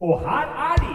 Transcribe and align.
Og 0.00 0.20
her 0.22 0.46
er 0.64 0.76
de! 0.78 0.92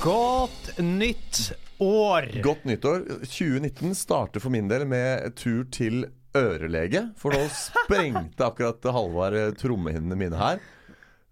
Godt 0.00 0.78
nytt 0.78 1.52
år! 1.80 2.42
Godt 2.42 2.64
nyttår. 2.64 3.04
2019 3.20 3.94
starter 3.94 4.40
for 4.40 4.48
min 4.48 4.70
del 4.70 4.86
med 4.88 5.36
tur 5.36 5.68
til 5.68 6.06
ørelege. 6.32 7.10
For 7.20 7.36
nå 7.36 7.44
sprengte 7.52 8.48
akkurat 8.48 8.94
Halvard 8.96 9.36
eh, 9.36 9.52
trommehinnene 9.60 10.16
mine 10.16 10.40
her. 10.40 10.64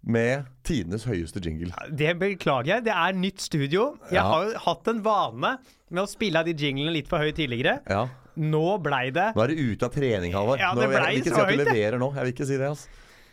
Med 0.05 0.47
tidenes 0.67 1.05
høyeste 1.07 1.39
jingle. 1.45 1.71
Det 1.95 2.17
beklager 2.19 2.67
jeg. 2.77 2.85
Det 2.89 2.95
er 2.95 3.13
nytt 3.15 3.39
studio. 3.45 3.85
Jeg 4.11 4.19
Ja. 4.19 4.25
har 4.27 4.45
jo 4.49 4.59
hatt 4.59 4.89
en 4.89 5.03
vane 5.03 5.59
med 5.91 6.03
å 6.03 6.09
spille 6.11 6.41
av 6.41 6.45
de 6.49 6.55
jinglene 6.55 6.93
litt 6.93 7.07
for 7.09 7.19
høyt 7.23 7.37
tidligere. 7.39 7.81
Ja. 7.89 8.09
Nå 8.37 8.79
blei 8.83 9.11
det 9.13 9.35
Nå 9.37 9.43
er 9.45 9.49
du 9.53 9.55
ute 9.61 9.85
av 9.85 9.93
trening, 9.93 10.33
Halvard. 10.33 10.59
Ja, 10.59 10.73
jeg, 10.75 10.89
det 10.89 10.97
jeg 10.97 11.05
vil 11.07 11.21
ikke 11.21 11.35
si 11.35 11.41
at 11.41 11.49
du 11.53 11.57
det. 11.57 11.67
leverer 11.69 11.99
nå. 12.01 12.09
Jeg 12.17 12.25
vil 12.25 12.33
ikke 12.33 12.47
si 12.49 12.57
det. 12.57 12.69
Altså. 12.73 12.89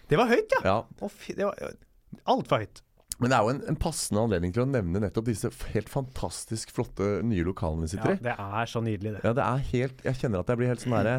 Det 0.09 0.17
var 0.19 0.27
høyt, 0.27 0.51
ja. 0.51 0.61
Ja. 0.63 1.09
Det 1.39 1.45
var 1.45 1.73
altfor 2.27 2.59
høyt. 2.65 2.81
Men 3.19 3.31
det 3.31 3.35
er 3.37 3.41
jo 3.43 3.49
en, 3.49 3.63
en 3.67 3.75
passende 3.75 4.21
anledning 4.23 4.53
til 4.55 4.63
å 4.63 4.69
nevne 4.69 5.01
nettopp 5.03 5.25
disse 5.27 5.49
helt 5.73 5.89
fantastisk 5.91 6.69
flotte 6.71 7.07
nye 7.27 7.43
lokalene 7.43 7.81
vi 7.87 7.87
sitter 7.95 8.13
i. 8.13 8.19
Ja, 8.19 8.23
det 8.29 8.35
er 8.39 8.69
så 8.71 8.79
nydelig, 8.83 9.15
det. 9.17 9.23
Ja, 9.25 9.33
det 9.35 9.43
er 9.43 9.65
helt 9.73 10.03
Jeg 10.05 10.15
kjenner 10.21 10.39
at 10.39 10.47
jeg 10.53 10.57
blir 10.61 10.67
helt 10.71 10.79
sånn 10.85 10.95
derre 10.95 11.17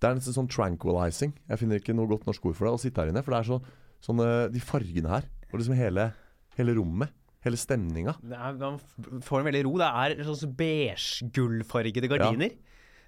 Det 0.00 0.08
er 0.08 0.14
nesten 0.18 0.34
sånn 0.34 0.48
tranquilizing. 0.50 1.34
Jeg 1.48 1.58
finner 1.60 1.78
ikke 1.78 1.94
noe 1.94 2.08
godt 2.10 2.26
norsk 2.26 2.44
ord 2.46 2.56
for 2.58 2.66
det. 2.66 2.72
Å 2.74 2.80
sitte 2.82 3.02
her 3.02 3.12
inne. 3.12 3.22
For 3.22 3.34
det 3.34 3.38
er 3.42 3.48
så 3.52 3.60
sånne 4.04 4.50
De 4.52 4.60
fargene 4.60 5.08
her. 5.08 5.24
Og 5.52 5.60
liksom 5.60 5.74
hele, 5.78 6.12
hele 6.58 6.74
rommet. 6.76 7.10
Hele 7.44 7.56
stemninga. 7.56 8.16
man 8.58 8.80
får 9.22 9.38
en 9.40 9.46
veldig 9.46 9.64
ro. 9.64 9.76
Det 9.78 9.86
er 9.86 10.24
sånn 10.26 10.56
beige-gullfargede 10.58 12.08
gardiner. 12.10 12.50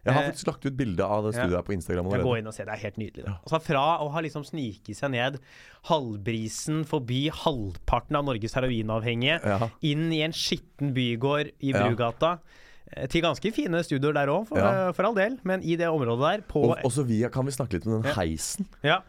Jeg 0.00 0.14
har 0.14 0.22
Eh, 0.22 0.30
faktisk 0.30 0.46
lagt 0.48 0.64
ut 0.64 0.76
bilde 0.78 1.04
av 1.04 1.24
det 1.26 1.34
studioet 1.34 1.58
ja. 1.58 1.62
på 1.66 1.74
Instagram 1.74 2.06
Jeg 2.10 2.22
går 2.24 2.38
inn 2.38 2.46
og 2.46 2.54
ser, 2.54 2.64
Det 2.64 2.72
er 2.72 2.78
helt 2.86 2.96
nydelig. 2.96 3.24
det. 3.26 3.34
Altså 3.44 3.60
Fra 3.60 3.98
å 4.00 4.08
ha 4.10 4.20
liksom 4.24 4.44
sniket 4.48 4.96
seg 4.96 5.10
ned 5.10 5.38
halvbrisen 5.90 6.86
forbi 6.88 7.28
halvparten 7.30 8.16
av 8.16 8.24
Norges 8.24 8.54
heroinavhengige, 8.56 9.40
Ja. 9.44 9.68
inn 9.82 10.10
i 10.12 10.22
en 10.22 10.32
skitten 10.32 10.94
bygård 10.94 11.52
i 11.60 11.72
Brugata, 11.72 12.38
eh, 12.96 13.06
til 13.08 13.20
ganske 13.20 13.52
fine 13.52 13.82
studioer 13.84 14.14
der 14.14 14.28
òg, 14.28 14.48
for, 14.48 14.56
Ja. 14.58 14.92
for 14.92 15.04
all 15.04 15.14
del. 15.14 15.38
Men 15.44 15.62
i 15.62 15.76
det 15.76 15.86
området 15.86 16.18
der, 16.38 16.40
på 16.48 16.64
Og 16.82 17.06
via, 17.06 17.28
kan 17.28 17.44
vi 17.44 17.50
snakke 17.52 17.72
litt 17.74 17.86
om 17.86 18.00
den 18.00 18.12
heisen? 18.14 18.66
ja, 18.82 19.02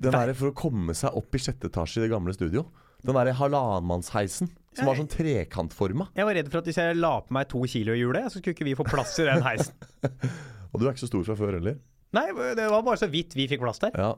Den 0.00 0.12
der 0.12 0.32
For 0.34 0.50
å 0.50 0.54
komme 0.56 0.94
seg 0.96 1.14
opp 1.16 1.34
i 1.34 1.38
sjette 1.38 1.68
etasje 1.70 2.00
i 2.02 2.04
det 2.06 2.10
gamle 2.14 2.34
studio. 2.34 2.66
Den 3.04 3.14
derre 3.18 3.34
halvannenmannsheisen 3.36 4.48
som 4.74 4.86
var 4.88 4.96
sånn 4.98 5.10
trekantforma. 5.12 6.08
Jeg 6.16 6.24
var 6.26 6.34
redd 6.34 6.48
for 6.50 6.58
at 6.62 6.68
hvis 6.70 6.78
jeg 6.80 6.96
la 6.98 7.20
på 7.22 7.34
meg 7.36 7.48
to 7.52 7.60
kilo 7.70 7.94
i 7.94 8.00
hjulet, 8.00 8.26
så 8.32 8.40
skulle 8.40 8.56
ikke 8.56 8.66
vi 8.66 8.74
få 8.78 8.86
plass 8.88 9.12
i 9.22 9.26
den 9.28 9.42
heisen. 9.44 9.74
Og 10.72 10.80
du 10.80 10.86
er 10.86 10.94
ikke 10.94 11.04
så 11.04 11.10
stor 11.12 11.26
fra 11.28 11.36
før 11.38 11.58
heller. 11.60 11.76
Nei, 12.16 12.24
det 12.58 12.64
var 12.70 12.82
bare 12.86 12.98
så 12.98 13.06
vidt 13.10 13.36
vi 13.38 13.46
fikk 13.50 13.62
plass 13.62 13.78
der. 13.84 13.94
Ja. 13.94 14.14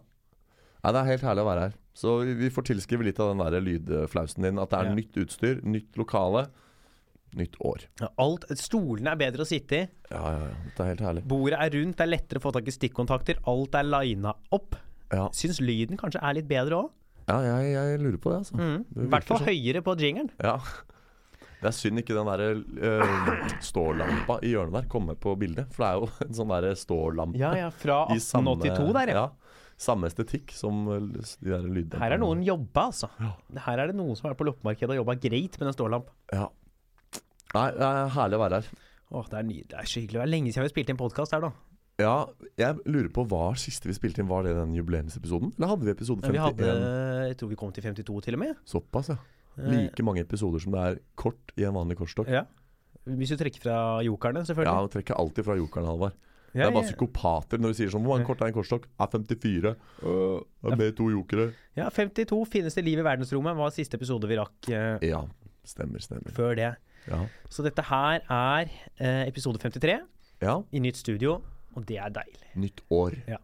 Nei, 0.85 0.93
det 0.95 1.01
er 1.03 1.11
helt 1.11 1.27
herlig 1.27 1.43
å 1.45 1.49
være 1.51 1.67
her. 1.67 1.75
Så 1.97 2.15
vi- 2.39 2.51
får 2.53 2.69
tilskrive 2.71 3.05
litt 3.05 3.19
av 3.21 3.35
den 3.35 3.43
der 3.45 3.61
lydflausen 3.65 4.43
din. 4.47 4.59
At 4.63 4.71
det 4.71 4.79
er 4.79 4.89
Ja. 4.91 4.95
nytt 4.95 5.17
utstyr, 5.25 5.61
nytt 5.65 5.97
lokale, 5.97 6.47
nytt 7.37 7.57
år. 7.61 7.85
Ja, 8.01 8.09
Alt, 8.23 8.45
Stolene 8.57 9.13
er 9.13 9.17
bedre 9.17 9.45
å 9.45 9.49
sitte 9.49 9.73
i. 9.83 9.89
Ja, 10.11 10.23
ja, 10.31 10.39
ja. 10.47 10.55
Det 10.77 10.81
er 10.81 10.91
helt 10.95 11.01
herlig. 11.01 11.25
Bordet 11.29 11.59
er 11.61 11.71
rundt, 11.77 11.97
det 11.97 12.05
er 12.07 12.13
lettere 12.17 12.39
å 12.41 12.45
få 12.47 12.53
tak 12.53 12.69
i 12.69 12.77
stikkontakter. 12.77 13.41
Alt 13.47 13.75
er 13.75 13.83
lina 13.85 14.33
opp. 14.53 14.77
Ja, 15.15 15.29
Syns 15.37 15.61
lyden 15.63 15.99
kanskje 16.01 16.23
er 16.25 16.37
litt 16.39 16.49
bedre 16.51 16.83
òg. 16.83 16.93
ja 17.29 17.39
jeg, 17.45 17.73
jeg 17.75 18.03
lurer 18.03 18.21
på 18.23 18.33
det, 18.33 18.43
altså. 18.43 18.59
I 18.59 18.67
mm. 18.67 19.09
hvert 19.13 19.29
fall 19.29 19.43
høyere 19.47 19.83
på 19.87 19.97
jingeren. 20.01 20.31
Ja. 20.43 20.59
Det 21.57 21.71
er 21.71 21.75
synd 21.75 22.03
ikke 22.03 22.15
den 22.15 22.29
der 22.29 22.43
uh, 23.01 23.45
stålampa 23.65 24.37
i 24.45 24.53
hjørnet 24.53 24.77
der 24.77 24.89
kommer 24.93 25.17
på 25.19 25.33
bildet. 25.41 25.71
For 25.73 25.83
det 25.83 25.89
er 25.89 26.03
jo 26.03 26.27
en 26.27 26.37
sånn 26.37 26.53
der 26.53 26.67
stålampe 26.79 27.41
Ja, 27.41 27.55
ja, 27.57 27.71
fra 27.73 28.03
i 28.13 28.21
samme 28.23 28.59
1882 28.59 28.97
der, 28.99 29.13
ja. 29.15 29.25
ja. 29.25 29.63
Samme 29.77 30.09
estetikk 30.09 30.55
som 30.57 30.87
eh, 30.89 31.09
de 31.13 31.51
der 31.51 31.65
lyddemperne. 31.65 32.01
Her 32.01 32.15
er 32.17 32.21
noen 32.23 32.41
jobba, 32.45 32.87
altså. 32.89 33.11
Her 33.67 33.83
er 33.83 33.91
det 33.91 33.97
noen 33.99 34.17
som 34.17 34.31
er 34.31 34.37
på 34.39 34.47
loppemarkedet 34.49 34.95
og 34.95 35.03
jobba 35.03 35.17
greit 35.21 35.59
med 35.59 35.69
den 35.69 35.77
stålamp. 35.77 36.09
Ja. 36.33 36.47
Nei, 37.53 37.67
det 37.77 37.89
er 37.89 38.15
herlig 38.15 38.39
å 38.39 38.43
være 38.45 38.61
her. 38.63 38.71
Åh, 39.07 39.27
det 39.31 39.37
er, 39.39 39.45
ny, 39.47 39.59
det 39.69 39.77
er 39.81 39.89
så 39.89 40.01
hyggelig. 40.01 40.17
Det 40.17 40.25
er 40.25 40.33
lenge 40.33 40.53
siden 40.53 40.65
vi 40.65 40.67
har 40.67 40.73
spilt 40.73 40.93
inn 40.93 41.01
podkast 41.01 41.37
her, 41.37 41.45
da. 41.45 41.53
Ja, 41.97 42.27
jeg 42.61 42.77
lurer 42.85 43.09
på 43.09 43.23
hva 43.25 43.55
siste 43.57 43.89
vi 43.89 43.95
spilte 43.97 44.21
inn, 44.21 44.29
var 44.29 44.45
det 44.45 44.53
den 44.59 44.75
jubileumsepisoden? 44.77 45.55
Eller 45.57 45.71
hadde 45.71 45.87
vi 45.87 45.95
episode 45.95 46.21
51? 46.21 46.35
Vi 46.35 46.43
hadde, 46.45 46.75
jeg 47.31 47.39
tror 47.41 47.49
vi 47.49 47.57
kom 47.57 47.73
til 47.73 47.87
52 47.87 48.27
til 48.27 48.37
og 48.37 48.43
med. 48.43 48.59
Såpass, 48.69 49.09
ja. 49.15 49.17
Like 49.57 50.05
mange 50.05 50.21
episoder 50.21 50.61
som 50.61 50.75
det 50.77 50.83
er 50.85 50.99
kort 51.17 51.55
i 51.57 51.65
en 51.65 51.73
vanlig 51.73 51.97
kortstokk. 51.97 52.29
Ja. 52.29 52.45
Hvis 53.07 53.33
du 53.33 53.39
trekker 53.41 53.65
fra 53.65 53.79
jokerne, 54.05 54.43
Ja, 54.43 54.51
selvfølgelig. 54.51 54.91
du 54.91 54.95
trekker 54.99 55.17
alltid 55.17 55.49
fra 55.49 55.57
jokeren, 55.57 55.89
Halvard. 55.89 56.21
Ja, 56.53 56.67
det 56.67 56.69
er 56.69 56.77
bare 56.77 56.89
psykopater 56.89 57.61
når 57.61 57.73
du 57.73 57.77
sier 57.77 57.91
sånn 57.93 58.05
Hvor 58.05 58.17
mange 58.17 58.25
kort 58.29 58.41
er 58.41 58.49
en 58.49 58.57
kortstokk? 58.57 58.87
Er 59.01 59.11
54. 59.13 59.73
Uh, 60.05 60.41
er 60.65 60.77
med 60.77 60.95
to 60.97 61.09
jokere. 61.13 61.51
Ja, 61.77 61.89
52 61.93 62.65
det 62.65 62.85
liv 62.85 63.01
i 63.01 63.05
verdensrommet 63.05 63.57
var 63.57 63.73
siste 63.77 63.97
episode 63.97 64.29
vi 64.29 64.37
rakk 64.37 64.69
Uh, 64.69 64.97
Ja, 65.05 65.25
stemmer, 65.65 66.01
stemmer. 66.01 66.33
før 66.33 66.57
det. 66.57 66.75
Ja. 67.09 67.25
Så 67.49 67.65
dette 67.65 67.83
her 67.89 68.21
er 68.21 68.73
uh, 69.01 69.25
episode 69.29 69.59
53 69.59 70.01
ja. 70.43 70.63
i 70.73 70.79
nytt 70.79 70.97
studio, 70.97 71.41
og 71.77 71.85
det 71.89 72.01
er 72.03 72.15
deilig. 72.17 72.49
Nytt 72.57 72.83
år. 72.91 73.21
Ja. 73.29 73.39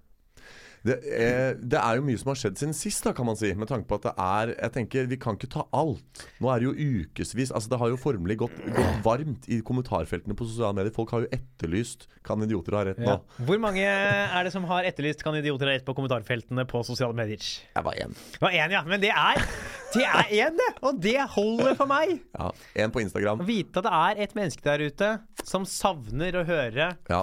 Det 0.83 0.97
er, 1.15 1.53
det 1.63 1.79
er 1.79 1.99
jo 1.99 2.03
mye 2.03 2.19
som 2.19 2.33
har 2.33 2.39
skjedd 2.41 2.57
siden 2.59 2.73
sist, 2.75 3.05
da, 3.07 3.13
kan 3.15 3.27
man 3.29 3.37
si. 3.39 3.53
Med 3.55 3.69
tanke 3.71 3.87
på 3.87 4.01
at 4.01 4.07
det 4.09 4.13
er 4.19 4.51
Jeg 4.57 4.73
tenker, 4.75 5.07
vi 5.13 5.19
kan 5.23 5.37
ikke 5.39 5.51
ta 5.53 5.63
alt. 5.79 6.25
Nå 6.43 6.51
er 6.51 6.59
det 6.63 6.67
jo 6.67 6.73
ukevis 7.05 7.53
Altså, 7.55 7.71
det 7.71 7.79
har 7.79 7.93
jo 7.93 7.99
formelig 8.03 8.41
gått, 8.41 8.57
gått 8.67 8.99
varmt 9.05 9.47
i 9.47 9.61
kommentarfeltene 9.63 10.35
på 10.39 10.49
sosiale 10.49 10.75
medier. 10.75 10.95
Folk 10.97 11.13
har 11.15 11.23
jo 11.23 11.31
etterlyst 11.39 12.09
'Kan 12.27 12.43
idioter 12.43 12.75
ha 12.75 12.83
rett' 12.89 13.03
nå. 13.03 13.15
Hvor 13.47 13.61
mange 13.63 13.83
er 13.87 14.43
det 14.45 14.53
som 14.55 14.65
har 14.65 14.83
etterlyst 14.87 15.23
Kan 15.23 15.35
idioter 15.39 15.71
ha 15.71 15.77
rett 15.77 15.87
på 15.87 15.95
kommentarfeltene 15.95 16.67
på 16.67 16.83
sosiale 16.87 17.15
medier? 17.15 17.39
Jeg 17.39 17.85
var 17.85 17.95
én. 17.95 18.11
Det 18.35 18.43
var 18.43 18.51
én, 18.51 18.71
ja. 18.75 18.83
Men 18.83 19.01
det 19.01 19.11
er 19.11 19.39
Det 19.95 20.03
er 20.03 20.25
én, 20.35 20.57
det! 20.57 20.71
Og 20.83 20.99
det 21.01 21.21
holder 21.31 21.75
for 21.77 21.87
meg. 21.87 22.19
Ja, 22.35 22.51
Én 22.75 22.91
på 22.91 23.03
Instagram. 23.03 23.39
Å 23.39 23.47
vite 23.47 23.79
at 23.79 23.85
det 23.87 23.93
er 23.93 24.23
et 24.25 24.35
menneske 24.35 24.63
der 24.65 24.83
ute 24.83 25.21
som 25.45 25.65
savner 25.65 26.33
å 26.43 26.45
høre 26.47 26.97
Ja. 27.09 27.23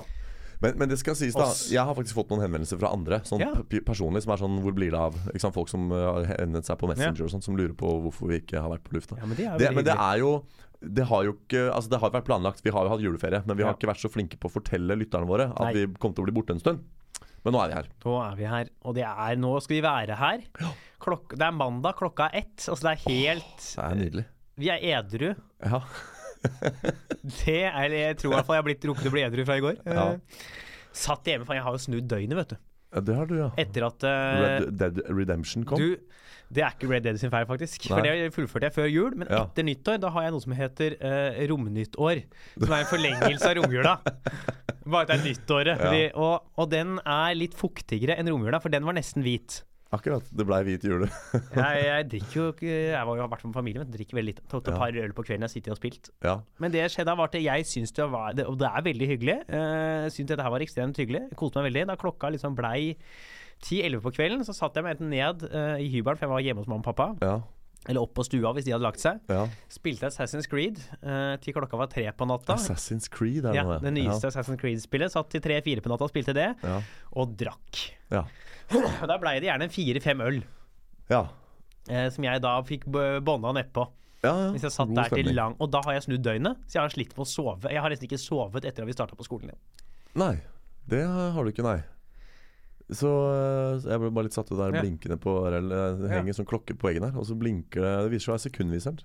Men, 0.61 0.75
men 0.77 0.89
det 0.91 0.97
skal 0.99 1.15
sies, 1.15 1.35
da. 1.37 1.47
Jeg 1.71 1.79
har 1.87 1.95
faktisk 1.95 2.17
fått 2.17 2.31
noen 2.33 2.41
henvendelser 2.43 2.79
fra 2.81 2.89
andre. 2.91 3.21
Sånn 3.27 3.39
Ja. 3.39 3.53
personlig 3.87 4.23
Som 4.25 4.33
er 4.33 4.41
sånn 4.41 4.57
Hvor 4.59 4.73
blir 4.75 4.91
det 4.91 4.99
av? 4.99 5.15
Sant? 5.39 5.55
Folk 5.55 5.69
som 5.71 5.85
uh, 5.91 5.99
har 6.19 6.25
henvendt 6.41 6.67
seg 6.67 6.77
på 6.81 6.89
Messenger 6.91 7.23
og 7.23 7.31
sånt, 7.31 7.45
som 7.47 7.55
lurer 7.55 7.75
på 7.79 7.87
hvorfor 8.03 8.27
vi 8.27 8.41
ikke 8.41 8.59
har 8.59 8.69
vært 8.73 8.83
på 8.83 8.97
lufta. 8.97 9.15
Ja, 9.21 9.25
men 9.25 9.37
det 9.39 9.47
er 9.47 9.57
det, 9.57 9.71
men 9.75 9.87
det 9.87 9.95
er 9.95 10.19
jo 10.19 10.33
det 10.79 11.03
har 11.09 11.25
jo 11.27 11.33
ikke 11.35 11.65
Altså 11.73 11.91
det 11.91 11.99
har 11.99 12.11
vært 12.11 12.27
planlagt. 12.27 12.61
Vi 12.63 12.71
har 12.71 12.85
jo 12.87 12.91
hatt 12.93 13.01
juleferie, 13.03 13.41
men 13.45 13.57
vi 13.57 13.63
har 13.63 13.71
Ja. 13.71 13.75
ikke 13.77 13.89
vært 13.91 14.03
så 14.03 14.11
flinke 14.11 14.39
på 14.39 14.47
å 14.47 14.53
fortelle 14.59 14.95
lytterne 14.99 15.27
våre 15.27 15.49
at 15.51 15.59
Nei. 15.59 15.73
vi 15.73 15.87
kommer 15.99 16.15
til 16.15 16.23
å 16.23 16.27
bli 16.27 16.35
borte 16.35 16.55
en 16.55 16.59
stund. 16.59 16.79
Men 17.43 17.53
nå 17.55 17.63
er 17.63 17.67
vi 17.71 17.75
her. 17.79 17.87
Nå 18.03 18.13
er 18.31 18.35
vi 18.35 18.43
her, 18.51 18.69
og 18.83 18.95
det 18.95 19.03
er 19.07 19.35
Nå 19.39 19.61
skal 19.63 19.75
vi 19.77 19.81
være 19.81 20.15
her. 20.19 20.43
Klok 20.99 21.35
det 21.37 21.45
er 21.47 21.55
mandag, 21.55 21.95
klokka 21.95 22.27
er 22.29 22.43
ett. 22.43 22.67
Altså 22.67 22.83
det 22.83 22.91
er 22.97 23.03
helt 23.09 23.59
Det 23.63 23.83
er 23.85 23.95
nydelig. 23.95 24.25
Vi 24.59 24.69
er 24.69 24.79
edru. 24.99 25.35
Ja. 25.63 25.79
Det 27.43 27.59
er 27.67 27.93
Jeg 27.95 28.17
tror 28.21 28.31
i 28.31 28.35
hvert 28.37 28.47
fall 28.47 28.57
jeg 28.57 28.63
har 28.63 28.67
blitt 28.69 28.85
rukket 28.89 29.09
å 29.09 29.13
bli 29.13 29.23
edru 29.27 29.45
fra 29.47 29.57
i 29.59 29.63
går. 29.65 29.79
Ja. 29.85 30.05
Eh, 30.15 30.47
Satt 30.99 31.27
hjemme, 31.29 31.45
for 31.45 31.55
jeg 31.55 31.63
har 31.65 31.75
jo 31.75 31.81
snudd 31.83 32.07
døgnet, 32.09 32.35
vet 32.39 32.53
du. 32.55 32.57
ja 32.95 33.01
det 33.05 33.15
har 33.19 33.27
du, 33.29 33.35
ja. 33.37 33.49
Etter 33.61 33.85
at 33.85 34.05
uh, 34.07 34.39
Red 34.41 34.71
Dead 34.79 35.01
Redemption 35.13 35.63
kom. 35.69 35.77
Du, 35.83 36.17
det 36.49 36.63
er 36.65 36.73
ikke 36.73 36.89
Red 36.89 37.05
Dead 37.05 37.19
sin 37.21 37.29
feil, 37.29 37.45
faktisk. 37.45 37.85
For 37.91 38.01
det 38.01 38.31
fullførte 38.33 38.71
jeg 38.71 38.75
før 38.79 38.87
jul. 38.89 39.13
Men 39.21 39.29
Ja. 39.29 39.43
etter 39.45 39.67
nyttår 39.67 39.99
da 40.01 40.09
har 40.15 40.25
jeg 40.25 40.33
noe 40.33 40.41
som 40.47 40.55
heter 40.57 40.95
uh, 40.97 41.37
romnyttår. 41.51 42.23
Som 42.57 42.73
er 42.73 42.79
en 42.81 42.89
forlengelse 42.89 43.51
av 43.51 43.59
romjula. 43.61 43.93
Bare 44.89 45.05
at 45.05 45.11
det 45.13 45.17
er 45.19 45.25
nyttåret. 45.27 45.75
Ja. 45.75 45.79
Fordi, 45.85 46.03
og, 46.17 46.49
og 46.57 46.69
den 46.73 46.97
er 47.05 47.37
litt 47.37 47.53
fuktigere 47.59 48.17
enn 48.17 48.31
romjula, 48.33 48.57
for 48.63 48.73
den 48.73 48.87
var 48.89 48.97
nesten 48.97 49.21
hvit. 49.27 49.61
Akkurat. 49.91 50.21
Det 50.29 50.45
blei 50.45 50.59
hvit 50.67 50.83
jule. 50.85 51.07
Jeg, 51.55 51.79
jeg 51.87 52.03
drikker 52.11 52.35
jo 52.37 52.43
ikke 52.53 52.69
Jeg 52.69 53.05
var 53.09 53.15
jo 53.17 53.23
har 53.23 53.31
vært 53.31 53.45
med 53.47 53.55
familien, 53.57 53.81
men 53.81 53.93
drikker 53.95 54.19
veldig 54.19 54.35
lite. 54.35 54.43
Tok 54.51 54.67
et 54.67 54.73
Ja. 54.75 54.77
par 54.83 54.99
øl 55.01 55.13
på 55.17 55.25
kvelden 55.25 55.47
jeg 55.47 55.55
sitter 55.55 55.73
og 55.73 55.79
spilt. 55.81 56.11
ja. 56.23 56.35
Men 56.61 56.71
det 56.75 56.83
skjedde 56.93 57.15
var 57.17 57.31
at 57.31 57.39
jeg 57.41 57.65
syns 57.65 57.91
det 57.97 58.05
var 58.13 58.33
det, 58.37 58.45
Og 58.45 58.57
det 58.61 58.69
er 58.69 58.85
veldig 58.85 59.07
hyggelig. 59.15 59.37
Uh, 59.49 60.05
syns 60.13 60.29
dette 60.29 60.45
her 60.45 60.53
var 60.53 60.61
ekstremt 60.61 60.97
hyggelig. 61.01 61.23
Koste 61.35 61.57
meg 61.57 61.71
veldig. 61.71 61.87
Da 61.89 61.95
klokka 61.97 62.29
liksom 62.35 62.53
blei 62.59 62.97
10-11 63.65 64.01
på 64.05 64.11
kvelden, 64.15 64.43
så 64.47 64.53
satt 64.55 64.77
jeg 64.77 64.85
meg 64.85 64.95
enten 64.97 65.09
ned 65.11 65.41
uh, 65.51 65.75
i 65.81 65.89
hybelen, 65.91 66.15
for 66.19 66.27
jeg 66.27 66.31
var 66.35 66.45
hjemme 66.45 66.61
hos 66.63 66.69
mamma 66.69 66.85
og 66.85 66.91
pappa. 66.93 67.09
Ja. 67.25 67.39
Eller 67.89 68.03
opp 68.03 68.11
på 68.13 68.23
stua 68.27 68.51
hvis 68.53 68.65
de 68.67 68.73
hadde 68.75 68.83
lagt 68.85 68.99
seg. 69.01 69.19
ja. 69.31 69.45
Spilte 69.71 70.05
Assassin's 70.11 70.45
Creed 70.51 70.77
uh, 71.01 71.33
til 71.41 71.55
klokka 71.55 71.79
var 71.79 71.89
tre 71.91 72.05
på 72.13 72.27
natta. 72.29 72.55
Assassin's 72.59 73.09
Creed 73.11 73.41
er 73.45 73.55
det 73.55 73.55
Ja, 73.57 73.63
noe. 73.65 73.79
Det 73.83 73.93
nyeste 73.95 74.29
Assassin's 74.29 74.59
Creed-spillet. 74.61 75.11
Satt 75.15 75.31
til 75.33 75.41
tre-fire 75.43 75.81
på 75.81 75.89
natta 75.91 76.05
og 76.05 76.11
spilte 76.13 76.35
det, 76.35 76.49
Ja. 76.61 76.77
og 77.17 77.33
drakk. 77.39 77.83
Ja. 78.13 78.25
Og 78.75 79.07
Da 79.09 79.17
blei 79.21 79.39
det 79.39 79.49
gjerne 79.49 79.69
fire-fem 79.73 80.21
øl, 80.21 80.41
ja. 81.09 81.23
eh, 81.89 82.09
som 82.13 82.23
jeg 82.23 82.41
da 82.43 82.55
fikk 82.67 82.85
bånda 83.25 83.53
nedpå. 83.57 83.87
ja, 84.23 84.33
ja. 84.35 84.49
Hvis 84.53 84.63
jeg 84.67 84.71
satt 84.75 84.87
God 84.91 84.95
der 84.99 85.03
til 85.09 85.17
stemning. 85.23 85.35
lang 85.35 85.55
Og 85.59 85.71
da 85.71 85.81
har 85.85 85.93
jeg 85.95 86.03
snudd 86.03 86.23
døgnet, 86.25 86.57
så 86.67 86.73
jeg 86.79 86.81
har 86.83 86.89
slitt 86.93 87.13
med 87.17 87.23
å 87.25 87.29
sove. 87.29 87.71
Jeg 87.71 87.81
har 87.81 87.89
nesten 87.89 88.07
ikke 88.09 88.19
sovet 88.21 88.65
etter 88.65 88.83
at 88.83 88.87
vi 88.87 88.93
starta 88.97 89.15
på 89.15 89.23
skolen 89.25 89.49
igjen. 89.49 89.61
Nei, 90.19 90.35
det 90.89 91.05
har 91.07 91.43
du 91.43 91.49
ikke, 91.51 91.63
nei. 91.65 91.79
Så 92.89 93.05
øh, 93.07 93.83
jeg 93.85 93.99
ble 94.01 94.09
bare 94.09 94.25
litt 94.25 94.33
satt 94.33 94.49
ut 94.51 94.57
der 94.57 94.73
Ja. 94.73 94.81
blinkende 94.81 95.17
på 95.21 95.33
eller, 95.47 95.95
Det 95.99 96.09
Ja. 96.09 96.15
henger 96.17 96.33
sånn 96.33 96.47
klokke 96.49 96.73
på 96.77 96.89
veggen 96.89 97.03
her, 97.05 97.17
og 97.19 97.25
så 97.25 97.35
blinker 97.37 97.81
det 97.81 98.09
Det 98.09 98.11
viser 98.11 98.25
seg 98.25 98.33
å 98.33 98.37
være 98.37 98.45
sekundviseren. 98.49 98.99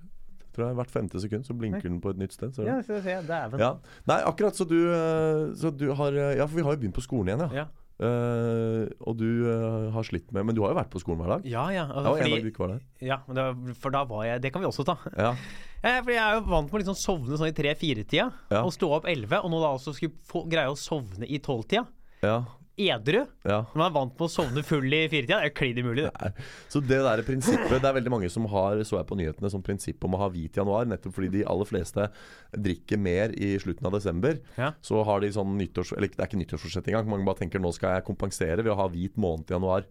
Tror 0.55 0.67
jeg 0.69 0.75
Hvert 0.79 0.89
femte 0.91 1.19
sekund 1.21 1.45
så 1.45 1.53
blinker 1.53 1.83
den 1.83 2.01
på 2.01 2.09
et 2.09 2.17
nytt 2.17 2.33
sted. 2.33 2.53
Ser 2.55 2.63
du? 2.63 2.69
Ja, 2.69 2.81
se, 2.81 3.01
se, 3.03 3.15
dæven. 3.27 3.59
Ja. 3.59 3.75
Nei, 4.07 4.21
akkurat 4.25 4.55
så 4.57 4.65
du, 4.67 4.77
eh, 4.89 5.53
så 5.53 5.69
du 5.75 5.93
har 5.93 6.11
eh, 6.13 6.37
Ja, 6.37 6.45
for 6.47 6.55
vi 6.57 6.63
har 6.63 6.73
jo 6.73 6.79
begynt 6.81 6.95
på 6.97 7.03
skolen 7.05 7.27
igjen, 7.29 7.43
ja. 7.51 7.63
Ja. 7.63 7.67
Eh, 7.95 8.81
og 9.07 9.15
du 9.15 9.27
uh, 9.47 9.85
har 9.95 10.03
slitt 10.03 10.27
med 10.35 10.43
Men 10.43 10.55
du 10.57 10.59
har 10.65 10.73
jo 10.73 10.75
vært 10.81 10.89
på 10.91 10.99
skolen 10.99 11.21
hver 11.23 11.37
dag? 11.37 11.45
Ja, 11.47 11.61
ja. 11.71 11.85
Altså, 11.87 12.11
fordi, 12.17 12.25
en 12.25 12.33
dag 12.35 12.43
du 12.43 12.49
ikke 12.49 12.63
var 12.65 12.73
der. 12.73 12.81
ja 12.99 13.17
det 13.37 13.75
for 13.79 13.95
da 13.95 14.01
var 14.09 14.25
jeg 14.27 14.41
Det 14.43 14.51
kan 14.51 14.59
vi 14.65 14.67
også 14.67 14.83
ta. 14.87 14.97
Ja. 15.15 15.31
Ja, 15.85 15.99
for 16.01 16.09
jeg 16.09 16.17
er 16.17 16.39
jo 16.39 16.43
vant 16.49 16.65
med 16.65 16.75
å 16.75 16.79
liksom 16.81 16.95
sovne 16.97 17.37
sånn 17.37 17.51
i 17.51 17.53
tre-fire-tida, 17.53 18.23
Ja. 18.49 18.61
og 18.65 18.71
stå 18.73 18.87
opp 18.95 19.05
elleve, 19.05 19.37
og 19.45 19.51
nå 19.53 19.59
da 19.61 19.67
også 19.75 19.91
skulle 19.93 20.15
få, 20.25 20.41
greie 20.49 20.71
å 20.71 20.77
sovne 20.79 21.27
i 21.29 21.37
tolv-tida. 21.37 21.83
ja. 22.25 22.39
Edru. 22.77 23.21
ja. 23.47 23.59
Når 23.71 23.79
man 23.79 23.85
er 23.85 23.93
vant 23.95 24.13
med 24.15 24.25
å 24.25 24.31
sovne 24.31 24.63
full 24.67 24.87
i 24.91 25.03
firetida, 25.11 25.39
det 25.39 25.51
er 25.51 25.55
klin 25.55 25.79
umulig, 25.79 26.07
det. 26.09 26.31
Så 26.71 26.81
det 26.83 26.97
der 27.05 27.23
prinsippet 27.27 27.77
Det 27.79 27.87
er 27.87 27.95
veldig 27.95 28.11
mange 28.11 28.29
som 28.31 28.47
har, 28.51 28.81
så 28.83 28.99
jeg 28.99 29.07
på 29.09 29.17
nyhetene, 29.19 29.51
som 29.51 29.63
prinsipp 29.63 30.03
om 30.03 30.17
å 30.17 30.23
ha 30.25 30.31
hvit 30.33 30.59
januar, 30.59 30.87
nettopp 30.89 31.15
fordi 31.15 31.31
de 31.37 31.45
aller 31.47 31.69
fleste 31.69 32.09
drikker 32.51 32.99
mer 32.99 33.35
i 33.39 33.53
slutten 33.63 33.87
av 33.87 33.95
desember. 33.95 34.41
Ja. 34.59 34.73
Så 34.83 35.03
har 35.07 35.23
de 35.23 35.31
sånn 35.35 35.55
nyttårs... 35.59 35.93
Eller 35.95 36.11
det 36.11 36.19
er 36.19 36.27
ikke 36.27 36.41
nyttårsforsett 36.41 36.91
engang. 36.91 37.07
Mange 37.11 37.27
bare 37.27 37.43
tenker 37.43 37.63
nå 37.63 37.71
skal 37.75 37.97
jeg 37.97 38.09
kompensere 38.09 38.59
ved 38.61 38.73
å 38.75 38.79
ha 38.81 38.89
hvit 38.91 39.15
måned 39.15 39.49
i 39.49 39.55
januar. 39.55 39.87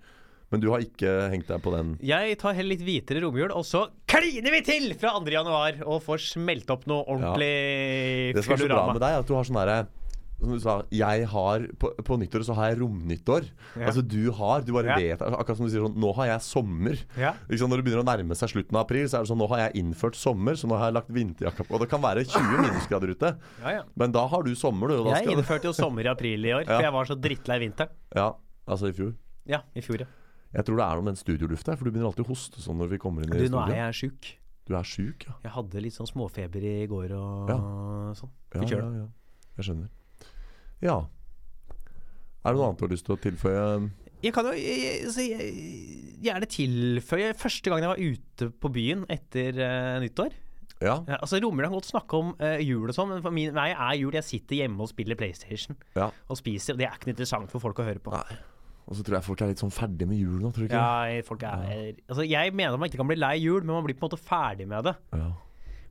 Men 0.52 0.60
du 0.62 0.68
har 0.70 0.84
ikke 0.84 1.10
hengt 1.32 1.48
deg 1.50 1.62
på 1.64 1.72
den? 1.74 1.96
Jeg 2.04 2.36
tar 2.38 2.54
heller 2.54 2.76
litt 2.76 2.84
hvitere 2.84 3.24
romjul, 3.24 3.50
og 3.56 3.64
så 3.66 3.86
kliner 4.06 4.52
vi 4.54 4.60
til 4.66 4.92
fra 5.00 5.16
2. 5.16 5.32
januar 5.34 5.80
og 5.82 6.02
får 6.04 6.20
smelt 6.36 6.70
opp 6.70 6.84
noe 6.90 7.02
ordentlig 7.10 8.34
Det 8.36 8.44
som 8.44 8.54
er 8.54 8.62
så 8.62 8.68
bra 8.70 8.84
med 8.92 9.00
deg, 9.02 9.16
er 9.16 9.24
at 9.24 9.30
du 9.30 9.34
har 9.34 9.48
sånn 9.48 9.58
derre 9.58 9.78
som 10.44 10.54
du 10.54 10.60
sa, 10.62 10.74
jeg 10.94 11.26
har 11.32 11.64
På, 11.80 11.90
på 12.04 12.16
nyttår 12.20 12.44
så 12.46 12.54
har 12.58 12.70
jeg 12.70 12.78
romnyttår. 12.82 13.46
Ja. 13.76 13.86
Altså 13.88 14.02
du 14.06 14.30
har, 14.32 14.60
du 14.62 14.72
bare 14.72 14.86
Ja. 14.94 14.96
vet 15.16 15.22
Akkurat 15.24 15.56
som 15.56 15.66
du 15.66 15.72
sier 15.72 15.84
sånn 15.86 15.96
Nå 15.98 16.12
har 16.16 16.26
jeg 16.32 16.40
sommer. 16.46 16.96
Ja. 17.18 17.34
Liksom 17.48 17.68
Når 17.72 17.80
det 17.82 17.84
begynner 17.88 18.04
å 18.04 18.08
nærme 18.08 18.36
seg 18.38 18.52
slutten 18.54 18.76
av 18.76 18.84
april, 18.86 19.06
så 19.08 19.18
er 19.18 19.24
det 19.26 19.30
sånn 19.32 19.38
Nå 19.42 19.48
har 19.54 19.58
jeg 19.66 19.80
innført 19.82 20.14
sommer, 20.20 20.54
så 20.60 20.68
nå 20.70 20.78
har 20.78 20.90
jeg 20.92 20.96
lagt 21.00 21.10
vinterjakka 21.10 21.64
på. 21.66 21.74
Og 21.74 21.80
det 21.84 21.90
kan 21.90 22.02
være 22.04 22.24
20 22.24 22.60
minusgrader 22.64 23.10
ute, 23.14 23.32
Ja, 23.62 23.70
ja. 23.78 23.82
men 23.96 24.12
da 24.12 24.26
har 24.28 24.42
du 24.42 24.54
sommer, 24.54 24.88
du. 24.88 25.10
Jeg 25.10 25.26
innførte 25.34 25.64
jo 25.70 25.72
sommer 25.72 26.04
i 26.04 26.12
april 26.12 26.44
i 26.44 26.52
år, 26.52 26.64
Ja. 26.68 26.76
for 26.76 26.82
jeg 26.88 26.92
var 26.92 27.04
så 27.10 27.16
drittlei 27.20 27.58
vinteren. 27.64 27.90
Ja, 28.14 28.30
altså 28.66 28.88
i 28.88 28.94
fjor. 28.96 29.14
Ja, 29.46 29.62
i 29.74 29.80
fjor, 29.84 30.00
ja. 30.04 30.06
Jeg 30.54 30.64
tror 30.68 30.76
det 30.78 30.84
er 30.86 30.94
noe 31.00 31.02
med 31.02 31.16
den 31.16 31.22
studiolufta, 31.24 31.74
for 31.76 31.84
du 31.84 31.90
begynner 31.90 32.12
alltid 32.12 32.24
å 32.26 32.30
hoste 32.30 32.60
sånn 32.62 32.78
når 32.78 32.92
vi 32.94 32.98
kommer 33.02 33.24
inn 33.26 33.32
i 33.34 33.40
Du, 33.42 33.50
nå 33.50 33.64
er 33.66 33.90
jeg 33.90 33.94
sjuk. 34.04 34.28
Du 34.64 34.72
er 34.78 34.86
sjuk, 34.86 35.26
ja. 35.26 35.34
Jeg 35.42 35.50
hadde 35.52 35.80
litt 35.82 35.92
sånn 35.92 36.06
småfeber 36.08 36.62
i 36.64 36.86
går 36.88 37.10
og 37.18 37.50
sånn. 38.16 38.30
Ja, 38.54 38.60
Fikk 38.60 38.62
ja, 38.62 38.68
kjøle. 38.78 38.92
ja. 39.02 39.08
Jeg 39.58 39.66
skjønner. 39.66 39.88
Ja. 40.84 41.00
Er 42.44 42.52
det 42.52 42.58
noe 42.60 42.70
annet 42.70 42.80
du 42.80 42.86
har 42.86 42.92
lyst 42.92 43.06
til 43.08 43.16
å 43.16 43.20
tilføye? 43.24 43.66
Jeg 44.24 44.32
kan 44.36 44.48
jo 44.48 44.54
jeg, 44.56 45.04
altså, 45.08 45.24
gjerne 46.24 46.48
tilføye 46.48 47.34
første 47.40 47.72
gang 47.72 47.84
jeg 47.84 47.92
var 47.92 48.00
ute 48.00 48.48
på 48.60 48.70
byen 48.72 49.04
etter 49.12 49.60
uh, 49.60 49.98
nyttår. 50.04 50.32
Ja. 50.84 50.98
Ja, 51.08 51.18
altså 51.20 51.38
Romjula 51.40 51.70
kan 51.70 51.78
godt 51.78 51.88
snakke 51.88 52.18
om 52.18 52.32
uh, 52.40 52.56
jul 52.60 52.88
og 52.90 52.96
sånn, 52.96 53.12
men 53.14 53.22
for 53.24 53.32
min, 53.32 53.54
vei 53.56 53.70
er 53.72 53.94
jul 53.96 54.16
Jeg 54.18 54.26
sitter 54.26 54.58
hjemme 54.58 54.82
og 54.84 54.90
spiller 54.90 55.16
PlayStation 55.16 55.78
ja. 55.96 56.10
og 56.28 56.40
spiser, 56.40 56.74
og 56.74 56.82
det 56.82 56.88
er 56.88 56.98
ikke 56.98 57.12
interessant 57.14 57.52
for 57.52 57.62
folk 57.62 57.80
å 57.80 57.86
høre 57.86 58.02
på. 58.04 58.12
Nei. 58.12 58.40
Og 58.84 58.98
så 58.98 59.04
tror 59.04 59.16
jeg 59.16 59.24
folk 59.24 59.40
er 59.40 59.48
litt 59.48 59.62
sånn 59.62 59.72
ferdig 59.72 60.08
med 60.10 60.18
jul 60.20 60.42
nå, 60.42 60.50
tror 60.52 60.66
du 60.66 60.68
ikke? 60.68 60.80
Ja, 60.82 61.22
folk 61.24 61.44
er 61.48 61.94
Altså 62.04 62.26
Jeg 62.28 62.52
mener 62.52 62.76
man 62.76 62.90
ikke 62.90 63.00
kan 63.00 63.08
bli 63.08 63.16
lei 63.16 63.38
jul, 63.40 63.62
men 63.64 63.78
man 63.78 63.86
blir 63.86 63.96
på 63.96 64.04
en 64.04 64.10
måte 64.10 64.20
ferdig 64.20 64.66
med 64.68 64.90
det. 64.90 64.92
Ja. 65.16 65.30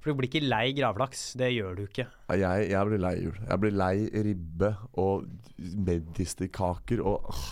For 0.03 0.11
du 0.11 0.19
blir 0.19 0.27
ikke 0.27 0.43
lei 0.43 0.73
gravlaks. 0.75 1.21
Det 1.39 1.47
gjør 1.55 1.77
du 1.79 1.83
ikke. 1.87 2.03
Jeg, 2.35 2.69
jeg 2.73 2.87
blir 2.89 2.99
lei 2.99 3.13
jul. 3.23 3.37
Jeg 3.47 3.59
blir 3.63 3.75
lei 3.79 3.93
ribbe 4.27 4.73
og 4.99 5.23
medisterkaker 5.87 7.01
og 7.03 7.29
øh. 7.31 7.43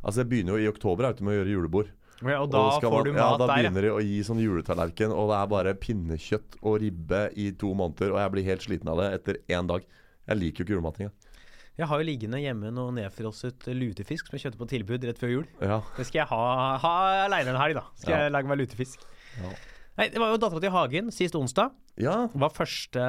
Altså 0.00 0.22
Jeg 0.22 0.30
begynner 0.30 0.56
jo 0.56 0.64
i 0.64 0.68
oktober 0.70 1.04
er 1.04 1.12
jeg 1.12 1.24
med 1.26 1.34
å 1.34 1.40
gjøre 1.42 1.52
julebord. 1.52 1.88
Ja, 2.24 2.38
og 2.40 2.50
da 2.52 2.60
og 2.70 2.82
får 2.84 3.04
du 3.04 3.10
mat 3.16 3.38
Da 3.40 3.46
der, 3.46 3.50
ja. 3.50 3.68
begynner 3.68 3.84
de 3.84 3.90
å 3.92 4.00
gi 4.04 4.18
sånn 4.24 4.40
juletallerken, 4.40 5.12
og 5.12 5.28
det 5.28 5.36
er 5.38 5.50
bare 5.52 5.74
pinnekjøtt 5.80 6.56
og 6.62 6.78
ribbe 6.82 7.20
i 7.40 7.50
to 7.60 7.72
måneder. 7.76 8.14
Og 8.14 8.20
jeg 8.22 8.32
blir 8.34 8.46
helt 8.48 8.64
sliten 8.64 8.88
av 8.92 9.00
det 9.00 9.08
etter 9.18 9.38
én 9.52 9.68
dag. 9.68 9.84
Jeg 10.28 10.40
liker 10.40 10.62
jo 10.62 10.66
ikke 10.66 10.74
julemat 10.78 11.00
engang. 11.02 11.16
Jeg 11.80 11.88
har 11.88 12.00
jo 12.02 12.04
liggende 12.08 12.40
hjemme 12.42 12.72
noe 12.76 12.92
nedfrosset 12.96 13.68
lutefisk 13.76 14.28
som 14.28 14.36
jeg 14.36 14.46
kjøpte 14.46 14.60
på 14.60 14.68
tilbud 14.72 15.04
rett 15.08 15.20
før 15.20 15.32
jul. 15.32 15.46
Ja. 15.64 15.78
Det 15.96 16.04
skal 16.08 16.22
jeg 16.22 16.28
ha, 16.32 16.40
ha 16.82 16.94
aleine 17.26 17.54
en 17.54 17.60
helg, 17.60 17.76
da. 17.78 17.84
Skal 18.00 18.12
Ja. 18.16 18.22
jeg 18.24 18.34
lage 18.36 18.50
meg 18.52 18.60
lutefisk. 18.64 19.04
Ja. 19.40 19.52
Nei, 20.00 20.08
Det 20.08 20.18
var 20.22 20.32
jo 20.32 20.38
Dattera 20.40 20.60
til 20.64 20.72
Hagen 20.74 21.10
sist 21.12 21.34
onsdag. 21.36 21.70
ja. 22.00 22.26
Det 22.32 22.40
var 22.40 22.50
første 22.56 23.04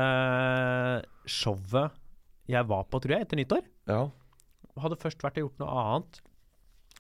showet 1.30 1.92
jeg 2.52 2.68
var 2.68 2.84
på, 2.92 3.00
tror 3.00 3.14
jeg, 3.16 3.24
etter 3.28 3.40
nyttår. 3.40 3.64
Ja. 3.88 4.02
Hadde 4.82 4.98
først 5.00 5.22
vært 5.24 5.38
og 5.40 5.46
gjort 5.46 5.62
noe 5.62 5.72
annet. 5.72 6.20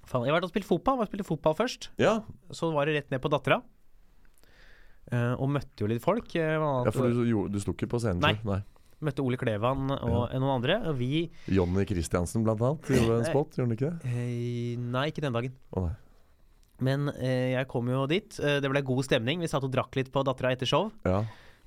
Faen, 0.08 0.24
jeg 0.26 0.32
har 0.32 0.38
vært 0.40 0.48
og 0.48 0.54
spilt 0.54 0.68
fotball. 0.68 1.02
Jeg 1.04 1.10
spilte 1.12 1.28
fotball 1.28 1.56
først. 1.60 1.90
ja. 2.00 2.22
Så 2.56 2.72
var 2.74 2.86
det 2.88 2.96
rett 2.96 3.12
ned 3.12 3.22
på 3.24 3.30
Dattera. 3.32 3.62
Eh, 5.12 5.34
og 5.36 5.50
møtte 5.52 5.82
jo 5.84 5.88
litt 5.92 6.02
folk. 6.04 6.30
eh, 6.36 6.56
annet- 6.56 6.86
ja 6.88 6.92
for 6.96 7.10
du, 7.10 7.50
du 7.50 7.60
sto 7.60 7.74
ikke 7.74 7.90
på 7.90 8.00
scenen 8.00 8.22
Nei. 8.24 8.38
Nei. 8.48 8.62
Møtte 9.02 9.24
Ole 9.26 9.36
Klevan 9.36 9.90
og 9.92 10.30
noen 10.32 10.56
andre. 10.62 10.78
Og 10.88 10.96
vi 11.00 11.30
Jonny 11.50 11.84
Christiansen 11.90 12.44
blant 12.46 12.62
annet 12.62 12.82
gjorde 12.88 13.18
en 13.18 13.26
Eh, 13.26 13.32
spot, 13.32 13.58
gjorde 13.58 13.68
han 13.68 13.76
ikke 13.76 13.90
det? 13.92 14.06
eh, 14.06 14.78
Nei, 14.78 15.08
ikke 15.12 15.22
den 15.26 15.34
dagen. 15.34 15.56
Å 15.74 15.88
nei. 15.88 15.96
Men 16.82 17.12
eh, 17.14 17.54
jeg 17.56 17.68
kom 17.72 17.90
jo 17.92 18.08
dit. 18.10 18.36
Eh, 18.42 18.60
det 18.64 18.72
ble 18.72 18.82
god 18.86 19.06
stemning. 19.06 19.42
Vi 19.44 19.50
satt 19.52 19.66
og 19.68 19.74
drakk 19.74 19.96
litt 20.00 20.12
på 20.14 20.24
Dattera 20.26 20.54
etter 20.56 20.70
show. 20.70 20.90
Ja. 21.06 21.22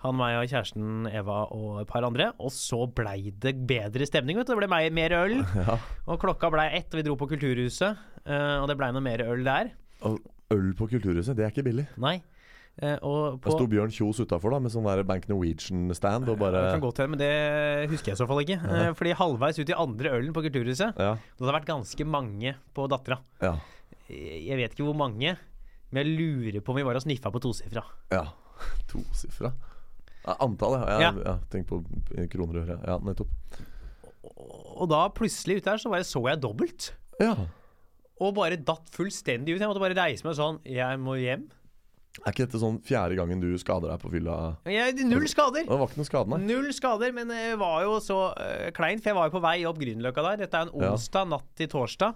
Han, 0.04 0.18
meg 0.18 0.36
og 0.36 0.50
kjæresten 0.50 1.06
Eva 1.08 1.44
og 1.54 1.78
et 1.80 1.88
par 1.88 2.04
andre. 2.04 2.32
Og 2.42 2.52
så 2.52 2.82
blei 2.92 3.30
det 3.40 3.54
bedre 3.70 4.04
stemning. 4.10 4.36
vet 4.36 4.50
du. 4.50 4.52
Det 4.52 4.60
ble 4.60 4.68
mer, 4.68 4.90
mer 4.92 5.16
øl. 5.22 5.38
ja. 5.62 5.78
Og 6.10 6.20
klokka 6.20 6.50
blei 6.52 6.68
ett, 6.76 6.90
og 6.92 7.00
vi 7.00 7.06
dro 7.06 7.16
på 7.20 7.30
Kulturhuset. 7.30 8.02
eh, 8.26 8.56
og 8.60 8.68
det 8.68 8.76
blei 8.80 8.90
noe 8.92 9.04
mer 9.04 9.24
øl 9.24 9.46
der. 9.46 9.72
Og 10.04 10.20
øl 10.52 10.70
på 10.76 10.90
Kulturhuset, 10.92 11.36
det 11.38 11.46
er 11.46 11.54
ikke 11.54 11.64
billig. 11.70 11.86
Nei. 11.96 12.18
Eh, 12.82 12.96
og 13.06 13.38
Det 13.44 13.52
sto 13.54 13.68
Bjørn 13.70 13.92
Kjos 13.94 14.18
utafor 14.24 14.56
med 14.58 14.72
sånn 14.74 14.86
der 14.88 15.04
Bank 15.06 15.28
Norwegian-stand 15.30 16.26
og 16.26 16.34
Det 16.34 16.40
bare 16.42 16.62
kan 16.74 16.82
godt 16.82 16.98
hende, 17.04 17.14
men 17.14 17.20
det 17.22 17.90
husker 17.92 18.10
jeg 18.10 18.18
i 18.18 18.20
så 18.20 18.26
fall 18.26 18.42
ikke. 18.42 18.56
Eh, 18.66 18.88
fordi 18.98 19.12
halvveis 19.14 19.60
ut 19.62 19.70
i 19.70 19.76
andre 19.78 20.10
ølen 20.18 20.34
på 20.34 20.42
Kulturhuset 20.42 20.98
Ja. 20.98 21.12
Det 21.14 21.44
hadde 21.44 21.54
vært 21.60 21.70
ganske 21.70 22.06
mange 22.08 22.56
på 22.74 22.88
Dattera. 22.90 23.20
Ja. 23.40 23.54
Eh, 24.08 24.44
Jeg 24.48 24.56
vet 24.60 24.72
ikke 24.76 24.86
hvor 24.88 24.96
mange, 24.98 25.36
men 25.90 26.00
jeg 26.02 26.16
lurer 26.18 26.60
på 26.64 26.72
om 26.74 26.76
vi 26.80 26.84
var 26.86 26.96
og 26.98 27.04
sniffa 27.06 27.30
på 27.34 27.40
tosifra. 27.44 27.84
ja. 28.12 28.24
Tosifra. 28.90 29.50
Ja, 30.24 30.36
antallet, 30.40 30.84
ja. 30.88 30.98
Ja. 31.00 31.08
ja. 31.10 31.22
ja. 31.26 31.32
Tenk 31.52 31.66
på 31.68 31.80
kroner 32.32 32.60
og 32.62 32.68
øre. 32.68 32.76
Ja, 32.86 32.94
nettopp. 33.02 33.28
Og 34.78 34.86
da 34.90 35.02
plutselig 35.12 35.58
ute 35.60 35.72
her 35.74 35.80
så 35.82 35.90
bare 35.92 36.06
så 36.08 36.22
jeg 36.30 36.40
dobbelt. 36.40 36.92
Ja. 37.20 37.34
Og 38.22 38.32
bare 38.38 38.56
datt 38.56 38.88
fullstendig 38.94 39.56
ut. 39.56 39.60
Jeg 39.60 39.68
måtte 39.68 39.82
bare 39.82 39.96
reise 39.98 40.24
meg 40.26 40.36
sånn 40.38 40.60
Jeg 40.70 41.00
må 41.02 41.16
hjem. 41.20 41.44
Er 42.22 42.30
ikke 42.30 42.44
dette 42.46 42.60
sånn 42.62 42.76
fjerde 42.86 43.16
gangen 43.18 43.40
du 43.42 43.48
skader 43.58 43.90
deg 43.90 43.98
på 44.04 44.12
fylla? 44.12 44.34
Jeg, 44.70 44.94
null 45.10 45.26
skader! 45.28 45.64
Det 45.66 45.78
var 45.80 45.88
ikke 45.90 45.98
noen 45.98 46.06
skade. 46.12 46.38
Null 46.46 46.68
skader, 46.76 47.10
men 47.16 47.32
det 47.34 47.56
var 47.58 47.82
jo 47.82 47.96
så 48.04 48.18
uh, 48.38 48.68
kleint, 48.76 49.02
for 49.02 49.10
jeg 49.10 49.18
var 49.18 49.26
jo 49.28 49.34
på 49.34 49.42
vei 49.42 49.56
opp 49.66 49.80
Grünerløkka 49.82 50.22
der. 50.28 50.44
Dette 50.44 50.60
er 50.62 50.68
en 50.68 50.76
Ja. 50.78 50.92
onsdag 50.94 51.26
natt 51.32 51.48
til 51.58 51.66
torsdag. 51.74 52.14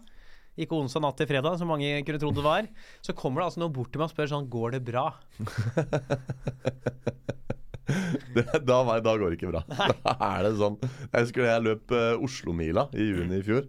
Ikke 0.59 0.75
onsdag 0.79 1.05
natt 1.05 1.19
til 1.21 1.29
fredag, 1.31 1.59
som 1.61 1.71
mange 1.71 1.91
kunne 2.07 2.21
trodd 2.21 2.39
det 2.39 2.45
var. 2.47 2.69
Så 3.05 3.15
kommer 3.17 3.43
det 3.43 3.51
altså 3.51 3.63
noen 3.63 3.75
bort 3.77 3.93
til 3.95 4.03
meg 4.03 4.11
og 4.11 4.15
spør 4.15 4.33
sånn 4.33 4.49
Går 4.51 4.79
det 4.79 4.83
bra? 4.89 5.07
Det, 7.89 8.43
da, 8.69 8.83
da 9.01 9.13
går 9.17 9.31
det 9.31 9.39
ikke 9.39 9.49
bra. 9.49 9.63
Da 9.65 10.13
er 10.37 10.43
det 10.45 10.59
sånn 10.61 10.75
Jeg 10.83 11.23
husker 11.23 11.41
da 11.41 11.55
jeg 11.55 11.65
løp 11.65 11.95
uh, 11.97 12.25
Oslomila 12.25 12.85
i 12.93 13.07
juni 13.07 13.39
i 13.41 13.47
fjor. 13.47 13.65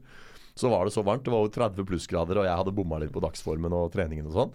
Så 0.59 0.67
var 0.71 0.83
det 0.83 0.91
så 0.91 1.05
varmt. 1.07 1.23
Det 1.23 1.31
var 1.31 1.45
over 1.45 1.53
30 1.55 1.87
plussgrader, 1.87 2.41
og 2.41 2.49
jeg 2.49 2.59
hadde 2.59 2.73
bomma 2.75 2.99
litt 2.99 3.13
på 3.15 3.23
dagsformen 3.23 3.71
og 3.77 3.93
treningen 3.93 4.27
og 4.27 4.35
sånn. 4.35 4.53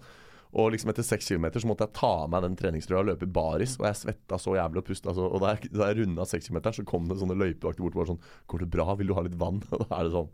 Og 0.55 0.69
liksom 0.71 0.91
etter 0.93 1.03
seks 1.03 1.27
kilometer 1.27 1.59
så 1.59 1.67
måtte 1.67 1.87
jeg 1.87 1.97
ta 1.97 2.11
av 2.21 2.29
meg 2.31 2.45
den 2.45 2.55
treningstrøya 2.59 3.01
og 3.01 3.09
løpe 3.09 3.27
baris. 3.27 3.75
Og 3.81 3.87
jeg 3.89 3.99
svetta 4.03 4.37
så 4.39 4.53
jævlig 4.55 4.83
og 4.83 4.87
pusta 4.87 5.15
så 5.17 5.25
Og 5.27 5.41
da 5.43 5.55
jeg, 5.55 5.71
da 5.73 5.89
jeg 5.89 6.03
runda 6.03 6.27
sekskilometeren, 6.29 6.77
så 6.77 6.85
kom 6.87 7.09
det 7.09 7.17
sånne 7.19 7.39
løypevakter 7.41 7.83
bort 7.83 7.97
og 7.97 8.03
var 8.03 8.11
sånn 8.13 8.21
'Går 8.47 8.63
det 8.63 8.69
bra? 8.77 8.85
Vil 8.95 9.09
du 9.09 9.15
ha 9.17 9.25
litt 9.25 9.39
vann?' 9.41 9.65
Og 9.73 9.81
da 9.81 9.89
er 9.97 10.07
det 10.07 10.13
sånn 10.15 10.29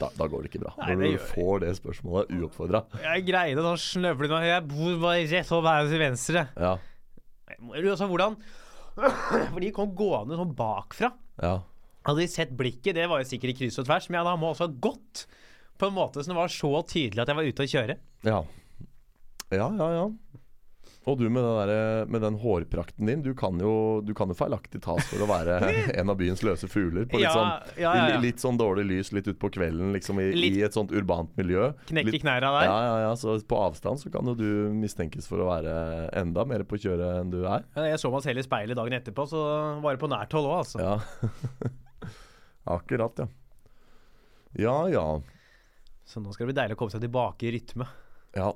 Da, 0.00 0.08
da 0.18 0.26
går 0.26 0.42
det 0.42 0.50
ikke 0.50 0.64
bra. 0.64 0.72
Nei, 0.80 0.94
Når 0.98 1.12
du 1.14 1.26
får 1.30 1.60
det 1.62 1.70
spørsmålet 1.78 2.32
uoppfordra. 2.34 2.80
Jeg 3.04 3.26
greide 3.28 3.62
å 3.62 3.76
snøvle 3.78 4.30
meg 4.32 4.48
Jeg 4.48 4.64
bor 4.72 4.96
bare 5.04 5.28
rett 5.30 5.52
over 5.54 5.70
her 5.70 5.90
til 5.92 6.02
venstre. 6.02 6.42
Ja. 6.58 6.72
Altså, 7.70 8.08
hvordan 8.10 8.34
For 9.52 9.60
de 9.62 9.70
kom 9.74 9.94
gående 9.98 10.38
sånn 10.38 10.52
bakfra. 10.58 11.12
Ja. 11.42 11.54
Hadde 12.04 12.20
de 12.20 12.28
sett 12.30 12.52
blikket, 12.58 12.94
det 12.98 13.06
var 13.10 13.22
jo 13.22 13.28
sikkert 13.30 13.54
i 13.54 13.56
kryss 13.62 13.78
og 13.80 13.86
tvers, 13.88 14.10
men 14.10 14.18
jeg 14.18 14.26
hadde 14.26 14.40
må 14.42 14.50
også 14.52 14.66
ha 14.68 14.74
gått 14.86 15.24
på 15.80 15.88
en 15.88 15.96
måte 15.96 16.22
som 16.22 16.34
det 16.34 16.38
var 16.42 16.52
så 16.52 16.70
tydelig 16.86 17.22
at 17.22 17.30
jeg 17.32 17.38
var 17.38 17.48
ute 17.48 17.64
å 17.64 17.70
kjøre. 17.72 17.96
Ja. 18.28 18.40
Ja, 19.54 19.68
ja, 19.78 19.88
ja. 19.94 20.04
Og 21.04 21.18
du 21.20 21.26
med, 21.28 21.44
der, 21.44 22.06
med 22.08 22.22
den 22.24 22.38
hårprakten 22.40 23.04
din, 23.10 23.20
du 23.20 23.34
kan 23.36 23.58
jo, 23.60 24.00
du 24.00 24.14
kan 24.16 24.30
jo 24.32 24.36
feilaktig 24.38 24.80
tas 24.86 25.04
for 25.10 25.20
å 25.20 25.26
være 25.28 25.58
en 26.00 26.08
av 26.08 26.16
byens 26.16 26.40
løse 26.46 26.64
fugler. 26.72 27.04
På 27.10 27.18
litt, 27.20 27.26
Ja, 27.26 27.32
sånn, 27.34 27.74
ja, 27.82 27.90
ja, 28.08 28.20
litt 28.22 28.40
sånn 28.40 28.56
dårlig 28.56 28.86
lys 28.88 29.10
litt 29.12 29.28
utpå 29.28 29.50
kvelden, 29.52 29.90
liksom 29.92 30.22
i, 30.24 30.30
Litt- 30.32 30.56
i 30.56 30.62
et 30.64 30.72
sånt 30.72 30.94
urbant 30.96 31.28
miljø. 31.36 31.66
Knekke 31.90 32.22
knæra 32.22 32.54
der. 32.56 32.68
Ja, 32.70 32.78
ja, 32.88 32.94
ja, 33.04 33.12
så 33.20 33.36
på 33.44 33.58
avstand 33.66 34.00
så 34.00 34.08
kan 34.14 34.24
jo 34.32 34.36
du 34.38 34.48
mistenkes 34.80 35.28
for 35.28 35.44
å 35.44 35.50
være 35.52 35.76
enda 36.22 36.46
mer 36.48 36.64
på 36.64 36.80
kjøret 36.80 37.20
enn 37.20 37.34
du 37.36 37.42
er. 37.44 37.68
Jeg 37.92 38.00
så 38.00 38.08
meg 38.14 38.24
selv 38.24 38.40
i 38.40 38.46
speilet 38.48 38.80
dagen 38.80 38.96
etterpå, 38.96 39.28
så 39.28 39.44
var 39.84 39.92
det 39.98 40.00
på 40.06 40.08
nært 40.14 40.32
hold 40.38 40.48
òg, 40.48 40.56
altså. 40.64 40.80
Ja. 40.80 41.68
Akkurat, 42.80 43.18
ja. 43.20 43.28
Ja, 44.56 44.76
ja. 44.88 45.04
Så 46.08 46.20
nå 46.24 46.32
skal 46.32 46.46
det 46.46 46.54
bli 46.54 46.60
deilig 46.62 46.76
å 46.76 46.80
komme 46.80 46.92
seg 46.94 47.02
tilbake 47.04 47.48
i 47.48 47.52
rytme. 47.58 47.86
Ja. 48.36 48.52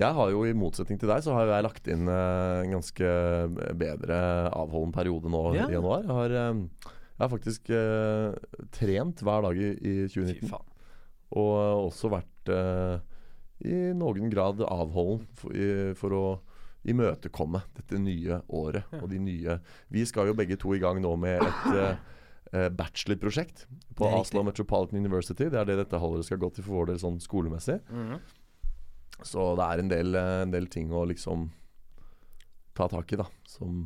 Jeg 0.00 0.16
har 0.16 0.30
jo 0.32 0.44
i 0.48 0.54
motsetning 0.56 0.98
til 1.00 1.10
deg, 1.10 1.20
så 1.24 1.34
har 1.36 1.50
jeg 1.50 1.66
lagt 1.66 1.88
inn 1.92 2.08
eh, 2.08 2.62
en 2.64 2.76
ganske 2.78 3.08
bedre 3.76 4.18
avholden 4.56 4.94
periode 4.94 5.28
nå 5.32 5.42
Ja. 5.56 5.68
i 5.68 5.76
januar. 5.76 6.06
Jeg 6.06 6.16
har, 6.16 6.36
eh, 6.40 6.92
jeg 7.12 7.24
har 7.26 7.30
faktisk 7.30 7.70
uh, 7.70 8.32
trent 8.72 9.20
hver 9.22 9.44
dag 9.44 9.58
i, 9.60 9.72
i 9.76 9.94
2019. 10.08 10.48
faen. 10.48 10.70
Og 11.38 11.52
også 11.90 12.10
vært 12.12 12.50
uh, 12.50 12.96
i 13.62 13.92
noen 13.94 14.32
grad 14.32 14.64
avholden 14.64 15.26
for, 15.38 15.54
i, 15.54 15.92
for 15.98 16.16
å 16.16 16.24
imøtekomme 16.88 17.60
dette 17.76 18.00
nye 18.02 18.40
året 18.50 18.90
og 18.98 19.06
de 19.12 19.20
nye 19.22 19.58
Vi 19.92 20.02
skal 20.08 20.32
jo 20.32 20.34
begge 20.34 20.58
to 20.58 20.72
i 20.74 20.80
gang 20.82 20.98
nå 21.02 21.12
med 21.20 21.44
et 21.44 21.68
uh, 21.76 21.92
eh, 22.52 22.68
bachelorprosjekt 22.74 23.66
på 23.96 24.08
er 24.08 24.44
Metropolitan 24.44 24.98
University. 24.98 25.48
Det 25.48 25.60
er 25.60 25.68
det 25.68 25.78
dette 25.84 26.00
halvåret 26.00 26.26
skal 26.26 26.40
gå 26.42 26.50
til 26.54 26.66
for 26.66 26.80
vår 26.80 26.92
del 26.92 27.02
sånn 27.02 27.20
skolemessig. 27.22 27.80
Mhm. 27.90 28.22
Så 29.20 29.52
det 29.58 29.66
er 29.66 29.82
en 29.82 29.90
del, 29.92 30.14
eh, 30.18 30.36
en 30.46 30.54
del 30.54 30.68
ting 30.72 30.90
å 30.94 31.04
liksom 31.08 31.50
ta 32.74 32.88
tak 32.90 33.12
i, 33.12 33.20
da. 33.20 33.26
Som 33.48 33.84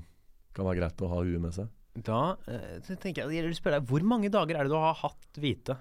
kan 0.56 0.68
være 0.68 0.80
greit 0.80 1.02
å 1.04 1.10
ha 1.12 1.22
huet 1.22 1.42
med 1.42 1.56
seg. 1.56 1.72
Da 2.06 2.36
eh, 2.48 2.76
tenker 3.00 3.24
jeg, 3.24 3.38
jeg 3.38 3.48
vil 3.48 3.56
spørre 3.56 3.80
deg, 3.80 3.88
Hvor 3.88 4.04
mange 4.04 4.28
dager 4.32 4.58
er 4.58 4.68
det 4.68 4.72
du 4.74 4.76
har 4.80 4.96
hatt 5.00 5.40
hvite? 5.40 5.78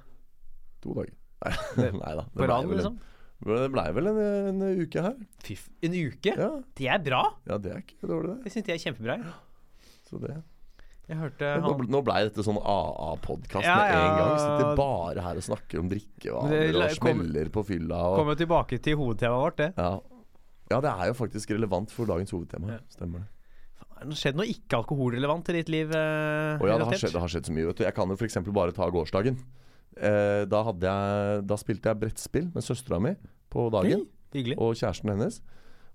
To 0.83 0.95
dager. 0.95 1.13
Nei 1.77 2.15
da. 2.15 2.25
Det 2.31 2.45
blei 2.47 2.61
vel, 2.65 2.79
liksom? 2.79 2.97
det 3.45 3.69
ble 3.73 3.83
vel 3.97 4.09
en, 4.09 4.19
en 4.23 4.81
uke 4.81 5.03
her. 5.05 5.15
Fy, 5.43 5.57
en 5.85 5.97
uke? 5.99 6.33
Ja, 6.39 6.49
Det 6.79 6.87
er 6.89 7.03
bra! 7.03 7.21
ja 7.45 7.59
det 7.61 7.73
er 7.73 7.83
ikke 7.83 8.09
dårlig, 8.09 8.31
det. 8.31 8.37
Det 8.45 8.53
syns 8.55 8.71
jeg 8.71 8.79
er 8.79 8.83
kjempebra. 8.87 9.17
Så 10.07 10.21
det 10.23 10.37
Nå, 11.05 11.73
nå 11.91 12.01
blei 12.01 12.23
dette 12.25 12.41
sånn 12.45 12.57
AA-podkast 12.57 13.65
Ja, 13.67 13.75
med 13.77 13.93
en 13.93 14.17
gang. 14.17 14.31
ja. 14.31 14.39
Sitter 14.41 14.79
bare 14.79 15.21
her 15.27 15.37
og 15.37 15.45
snakker 15.45 15.83
om 15.83 15.89
drikkevaner 15.91 16.79
og 16.79 16.95
smeller 16.97 17.51
på 17.53 17.63
fylla. 17.67 17.99
Og, 18.09 18.17
kommer 18.23 18.39
tilbake 18.39 18.79
til 18.81 18.97
hovedtemaet 18.97 19.43
vårt, 19.43 19.59
det. 19.61 19.69
ja. 19.77 19.91
ja, 20.71 20.79
det 20.81 20.93
er 20.95 21.11
jo 21.11 21.17
faktisk 21.21 21.53
relevant 21.53 21.93
for 21.93 22.09
dagens 22.09 22.33
hovedtema. 22.33 22.79
Stemmer 22.89 23.21
det. 23.21 23.29
Har 23.95 24.09
det 24.09 24.17
skjedd 24.19 24.35
noe 24.39 24.49
ikke-alkoholrelevant 24.51 25.53
i 25.53 25.59
ditt 25.59 25.69
liv? 25.71 25.93
Eh, 25.93 26.57
oh, 26.59 26.67
ja, 26.67 26.79
det 26.81 26.89
har, 26.89 26.97
skjedd, 26.99 27.13
det 27.15 27.21
har 27.21 27.31
skjedd 27.31 27.47
så 27.47 27.53
mye. 27.55 27.69
Vet 27.69 27.77
du. 27.79 27.85
Jeg 27.85 27.95
kan 27.95 28.11
jo 28.11 28.17
f.eks. 28.17 28.41
bare 28.57 28.75
ta 28.75 28.89
gårsdagen. 28.91 29.37
Eh, 29.95 30.41
da, 30.51 30.63
jeg, 30.73 31.45
da 31.47 31.57
spilte 31.61 31.93
jeg 31.93 32.01
brettspill 32.01 32.49
med 32.51 32.65
søstera 32.65 32.99
mi 32.99 33.13
på 33.53 33.69
dagen. 33.71 34.03
Hei, 34.35 34.43
Og 34.57 34.73
kjæresten 34.75 35.13
hennes. 35.13 35.39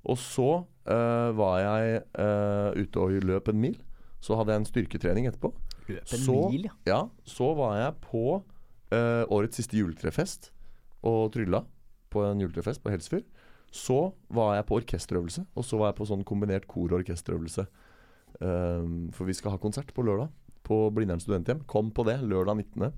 Og 0.09 0.17
så 0.17 0.49
eh, 0.89 1.29
var 1.37 1.59
jeg 1.61 2.01
eh, 2.01 2.81
ute 2.81 3.03
og 3.03 3.19
løp 3.27 3.51
en 3.53 3.61
mil. 3.61 3.77
Så 4.21 4.37
hadde 4.37 4.53
jeg 4.53 4.61
en 4.61 4.69
styrketrening 4.69 5.27
etterpå. 5.31 5.53
Så- 6.05 6.51
ja. 6.67 6.73
Ja, 6.87 7.01
så 7.25 7.55
var 7.57 7.77
jeg 7.79 7.95
på 8.05 8.25
uh, 8.93 9.25
årets 9.33 9.57
siste 9.57 9.77
juletrefest 9.79 10.51
og 11.03 11.33
trylla 11.33 11.65
på 12.11 12.25
en 12.27 12.41
juletrefest 12.43 12.83
på 12.85 12.91
Helsfyr. 12.93 13.25
Så 13.73 14.13
var 14.29 14.57
jeg 14.59 14.67
på 14.67 14.81
orkesterøvelse, 14.81 15.47
og 15.57 15.65
så 15.65 15.79
var 15.79 15.93
jeg 15.93 15.97
på 16.01 16.07
sånn 16.11 16.25
kombinert 16.27 16.67
kor- 16.67 16.91
og 16.93 17.01
orkesterøvelse. 17.05 17.67
Um, 18.41 19.11
for 19.15 19.27
vi 19.29 19.35
skal 19.37 19.53
ha 19.55 19.59
konsert 19.63 19.93
på 19.95 20.03
lørdag 20.07 20.31
på 20.67 20.91
Blindern 20.95 21.21
studenthjem. 21.23 21.65
Kom 21.71 21.91
på 21.95 22.05
det, 22.07 22.19
lørdag 22.23 22.57
19. 22.65 22.93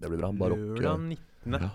Det 0.00 0.08
blir 0.10 0.18
bra. 0.22 0.30
Barokk. 0.32 0.58
Lørdag 0.78 1.06
19. 1.44 1.58
Ja. 1.60 1.70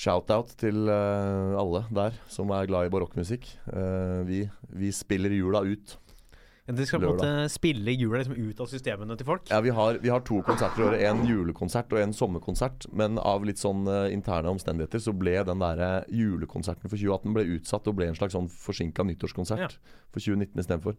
Shout-out 0.00 0.54
til 0.60 0.86
uh, 0.88 1.56
alle 1.60 1.82
der 1.92 2.14
som 2.30 2.50
er 2.56 2.66
glad 2.70 2.88
i 2.88 2.92
barokkmusikk. 2.94 3.46
Uh, 3.68 4.22
vi, 4.28 4.44
vi 4.72 4.90
spiller 4.94 5.30
jula 5.34 5.60
ut. 5.66 5.96
Dere 6.74 6.86
skal 6.86 7.00
på 7.02 7.08
en 7.08 7.16
måte 7.16 7.48
spille 7.52 7.92
jula 7.96 8.18
liksom 8.20 8.36
ut 8.38 8.60
av 8.60 8.68
systemene 8.70 9.16
til 9.18 9.26
folk? 9.26 9.48
Ja, 9.50 9.60
vi 9.64 9.70
har, 9.74 9.98
vi 10.02 10.08
har 10.12 10.20
to 10.26 10.40
konserter 10.46 10.82
i 10.82 10.86
året. 10.88 11.02
En 11.10 11.24
julekonsert 11.26 11.92
og 11.92 12.00
en 12.02 12.12
sommerkonsert. 12.16 12.86
Men 12.92 13.18
av 13.18 13.44
litt 13.48 13.58
sånn 13.62 13.86
eh, 13.90 14.12
interne 14.14 14.52
omstendigheter 14.52 15.02
så 15.02 15.12
ble 15.16 15.38
den 15.48 15.58
der 15.64 15.82
eh, 15.86 16.04
julekonserten 16.20 16.86
for 16.90 16.96
2018 16.96 17.34
ble 17.36 17.46
utsatt 17.56 17.88
og 17.90 17.96
ble 17.98 18.06
en 18.10 18.18
slags 18.18 18.36
sånn 18.38 18.48
forsinka 18.52 19.02
nyttårskonsert 19.08 19.58
Ja. 19.66 19.68
for 20.12 20.20
2019 20.20 20.60
istedenfor. 20.64 20.96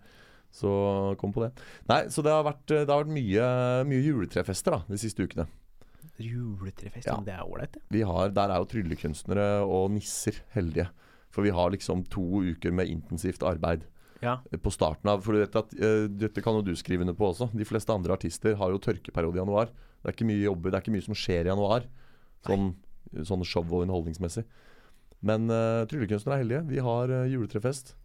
Så 0.52 1.16
kom 1.22 1.32
på 1.32 1.46
det. 1.46 1.54
Nei, 1.88 2.02
så 2.12 2.22
det 2.26 2.32
har 2.36 2.44
vært, 2.44 2.66
eh, 2.76 2.84
det 2.84 2.92
har 2.92 3.06
vært 3.06 3.16
mye, 3.16 3.46
mye 3.88 4.04
juletrefester 4.04 4.72
da, 4.76 4.82
de 4.90 4.98
siste 5.00 5.24
ukene. 5.24 5.48
Juletrefest, 6.22 7.08
Ja. 7.08 7.16
det 7.24 7.34
er 7.34 7.46
ålreit, 7.46 7.72
det. 7.74 7.82
Vi 7.90 8.02
har, 8.02 8.30
der 8.30 8.50
er 8.52 8.58
jo 8.60 8.66
tryllekunstnere 8.66 9.64
og 9.66 9.92
nisser 9.92 10.42
heldige. 10.54 10.90
For 11.32 11.42
vi 11.44 11.50
har 11.56 11.72
liksom 11.72 12.04
to 12.12 12.42
uker 12.44 12.72
med 12.76 12.90
intensivt 12.92 13.42
arbeid 13.48 13.86
Ja. 14.22 14.38
eh, 14.52 14.60
på 14.62 14.72
starten 14.74 15.10
av 15.10 15.24
For 15.26 15.34
du 15.34 15.42
vet 15.42 15.56
at, 15.58 15.72
uh, 15.82 16.06
dette 16.08 16.44
kan 16.46 16.54
jo 16.58 16.62
du 16.66 16.76
skrive 16.78 17.02
under 17.06 17.16
på 17.18 17.32
også. 17.32 17.50
De 17.58 17.66
fleste 17.66 17.94
andre 17.94 18.14
artister 18.14 18.56
har 18.60 18.74
jo 18.74 18.82
tørkeperiode 18.82 19.40
i 19.40 19.42
januar. 19.42 19.72
Det 20.02 20.12
er 20.12 20.16
ikke 20.16 20.30
mye 20.30 20.44
jobber, 20.46 20.72
det 20.72 20.78
er 20.78 20.86
ikke 20.86 20.94
mye 20.96 21.08
som 21.08 21.18
skjer 21.18 21.48
i 21.48 21.52
januar. 21.52 21.88
Sånn, 22.46 22.72
sånn 23.28 23.46
show- 23.46 23.66
og 23.66 23.84
underholdningsmessig. 23.86 24.46
Men 25.22 25.50
uh, 25.54 25.86
tryllekunstnere 25.90 26.40
er 26.40 26.44
heldige. 26.46 26.62
Vi 26.70 26.86
har 26.86 27.14
uh, 27.14 27.26
juletrefest, 27.30 27.96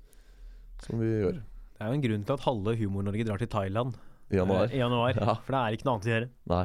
som 0.85 1.01
vi 1.01 1.09
gjør 1.09 1.39
Det 1.41 1.85
er 1.85 1.93
jo 1.93 1.97
en 1.97 2.05
grunn 2.05 2.27
til 2.29 2.37
at 2.37 2.45
halve 2.45 2.77
Humor-Norge 2.77 3.25
drar 3.29 3.41
til 3.41 3.49
Thailand 3.53 3.97
i 4.33 4.41
januar. 4.41 4.69
Uh, 4.69 4.75
i 4.77 4.83
januar. 4.83 5.17
Ja. 5.17 5.37
For 5.47 5.57
det 5.57 5.63
er 5.63 5.77
ikke 5.79 5.89
noe 5.89 5.95
annet 5.97 6.09
å 6.09 6.13
gjøre. 6.15 6.33
Nei. 6.53 6.65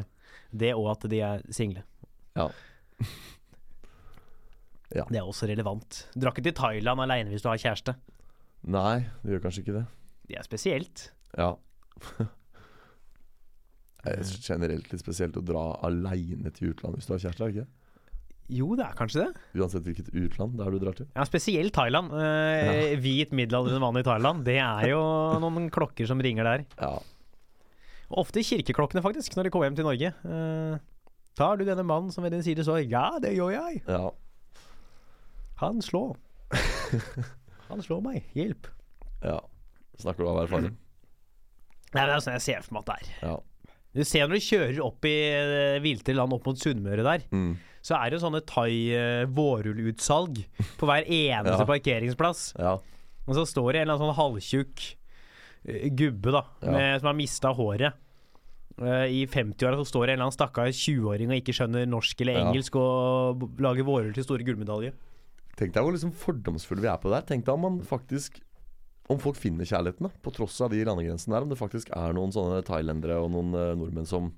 Det 0.64 0.74
og 0.76 0.90
at 0.92 1.08
de 1.12 1.22
er 1.28 1.46
single. 1.56 1.86
Ja. 2.40 2.50
Ja. 4.92 5.06
Det 5.08 5.22
er 5.22 5.24
også 5.24 5.48
relevant. 5.48 6.02
Drar 6.20 6.34
ikke 6.34 6.44
til 6.44 6.56
Thailand 6.58 7.00
aleine 7.00 7.32
hvis 7.32 7.44
du 7.44 7.48
har 7.48 7.60
kjæreste. 7.62 7.94
Nei, 8.64 9.06
det 9.24 9.34
gjør 9.34 9.44
kanskje 9.48 9.64
ikke 9.66 9.78
det. 9.80 9.86
Det 10.30 10.38
er 10.38 10.46
spesielt. 10.48 11.08
Ja. 11.38 11.54
Det 14.02 14.16
er 14.18 14.24
generelt 14.42 14.88
litt 14.90 15.02
spesielt 15.04 15.36
å 15.38 15.44
dra 15.46 15.62
aleine 15.86 16.50
til 16.56 16.72
utlandet 16.72 16.98
hvis 17.04 17.06
du 17.06 17.12
har 17.14 17.20
kjæreste, 17.22 17.46
er 17.46 17.52
det 17.52 17.60
ikke? 17.60 17.68
Jo, 18.58 18.72
det 18.76 18.84
er 18.88 18.96
kanskje 18.98 19.22
det. 19.28 19.44
Uansett 19.62 19.86
hvilket 19.86 20.08
utland 20.18 20.56
det 20.58 20.66
er 20.66 20.74
du 20.74 20.80
drar 20.82 20.96
til. 20.98 21.06
Ja, 21.14 21.26
Spesielt 21.30 21.72
Thailand. 21.76 22.10
Eh, 22.18 22.96
Hvit 23.00 23.32
middelaldrende 23.38 23.80
mann 23.84 24.00
i 24.02 24.04
Thailand. 24.04 24.42
Det 24.48 24.58
er 24.58 24.88
jo 24.90 25.04
noen 25.40 25.70
klokker 25.72 26.10
som 26.10 26.20
ringer 26.26 26.50
der. 26.50 26.66
Ja. 26.82 26.96
Og 28.10 28.24
ofte 28.26 28.42
kirkeklokkene, 28.44 29.06
faktisk, 29.06 29.38
når 29.38 29.48
de 29.48 29.54
kommer 29.54 29.70
hjem 29.70 29.78
til 29.78 29.88
Norge. 29.88 30.12
Eh, 30.26 30.82
tar 31.38 31.62
du 31.62 31.64
denne 31.70 31.86
mannen 31.88 32.10
som 32.12 32.26
ved 32.26 32.34
din 32.36 32.44
side 32.44 32.66
så 32.68 32.80
Ja, 32.82 33.06
det 33.24 33.36
gjør 33.38 33.54
jeg. 33.54 33.84
ja. 33.86 34.10
Han 35.62 35.78
slår. 35.86 36.18
Han 37.72 37.82
slår 37.86 38.02
meg. 38.06 38.24
Hjelp. 38.38 38.68
ja. 39.24 39.40
Snakker 40.02 40.24
du 40.24 40.30
av 40.32 40.40
erfaring? 40.46 40.72
Nei, 41.94 42.06
Det 42.08 42.14
er 42.16 42.22
sånn 42.24 42.34
jeg 42.38 42.42
ser 42.42 42.62
for 42.66 42.74
meg 42.78 42.84
at 42.84 42.88
det 42.88 42.96
er. 43.02 43.28
Ja. 43.28 43.34
Du 43.94 44.04
ser 44.08 44.28
når 44.28 44.40
du 44.40 44.46
kjører 44.48 44.78
opp 44.86 45.06
i 45.06 45.14
eh, 45.30 45.80
land 46.16 46.34
opp 46.34 46.46
mot 46.48 46.58
Sunnmøre 46.58 47.04
der, 47.04 47.26
Mm. 47.30 47.58
så 47.84 47.98
er 48.00 48.10
det 48.10 48.18
jo 48.20 48.24
sånne 48.26 48.42
thai-vårullutsalg 48.48 49.26
vårrullutsalg 49.36 50.46
på 50.80 50.88
hver 50.90 51.04
eneste 51.06 51.60
Ja. 51.60 51.66
parkeringsplass. 51.68 52.54
ja. 52.58 52.78
Og 53.28 53.36
så 53.38 53.44
står 53.46 53.74
det 53.74 53.82
en 53.82 53.90
eller 53.90 54.00
annen 54.00 54.10
sånn 54.10 54.18
halvtjukk 54.18 54.96
eh, 55.68 55.90
gubbe 55.94 56.32
da, 56.34 56.44
Ja. 56.64 56.72
med, 56.72 57.00
som 57.02 57.08
har 57.12 57.14
mista 57.20 57.52
håret. 57.54 57.94
Eh, 58.82 59.06
I 59.12 59.28
50-åra 59.28 59.78
så 59.78 59.86
står 59.86 60.08
det 60.08 60.14
en 60.14 60.20
eller 60.22 60.30
annen 60.32 60.40
stakkars 60.40 60.80
20-åring 60.88 61.30
og 61.30 61.38
ikke 61.38 61.54
skjønner 61.54 61.86
norsk 61.86 62.22
eller 62.22 62.34
Ja. 62.40 62.48
engelsk 62.50 62.76
og 62.76 63.38
b- 63.44 63.62
lager 63.62 63.84
vårrull 63.86 64.14
til 64.16 64.24
store 64.24 64.44
gullmedalje. 64.48 64.94
Tenk 65.62 65.76
deg 65.76 65.86
hvor 65.86 65.94
liksom 65.94 66.14
fordomsfulle 66.18 66.82
vi 66.82 66.90
er 66.90 66.98
på 67.02 67.12
det 67.12 67.20
der. 67.20 67.28
Tenk 67.36 67.46
deg 67.46 67.54
om 67.54 67.62
man 67.68 67.76
faktisk 67.86 68.40
Om 69.12 69.20
folk 69.22 69.36
finner 69.38 69.68
kjærligheten, 69.68 70.08
da, 70.08 70.12
på 70.24 70.32
tross 70.34 70.56
av 70.64 70.72
de 70.72 70.80
landegrensene 70.88 71.36
der. 71.36 71.44
Om 71.46 71.52
det 71.52 71.58
faktisk 71.60 71.90
er 71.98 72.14
noen 72.16 72.32
sånne 72.32 72.62
thailendere 72.64 73.18
og 73.20 73.32
noen 73.34 73.50
uh, 73.58 73.74
nordmenn 73.76 74.08
som, 74.08 74.30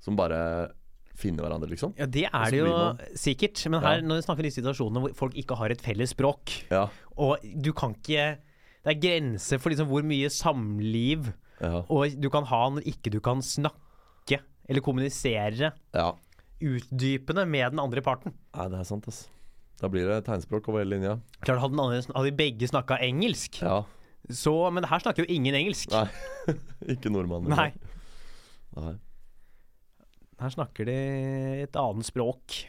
som 0.00 0.16
bare 0.16 0.38
finner 1.16 1.44
hverandre, 1.44 1.68
liksom. 1.68 1.92
Ja, 1.98 2.06
det 2.08 2.24
er 2.30 2.54
det 2.54 2.60
jo 2.62 2.70
sikkert. 3.18 3.60
Men 3.72 3.82
her, 3.84 3.98
Ja. 4.00 4.06
når 4.06 4.20
vi 4.22 4.24
snakker 4.26 4.44
om 4.44 4.48
de 4.48 4.54
situasjonene 4.54 5.02
hvor 5.04 5.14
folk 5.20 5.36
ikke 5.36 5.58
har 5.60 5.74
et 5.74 5.84
felles 5.84 6.14
språk, 6.14 6.54
Ja. 6.72 6.86
og 7.16 7.44
du 7.44 7.72
kan 7.76 7.94
ikke 7.98 8.38
Det 8.86 8.94
er 8.94 9.00
grenser 9.02 9.58
for 9.58 9.70
liksom 9.74 9.88
hvor 9.90 10.04
mye 10.06 10.28
samliv 10.30 11.32
Ja. 11.60 11.82
og 11.90 12.16
du 12.20 12.30
kan 12.30 12.44
ha 12.44 12.62
når 12.70 12.86
ikke 12.86 13.10
du 13.10 13.20
kan 13.20 13.42
snakke 13.42 14.40
eller 14.68 14.80
kommunisere 14.80 15.72
ja. 15.94 16.08
utdypende 16.62 17.44
med 17.48 17.72
den 17.72 17.80
andre 17.82 18.00
parten. 18.00 18.32
Nei, 18.56 18.68
det 18.72 18.78
er 18.80 18.84
sant, 18.88 19.08
ass. 19.08 19.26
Da 19.80 19.88
blir 19.92 20.06
det 20.08 20.22
tegnspråk 20.24 20.68
over 20.70 20.80
hele 20.80 20.94
linja. 20.96 21.16
Klart 21.44 21.60
Hadde, 21.60 21.76
andre, 21.82 22.00
hadde 22.16 22.30
de 22.30 22.36
begge 22.38 22.68
snakka 22.70 22.96
engelsk, 23.04 23.58
Ja. 23.62 23.82
så 24.32 24.72
Men 24.72 24.84
her 24.88 24.98
snakker 25.04 25.24
jo 25.26 25.34
ingen 25.34 25.54
engelsk. 25.54 25.90
Nei. 25.92 26.06
ikke 26.96 27.12
nordmannen. 27.12 27.52
Nei. 27.52 27.72
Nei. 28.76 28.94
Her 30.40 30.50
snakker 30.52 30.84
de 30.88 30.96
et 31.66 31.76
annet 31.80 32.04
språk. 32.08 32.62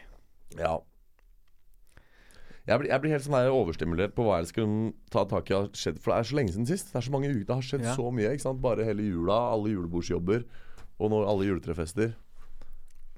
Ja. 0.60 0.78
Jeg 2.68 2.80
blir, 2.82 2.90
jeg 2.92 3.00
blir 3.04 3.14
helt 3.16 3.24
sånn 3.24 3.38
overstimulert 3.56 4.12
på 4.16 4.26
hva 4.28 4.42
jeg 4.42 4.50
skal 4.52 4.72
ta 5.12 5.24
tak 5.32 5.48
i 5.52 5.56
har 5.56 5.68
skjedd. 5.72 6.00
For 6.04 6.12
det 6.12 6.18
er 6.20 6.28
så 6.28 6.36
lenge 6.36 6.52
siden 6.52 6.68
sist. 6.68 6.90
Det 6.92 7.00
er 7.00 7.06
så 7.08 7.14
mange 7.16 7.30
uker. 7.32 7.46
Det 7.48 7.56
har 7.56 7.68
skjedd 7.70 7.86
Ja. 7.88 7.96
så 7.96 8.12
mye. 8.12 8.32
ikke 8.36 8.44
sant? 8.44 8.60
Bare 8.64 8.84
hele 8.88 9.06
jula, 9.08 9.38
alle 9.56 9.72
julebordsjobber 9.72 10.44
og 11.00 11.12
nå 11.14 11.22
alle 11.28 11.48
juletrefester. 11.48 12.16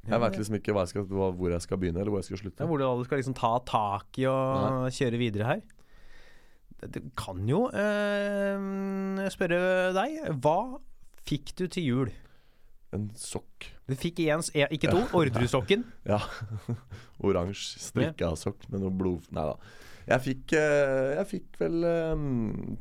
Jeg 0.09 0.21
vet 0.23 0.37
liksom 0.39 0.55
ikke 0.59 0.75
jeg 0.75 0.91
skal, 0.91 1.05
hvor 1.09 1.51
jeg 1.53 1.65
skal 1.65 1.81
begynne, 1.81 2.01
eller 2.01 2.13
hvor 2.13 2.23
jeg 2.23 2.29
skal 2.29 2.41
slutte. 2.43 2.63
Ja, 2.63 2.69
hvor 2.69 2.81
du 2.81 3.03
skal 3.07 3.21
liksom 3.21 3.37
ta 3.37 3.51
tak 3.67 4.19
i 4.21 4.25
og 4.29 4.89
kjøre 4.95 5.21
videre 5.21 5.51
her. 5.51 5.61
Det 6.79 7.03
kan 7.19 7.43
jo 7.49 7.65
eh, 7.75 9.25
spørre 9.33 9.89
deg 9.91 10.29
Hva 10.39 10.79
fikk 11.27 11.51
du 11.59 11.65
til 11.67 11.83
jul? 11.89 12.13
En 12.95 13.09
sokk. 13.19 13.67
Du 13.89 13.93
fikk 13.99 14.21
én, 14.23 14.41
ikke 14.71 14.89
to. 14.89 15.03
Orderud-sokken. 15.17 15.83
Ja. 16.09 16.21
Oransje 17.25 17.81
strikka 17.83 18.31
sokk 18.39 18.63
med 18.71 18.81
noe 18.85 18.95
blod 18.95 19.27
Nei 19.35 19.43
da. 19.51 19.57
Jeg 20.09 20.21
fikk, 20.25 20.53
eh, 20.57 21.09
jeg 21.19 21.25
fikk 21.29 21.57
vel 21.61 21.83
eh, 21.85 22.21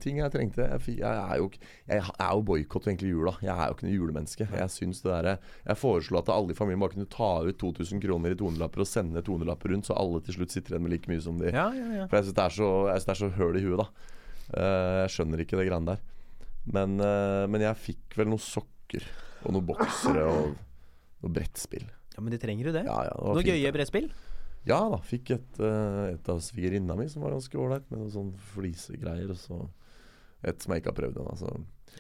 ting 0.00 0.16
jeg 0.22 0.32
trengte. 0.32 0.64
Jeg, 0.64 0.80
fikk, 0.80 0.98
jeg 1.02 1.18
er 1.20 1.40
jo, 1.42 1.48
jeg 1.90 2.00
er 2.00 2.30
jo 2.32 2.44
boikott 2.48 2.86
egentlig 2.88 3.10
jula. 3.12 3.34
Jeg 3.44 3.52
er 3.52 3.66
jo 3.68 3.76
ikke 3.76 3.84
noe 3.88 3.96
julemenneske. 3.98 4.46
Jeg 4.48 4.72
syns 4.72 5.02
det 5.04 5.12
der, 5.12 5.28
Jeg 5.68 5.76
foreslo 5.76 6.22
at 6.22 6.30
alle 6.32 6.54
i 6.54 6.58
familien 6.58 6.80
bare 6.80 6.94
kunne 6.96 7.10
ta 7.12 7.30
ut 7.44 7.58
2000 7.60 8.00
kroner 8.00 8.32
i 8.32 8.38
tonelapper 8.40 8.80
og 8.84 8.88
sende 8.88 9.20
tonelapper 9.26 9.74
rundt, 9.74 9.90
så 9.90 9.96
alle 10.00 10.22
til 10.24 10.38
slutt 10.38 10.54
sitter 10.56 10.74
igjen 10.76 10.86
med 10.86 10.94
like 10.96 11.10
mye 11.12 11.20
som 11.20 11.36
de 11.42 11.52
Ja, 11.52 11.68
ja, 11.76 11.88
ja. 11.98 12.06
For 12.08 12.16
jeg 12.22 12.30
syns 12.30 12.38
det, 12.38 12.46
er 12.46 12.56
så- 12.56 12.86
synes 12.88 13.04
det 13.10 13.14
er 13.16 13.20
så 13.22 13.30
høl 13.36 13.60
i 13.60 13.64
huet, 13.66 13.82
da. 13.84 13.88
Eh, 14.56 14.96
jeg 15.04 15.12
skjønner 15.18 15.44
ikke 15.44 15.60
det 15.60 15.68
greiene 15.68 15.92
der. 15.92 16.00
Men, 16.68 16.96
men 17.48 17.60
jeg 17.64 17.76
fikk 17.80 18.16
vel 18.18 18.28
noen 18.28 18.42
sokker 18.44 19.04
og 19.44 19.52
noen 19.54 19.64
boksere 19.68 20.24
og 20.28 20.56
noe 21.22 21.32
brettspill. 21.32 21.84
ja, 22.14 22.20
men 22.24 22.32
de 22.34 22.38
trenger 22.40 22.68
jo 22.68 22.72
det. 22.74 22.82
Ja, 22.88 22.98
ja, 23.08 23.14
det 23.36 23.44
fint, 23.44 23.52
gøye 23.54 23.72
brettspill. 23.76 24.10
Ja 24.66 24.80
da, 24.90 24.98
fikk 24.98 25.30
et, 25.30 25.60
eh, 25.60 26.14
et 26.14 26.28
av 26.28 26.40
svigerinna 26.44 26.96
mi 26.98 27.06
som 27.08 27.22
var 27.22 27.30
ganske 27.32 27.54
ålreit, 27.56 27.86
med 27.90 28.00
noen 28.00 28.12
sånn 28.12 28.32
flisegreier. 28.54 29.30
Og 29.30 29.36
så 29.36 29.68
et 30.44 30.60
som 30.62 30.72
jeg 30.74 30.82
ikke 30.82 30.92
har 30.92 30.98
prøvd 31.02 31.16
ennå. 31.22 31.36
Så. 31.38 31.54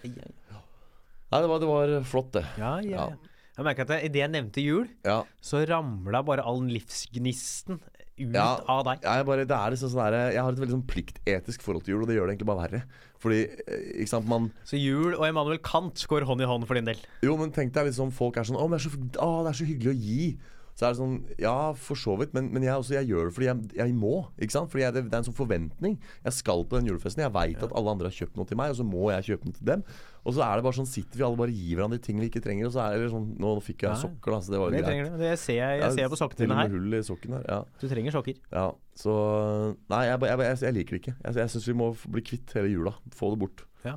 Nei, 0.04 1.40
det 1.42 1.48
var, 1.50 1.60
det 1.60 1.68
var 1.68 1.94
flott, 2.08 2.32
det. 2.38 2.44
Ja, 2.58 2.78
ja, 2.80 2.90
Ja. 2.90 3.08
ja. 3.10 3.34
Jeg 3.58 3.64
merker 3.66 3.82
at 3.90 4.04
idet 4.06 4.20
jeg 4.22 4.30
nevnte 4.30 4.62
jul, 4.62 4.84
Ja. 5.04 5.24
så 5.42 5.64
ramla 5.66 6.20
bare 6.24 6.44
all 6.46 6.60
livsgnisten 6.62 7.80
ut 8.18 8.34
Ja. 8.34 8.60
av 8.68 8.84
deg. 8.84 9.00
Jeg, 9.02 9.26
bare, 9.26 9.44
det 9.44 9.50
er 9.56 9.70
liksom 9.74 9.90
sånn 9.90 10.10
der, 10.12 10.30
jeg 10.32 10.42
har 10.42 10.52
et 10.52 10.58
veldig 10.58 10.76
sånn 10.76 10.86
pliktetisk 10.86 11.62
forhold 11.62 11.82
til 11.84 11.94
jul, 11.94 12.02
og 12.02 12.08
det 12.08 12.14
gjør 12.16 12.26
det 12.28 12.36
egentlig 12.38 12.46
bare 12.46 12.68
verre. 12.70 12.82
Fordi, 13.18 13.40
eh, 13.66 13.98
ikke 14.02 14.08
sant, 14.08 14.26
man 14.28 14.52
Så 14.64 14.78
jul 14.78 15.14
og 15.16 15.26
Emanuel 15.26 15.58
Kant 15.58 15.94
går 16.06 16.22
hånd 16.22 16.40
i 16.40 16.44
hånd 16.46 16.66
for 16.68 16.74
din 16.74 16.84
del. 16.84 16.98
Jo, 17.22 17.36
men 17.36 17.50
tenk 17.50 17.72
deg 17.72 17.86
liksom 17.90 18.12
folk 18.12 18.36
er 18.36 18.42
sånn 18.44 18.56
Å, 18.56 18.68
men 18.70 18.78
det 18.78 18.86
er 18.86 18.90
så, 18.90 18.96
å, 19.26 19.42
det 19.42 19.50
er 19.50 19.58
så 19.58 19.66
hyggelig 19.66 19.90
å 19.90 20.00
gi. 20.00 20.38
Så 20.78 20.86
er 20.86 20.92
det 20.94 20.98
sånn 21.00 21.14
Ja, 21.42 21.72
for 21.74 21.98
så 21.98 22.12
vidt, 22.20 22.30
men, 22.36 22.52
men 22.54 22.62
jeg, 22.62 22.70
også, 22.78 22.94
jeg 22.94 23.08
gjør 23.10 23.26
det 23.26 23.34
fordi 23.34 23.46
jeg, 23.48 23.70
jeg 23.80 23.94
må. 23.98 24.12
Ikke 24.38 24.54
sant? 24.54 24.70
Fordi 24.70 24.84
jeg, 24.84 24.94
det, 24.94 25.02
er 25.10 25.16
en 25.18 25.26
sånn 25.26 25.34
forventning. 25.34 25.96
Jeg 26.22 26.36
skal 26.36 26.62
på 26.70 26.78
den 26.78 26.86
julefesten. 26.86 27.24
Jeg 27.24 27.32
veit 27.34 27.64
at 27.66 27.74
alle 27.74 27.90
andre 27.96 28.06
har 28.12 28.14
kjøpt 28.14 28.38
noe 28.38 28.46
til 28.46 28.60
meg, 28.60 28.70
og 28.70 28.78
så 28.78 28.86
må 28.86 29.08
jeg 29.10 29.26
kjøpe 29.32 29.48
noe 29.50 29.56
til 29.58 29.66
dem. 29.72 29.82
Og 30.22 30.36
så 30.36 30.44
er 30.46 30.60
det 30.60 30.64
bare 30.68 30.78
sånn 30.78 30.86
sitter 30.86 31.18
vi 31.18 31.24
alle 31.26 31.40
bare 31.40 31.54
gir 31.56 31.74
hverandre 31.80 31.98
ting 32.04 32.20
vi 32.22 32.28
ikke 32.30 32.42
trenger, 32.44 32.68
og 32.70 32.76
så 32.76 32.84
er 32.86 33.02
det 33.02 33.10
sånn 33.10 33.26
Nå 33.42 33.56
fikk 33.64 33.82
jeg 33.86 33.90
Ja. 33.90 33.98
sokker, 34.04 34.30
da, 34.36 34.38
så 34.44 34.54
det 34.54 34.60
var 34.62 34.70
jo 34.70 34.82
greit. 34.84 35.18
Det 35.18 35.32
ser 35.42 35.58
jeg, 35.58 35.80
jeg 35.82 35.92
ser 35.98 36.08
på 36.14 36.20
sokkene 36.22 36.44
dine 36.46 36.60
her. 36.62 36.68
hull 36.78 36.94
i 36.94 37.02
sokken 37.10 37.34
her. 37.40 37.44
Ja. 37.48 37.58
Du 37.82 37.88
trenger 37.90 38.14
sokker. 38.14 38.38
ja. 38.54 38.66
Så 38.98 39.12
Nei, 39.90 40.04
jeg, 40.08 40.20
jeg, 40.30 40.38
jeg, 40.46 40.62
jeg 40.62 40.74
liker 40.78 40.94
det 40.96 41.02
ikke. 41.02 41.16
Jeg, 41.24 41.34
jeg 41.42 41.50
syns 41.56 41.68
vi 41.68 41.76
må 41.82 41.90
bli 42.06 42.22
kvitt 42.22 42.54
hele 42.54 42.70
jula. 42.70 42.94
Få 43.18 43.32
det 43.34 43.42
bort. 43.42 43.66
Ja. 43.86 43.96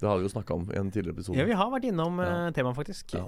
Det 0.00 0.06
har 0.08 0.20
vi 0.20 0.28
jo 0.28 0.32
snakka 0.36 0.54
om 0.60 0.68
i 0.72 0.76
en 0.78 0.92
tidligere 0.92 1.16
episode. 1.16 1.40
Ja, 1.40 1.44
vi 1.48 1.56
har 1.56 1.72
vært 1.72 1.88
innom 1.88 2.20
Ja. 2.20 2.28
eh, 2.48 2.52
temaet, 2.56 2.76
faktisk. 2.76 3.16
Ja. 3.16 3.26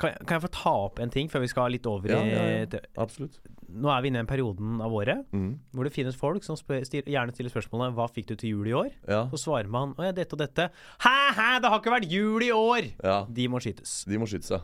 Kan, 0.00 0.14
kan 0.26 0.38
jeg 0.38 0.44
få 0.46 0.52
ta 0.54 0.72
opp 0.88 1.00
en 1.02 1.12
ting 1.12 1.28
før 1.30 1.44
vi 1.44 1.50
skal 1.52 1.72
litt 1.74 1.86
over 1.86 2.10
i 2.10 2.14
ja, 2.16 2.46
ja. 2.64 2.80
Absolutt. 3.00 3.38
Nå 3.72 3.88
er 3.92 4.02
vi 4.02 4.10
inne 4.10 4.20
i 4.20 4.22
den 4.22 4.28
perioden 4.28 4.80
av 4.84 4.92
året 4.92 5.22
mm. 5.32 5.50
hvor 5.72 5.88
det 5.88 5.94
finnes 5.94 6.16
folk 6.18 6.44
som 6.44 6.58
spør, 6.58 6.82
stil, 6.88 7.06
gjerne 7.08 7.32
stiller 7.32 7.52
spørsmålet 7.52 7.94
'Hva 7.96 8.08
fikk 8.12 8.32
du 8.32 8.34
til 8.36 8.56
jul 8.56 8.68
i 8.68 8.76
år?' 8.76 8.92
Ja. 9.08 9.22
Så 9.32 9.40
svarer 9.44 9.70
man 9.70 9.94
'Å 9.96 10.08
ja, 10.08 10.12
dette 10.16 10.36
og 10.36 10.42
dette'. 10.42 10.68
Hæ, 11.04 11.16
hæ, 11.38 11.48
det 11.62 11.70
har 11.72 11.80
ikke 11.80 11.96
vært 11.96 12.10
jul 12.10 12.42
i 12.42 12.52
år! 12.52 12.92
ja. 13.02 13.18
De 13.28 13.48
må 13.48 13.60
skytes. 13.62 14.04
De 14.08 14.18
må 14.18 14.28
skytes, 14.28 14.52
seg. 14.52 14.60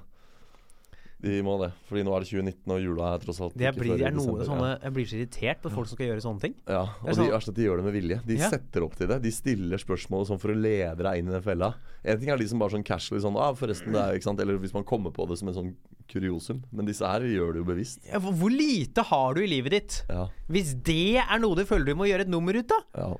De 1.20 1.40
må 1.42 1.56
det. 1.58 1.72
Fordi 1.88 2.04
nå 2.06 2.12
er 2.14 2.22
det 2.22 2.28
2019, 2.30 2.70
og 2.70 2.78
jula 2.80 3.06
er 3.16 3.18
tross 3.24 3.40
alt 3.42 3.54
Det 3.58 3.72
blir, 3.74 3.96
i 3.98 4.04
er 4.06 4.12
noe 4.14 4.38
desember. 4.38 4.44
sånne, 4.46 4.68
jeg 4.84 4.92
blir 4.94 5.06
så 5.10 5.16
irritert 5.18 5.62
på 5.64 5.70
folk 5.74 5.88
som 5.90 5.96
skal 5.98 6.06
gjøre 6.06 6.22
sånne 6.22 6.40
ting. 6.44 6.54
Ja. 6.68 6.84
Det 6.84 7.00
og 7.02 7.08
de, 7.08 7.14
sånn- 7.18 7.32
verst 7.32 7.48
at 7.48 7.54
de 7.58 7.64
gjør 7.64 7.76
det 7.80 7.84
med 7.88 7.94
vilje. 7.98 8.18
De 8.28 8.36
Ja. 8.38 8.50
setter 8.50 8.84
opp 8.86 8.94
til 8.94 9.08
det. 9.08 9.22
De 9.22 9.30
stiller 9.34 9.78
spørsmål 9.82 10.26
sånn 10.28 10.38
for 10.38 10.48
å 10.54 10.54
lede 10.54 11.02
deg 11.02 11.18
inn 11.18 11.26
i 11.26 11.32
den 11.32 11.42
fella. 11.42 11.74
En 12.04 12.20
ting 12.20 12.28
er 12.30 12.36
de 12.38 12.46
som 12.46 12.58
bare 12.60 12.70
sånn 12.70 12.84
casually 12.86 13.20
sånn 13.20 13.34
ah, 13.36 13.52
forresten, 13.52 13.90
det 13.92 13.98
er, 13.98 14.14
ikke 14.14 14.22
sant? 14.30 14.38
Eller 14.40 14.58
hvis 14.58 14.72
man 14.74 14.84
kommer 14.84 15.10
på 15.10 15.26
det 15.28 15.38
som 15.38 15.48
en 15.48 15.54
sånn 15.54 15.74
kuriosum. 16.06 16.62
Men 16.72 16.86
disse 16.86 17.02
her 17.04 17.20
gjør 17.26 17.52
det 17.52 17.64
jo 17.64 17.64
bevisst. 17.64 17.98
Ja, 18.06 18.20
hvor- 18.20 18.50
lite 18.54 19.02
har 19.02 19.34
du 19.34 19.40
i 19.42 19.48
livet 19.48 19.70
ditt? 19.72 20.04
Ja. 20.08 20.28
Hvis 20.48 20.80
det 20.84 21.16
er 21.18 21.38
noe 21.40 21.56
du 21.56 21.64
føler 21.64 21.84
du 21.86 21.94
må 21.96 22.06
gjøre 22.06 22.20
et 22.20 22.28
nummer 22.28 22.54
ut 22.54 22.70
av? 22.70 22.84
Ja. 22.94 23.16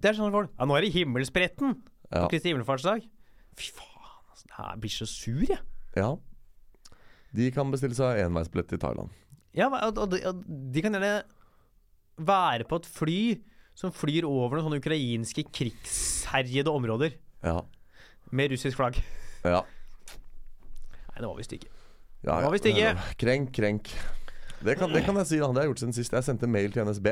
Det 0.00 0.10
er 0.10 0.14
sånn 0.22 0.30
folk 0.30 0.50
Ja, 0.58 0.64
nå 0.64 0.76
er 0.78 0.82
det 0.82 0.92
himmelspretten 0.94 1.74
Ja. 2.12 2.28
på 2.28 2.30
Kristi 2.30 2.52
himmelfartsdag. 2.54 3.02
Fy 3.56 3.72
faen, 3.72 4.30
altså. 4.30 4.46
Jeg 4.74 4.80
blir 4.80 4.90
så 4.90 5.06
sur, 5.08 5.40
jeg. 5.44 5.58
ja. 5.96 6.16
De 7.34 7.50
kan 7.54 7.70
bestille 7.72 7.96
seg 7.98 8.20
enveisbillett 8.24 8.68
til 8.70 8.78
Thailand. 8.82 9.10
Ja, 9.54 9.68
og, 9.70 9.98
og, 9.98 10.10
de- 10.14 10.22
og 10.28 10.42
de 10.74 10.82
kan 10.82 10.94
gjerne 10.94 11.22
være 12.18 12.66
på 12.70 12.78
et 12.80 12.86
fly 12.86 13.18
som 13.74 13.90
flyr 13.94 14.26
over 14.28 14.54
noen 14.58 14.68
sånne 14.68 14.78
ukrainske 14.82 15.44
krigsherjede 15.54 16.70
områder 16.70 17.16
Ja. 17.42 17.60
med 18.30 18.52
russisk 18.54 18.78
flagg. 18.78 19.00
Ja. 19.44 19.62
Nei, 21.10 21.18
det 21.20 21.26
var 21.28 21.36
visst 21.38 21.52
ikke. 21.56 21.70
ja, 22.24 22.40
Hva 22.40 22.50
hvis 22.54 22.62
det 22.62 22.74
ikke- 22.76 23.16
Krenk, 23.18 23.52
krenk. 23.52 23.90
Det 24.64 24.78
kan, 24.78 24.90
det 24.92 25.04
kan 25.04 25.14
jeg 25.16 25.26
si, 25.26 25.38
da. 25.38 25.46
Det 25.48 25.56
har 25.56 25.62
jeg 25.66 25.74
gjort 25.74 25.82
siden 25.82 25.92
sist. 25.92 26.12
Jeg 26.12 26.24
sendte 26.24 26.46
mail 26.48 26.70
til 26.72 26.84
NSB. 26.86 27.06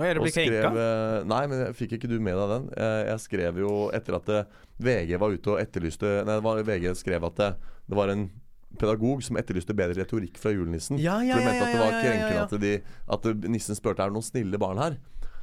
Og 0.00 0.04
det 0.06 0.18
Og 0.18 0.26
skrev, 0.28 0.46
krenka. 0.48 1.18
eh, 1.20 1.24
nei, 1.24 1.46
men 1.46 1.58
jeg 1.66 1.74
fikk 1.76 1.92
ikke 1.98 2.08
du 2.08 2.18
med 2.20 2.34
deg 2.34 2.48
den? 2.48 2.70
Jeg, 2.76 3.06
jeg 3.06 3.20
skrev 3.20 3.58
jo 3.58 3.90
etter 3.92 4.14
at 4.16 4.28
eh, 4.28 4.44
VG 4.80 5.18
var 5.20 5.30
ute 5.30 5.46
og 5.52 5.60
etterlyste 5.60 6.24
Nei, 6.24 6.34
det 6.34 6.42
var, 6.42 6.62
VG 6.62 6.94
skrev 6.96 7.24
at 7.24 7.36
det, 7.36 7.56
det 7.88 7.96
var 7.96 8.08
en 8.08 8.30
pedagog 8.78 9.22
som 9.26 9.38
etterlyste 9.40 9.74
bedre 9.76 9.98
retorikk 9.98 10.38
fra 10.40 10.52
julenissen. 10.54 11.00
Ja, 11.02 11.18
ja, 11.26 11.36
For 11.36 11.42
de 11.42 11.50
mente 11.50 11.66
at 11.66 11.74
det 11.74 11.82
var 11.82 11.96
krenkende 11.98 12.42
at, 12.44 12.56
de, 12.62 12.72
at 13.16 13.50
nissen 13.50 13.78
spurte 13.78 14.04
er 14.04 14.12
det 14.12 14.18
noen 14.18 14.26
snille 14.26 14.60
barn 14.60 14.80
her. 14.80 14.98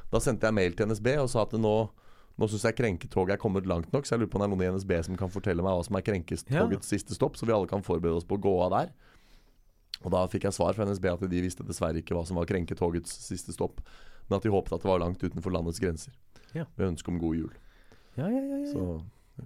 Da 0.08 0.20
sendte 0.24 0.48
jeg 0.48 0.56
mail 0.56 0.76
til 0.76 0.88
NSB 0.88 1.10
og 1.20 1.28
sa 1.32 1.44
at 1.44 1.56
nå 1.58 1.76
nå 2.38 2.46
syns 2.46 2.68
jeg 2.68 2.76
krenketoget 2.78 3.34
er 3.34 3.40
kommet 3.42 3.66
langt 3.66 3.90
nok, 3.90 4.06
så 4.06 4.14
jeg 4.14 4.22
lurer 4.22 4.30
på 4.30 4.38
om 4.38 4.44
det 4.44 4.46
er 4.46 4.52
noen 4.52 4.62
i 4.62 4.76
NSB 4.76 4.92
som 5.08 5.16
kan 5.18 5.30
fortelle 5.32 5.62
meg 5.64 5.74
hva 5.74 5.82
som 5.82 5.96
er 5.98 6.04
krenketogets 6.06 6.86
siste 6.86 7.16
stopp, 7.16 7.34
så 7.34 7.48
vi 7.48 7.54
alle 7.54 7.66
kan 7.66 7.82
forberede 7.82 8.20
oss 8.20 8.28
på 8.28 8.38
å 8.38 8.42
gå 8.44 8.52
av 8.62 8.70
der. 8.76 8.92
Og 10.04 10.12
da 10.14 10.20
fikk 10.30 10.46
jeg 10.46 10.54
svar 10.54 10.76
fra 10.76 10.86
NSB 10.86 11.08
at 11.10 11.24
de 11.32 11.42
visste 11.42 11.66
dessverre 11.66 11.98
ikke 11.98 12.14
hva 12.14 12.22
som 12.28 12.38
var 12.38 12.46
krenketogets 12.46 13.16
siste 13.24 13.54
stopp, 13.56 13.82
men 14.28 14.38
at 14.38 14.46
de 14.46 14.54
håpet 14.54 14.76
at 14.76 14.86
det 14.86 14.90
var 14.92 15.02
langt 15.02 15.24
utenfor 15.24 15.50
landets 15.50 15.82
grenser. 15.82 16.14
Ja. 16.54 16.68
Med 16.78 16.92
ønske 16.92 17.10
om 17.10 17.18
god 17.18 17.40
jul. 17.40 17.50
Ja, 18.14 18.28
ja, 18.30 18.38
ja, 18.38 18.60
ja. 18.62 18.70
Så 18.70 18.86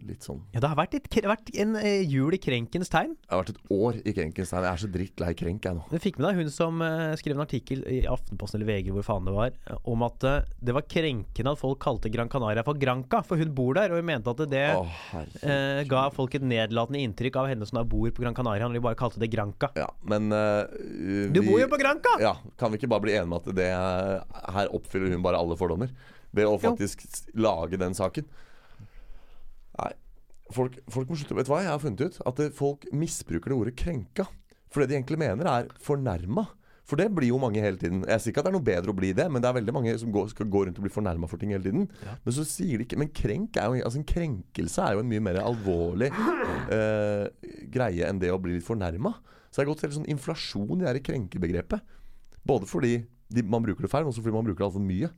litt 0.07 0.25
sånn 0.27 0.41
ja, 0.55 0.61
det 0.63 0.69
har 0.71 0.77
vært, 0.79 0.95
det 0.97 1.21
har 1.25 1.33
vært 1.35 1.51
en 1.63 1.77
eh, 1.81 2.03
jul 2.09 2.35
i 2.35 2.39
krenkens 2.43 2.89
tegn. 2.93 3.13
Det 3.21 3.31
har 3.35 3.43
vært 3.43 3.53
et 3.55 3.73
år 3.77 3.99
i 4.09 4.15
krenkens 4.17 4.51
tegn. 4.53 4.65
Jeg 4.67 4.73
er 4.73 4.81
så 4.83 4.89
drittlei 4.95 5.33
krenk, 5.39 5.67
jeg 5.69 5.77
nå. 5.79 5.85
Du 5.91 5.99
fikk 6.03 6.19
med 6.19 6.27
deg 6.29 6.41
hun 6.41 6.51
som 6.55 6.81
eh, 6.85 7.13
skrev 7.21 7.37
en 7.37 7.45
artikkel 7.45 7.83
i 7.91 8.01
Aftenposten 8.11 8.59
eller 8.61 8.71
VG 8.73 8.93
hvor 8.97 9.05
faen 9.07 9.29
det 9.29 9.35
var, 9.37 9.53
eh, 9.69 9.81
om 9.93 10.05
at 10.07 10.27
eh, 10.29 10.49
det 10.63 10.75
var 10.77 10.87
krenkende 10.89 11.53
at 11.55 11.61
folk 11.61 11.81
kalte 11.85 12.11
Gran 12.13 12.31
Canaria 12.33 12.65
for 12.67 12.79
Granca, 12.81 13.23
for 13.27 13.41
hun 13.41 13.53
bor 13.57 13.75
der, 13.79 13.93
og 13.93 14.01
hun 14.01 14.09
mente 14.09 14.33
at 14.33 14.43
det 14.53 14.65
Å, 14.77 14.83
herregud. 15.13 15.45
eh, 15.51 15.83
ga 15.93 16.05
folk 16.15 16.39
et 16.41 16.47
nedlatende 16.47 17.03
inntrykk 17.05 17.41
av 17.43 17.51
henne 17.53 17.69
som 17.69 17.81
da 17.81 17.85
bor 17.89 18.09
på 18.13 18.25
Gran 18.25 18.37
Canaria, 18.39 18.69
når 18.69 18.81
de 18.81 18.85
bare 18.89 18.99
kalte 18.99 19.21
det 19.23 19.31
Granca. 19.33 19.73
Ja, 19.79 19.89
men 20.09 20.33
eh, 20.33 21.29
Du 21.35 21.43
bor 21.45 21.61
jo 21.61 21.69
på 21.73 21.81
Granca! 21.81 22.17
Ja, 22.23 22.37
Kan 22.61 22.73
vi 22.73 22.81
ikke 22.81 22.91
bare 22.93 23.05
bli 23.05 23.15
enige 23.17 23.29
om 23.31 23.37
at 23.41 23.51
det 23.57 23.69
her 23.73 24.73
oppfyller 24.75 25.13
hun 25.13 25.23
bare 25.25 25.41
alle 25.41 25.57
fordommer? 25.61 25.93
Ved 26.33 26.49
å 26.49 26.55
faktisk 26.57 27.03
lage 27.37 27.77
den 27.81 27.93
saken. 27.93 28.25
Nei. 29.81 29.93
Folk, 30.53 30.75
folk 30.93 31.09
må 31.09 31.17
slutte 31.17 31.37
Vet 31.39 31.49
du 31.49 31.53
hva 31.55 31.63
jeg 31.65 31.73
har 31.73 31.81
funnet 31.81 32.03
ut? 32.05 32.19
At 32.29 32.41
folk 32.57 32.85
misbruker 32.93 33.53
det 33.53 33.59
ordet 33.59 33.77
'krenka'. 33.79 34.29
For 34.73 34.83
det 34.83 34.91
de 34.91 34.99
egentlig 34.99 35.21
mener, 35.21 35.49
er 35.49 35.71
'fornærma'. 35.81 36.49
For 36.89 36.99
det 36.99 37.13
blir 37.15 37.31
jo 37.31 37.39
mange 37.41 37.63
hele 37.63 37.79
tiden. 37.79 38.03
Jeg 38.05 38.21
sier 38.21 38.33
ikke 38.33 38.43
at 38.43 38.49
det 38.49 38.51
er 38.51 38.57
noe 38.59 38.67
bedre 38.67 38.93
å 38.93 38.97
bli 38.97 39.13
det, 39.17 39.25
men 39.31 39.41
det 39.41 39.49
er 39.49 39.55
veldig 39.55 39.75
mange 39.77 39.93
som 40.01 40.11
går, 40.13 40.33
skal 40.33 40.49
gå 40.51 40.65
rundt 40.67 40.81
og 40.81 40.85
bli 40.85 40.93
fornærma 40.93 41.29
for 41.31 41.41
ting 41.41 41.55
hele 41.55 41.65
tiden. 41.65 41.87
Men 42.25 42.35
så 42.35 42.45
sier 42.49 42.81
de 42.81 42.85
ikke 42.85 42.99
Men 43.01 43.13
krenk 43.15 43.57
er 43.57 43.71
jo 43.71 43.87
Altså 43.87 44.01
en 44.01 44.09
krenkelse 44.09 44.83
er 44.83 44.97
jo 44.97 45.05
en 45.05 45.09
mye 45.09 45.23
mer 45.23 45.39
alvorlig 45.41 46.11
eh, 46.11 47.29
greie 47.73 48.09
enn 48.09 48.21
det 48.21 48.33
å 48.35 48.41
bli 48.43 48.59
litt 48.59 48.67
fornærma. 48.67 49.15
Så 49.49 49.61
det 49.61 49.65
er 49.65 49.71
gått 49.71 49.87
helt 49.87 49.97
sånn 50.01 50.11
inflasjon 50.11 50.83
i 50.83 50.93
det 50.99 51.05
krenkebegrepet. 51.07 51.81
Både 52.45 52.67
fordi 52.67 52.97
de, 53.33 53.45
man 53.47 53.63
bruker 53.65 53.87
det 53.87 53.93
feil, 53.93 54.05
men 54.05 54.13
også 54.13 54.25
fordi 54.25 54.35
man 54.35 54.47
bruker 54.49 54.65
det 54.65 54.69
altfor 54.69 54.85
mye. 54.85 55.13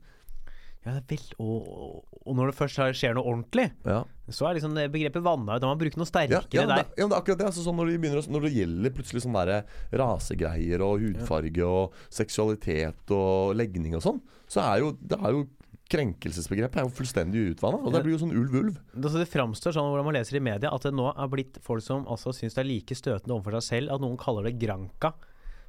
Ja, 0.85 0.93
det 0.99 1.03
vel, 1.09 1.23
og, 1.41 2.03
og 2.21 2.35
når 2.37 2.51
det 2.51 2.55
først 2.59 2.77
skjer 2.99 3.15
noe 3.17 3.25
ordentlig, 3.25 3.71
Ja. 3.87 4.03
så 4.29 4.45
er 4.49 4.59
liksom 4.59 4.75
begrepet 4.93 5.23
vanna 5.25 5.55
ut. 5.55 5.61
Da 5.63 5.65
må 5.65 5.73
man 5.73 5.81
bruke 5.81 5.97
noe 5.97 6.05
sterkere 6.05 6.43
Ja, 6.53 6.61
ja, 6.61 6.67
men 6.67 6.75
der. 6.75 6.85
ja, 6.93 7.07
det 7.07 7.15
er 7.15 7.17
akkurat 7.17 7.39
det. 7.41 7.47
Altså, 7.49 7.63
sånn 7.65 7.79
når, 7.79 7.89
de 7.89 7.97
begynner, 8.03 8.29
når 8.35 8.45
det 8.45 8.53
gjelder 8.53 8.93
plutselig 8.93 9.23
sånn 9.25 9.37
der 9.39 9.65
rasegreier 9.97 10.83
og 10.85 11.01
hudfarge 11.01 11.65
og 11.65 11.97
seksualitet 12.13 13.13
og 13.17 13.55
legning 13.57 13.97
og 13.97 14.03
sånn, 14.05 14.21
så 14.45 14.61
er 14.61 14.83
jo, 14.85 14.91
det 15.01 15.17
er 15.17 15.33
jo 15.39 15.45
krenkelsesbegrepet 15.89 16.79
er 16.81 16.85
jo 16.87 16.93
fullstendig 16.97 17.41
utvanna. 17.53 17.77
Og 17.85 17.93
det 17.93 18.01
blir 18.05 18.15
jo 18.15 18.21
sånn 18.23 18.33
ulv-ulv. 18.33 18.77
Altså 18.97 19.21
det 19.21 19.27
framstår 19.29 19.75
sånn 19.75 19.89
hvordan 19.91 20.07
man 20.07 20.17
leser 20.17 20.39
i 20.39 20.43
media 20.43 20.71
at 20.73 20.85
det 20.87 20.93
nå 20.97 21.11
er 21.13 21.29
blitt 21.31 21.59
folk 21.65 21.83
som 21.85 22.07
altså 22.09 22.33
syns 22.33 22.57
det 22.57 22.63
er 22.63 22.69
like 22.71 22.97
støtende 22.97 23.35
overfor 23.37 23.57
seg 23.59 23.67
selv 23.69 23.95
at 23.97 24.01
noen 24.05 24.17
kaller 24.21 24.49
det 24.49 24.55
granka, 24.61 25.13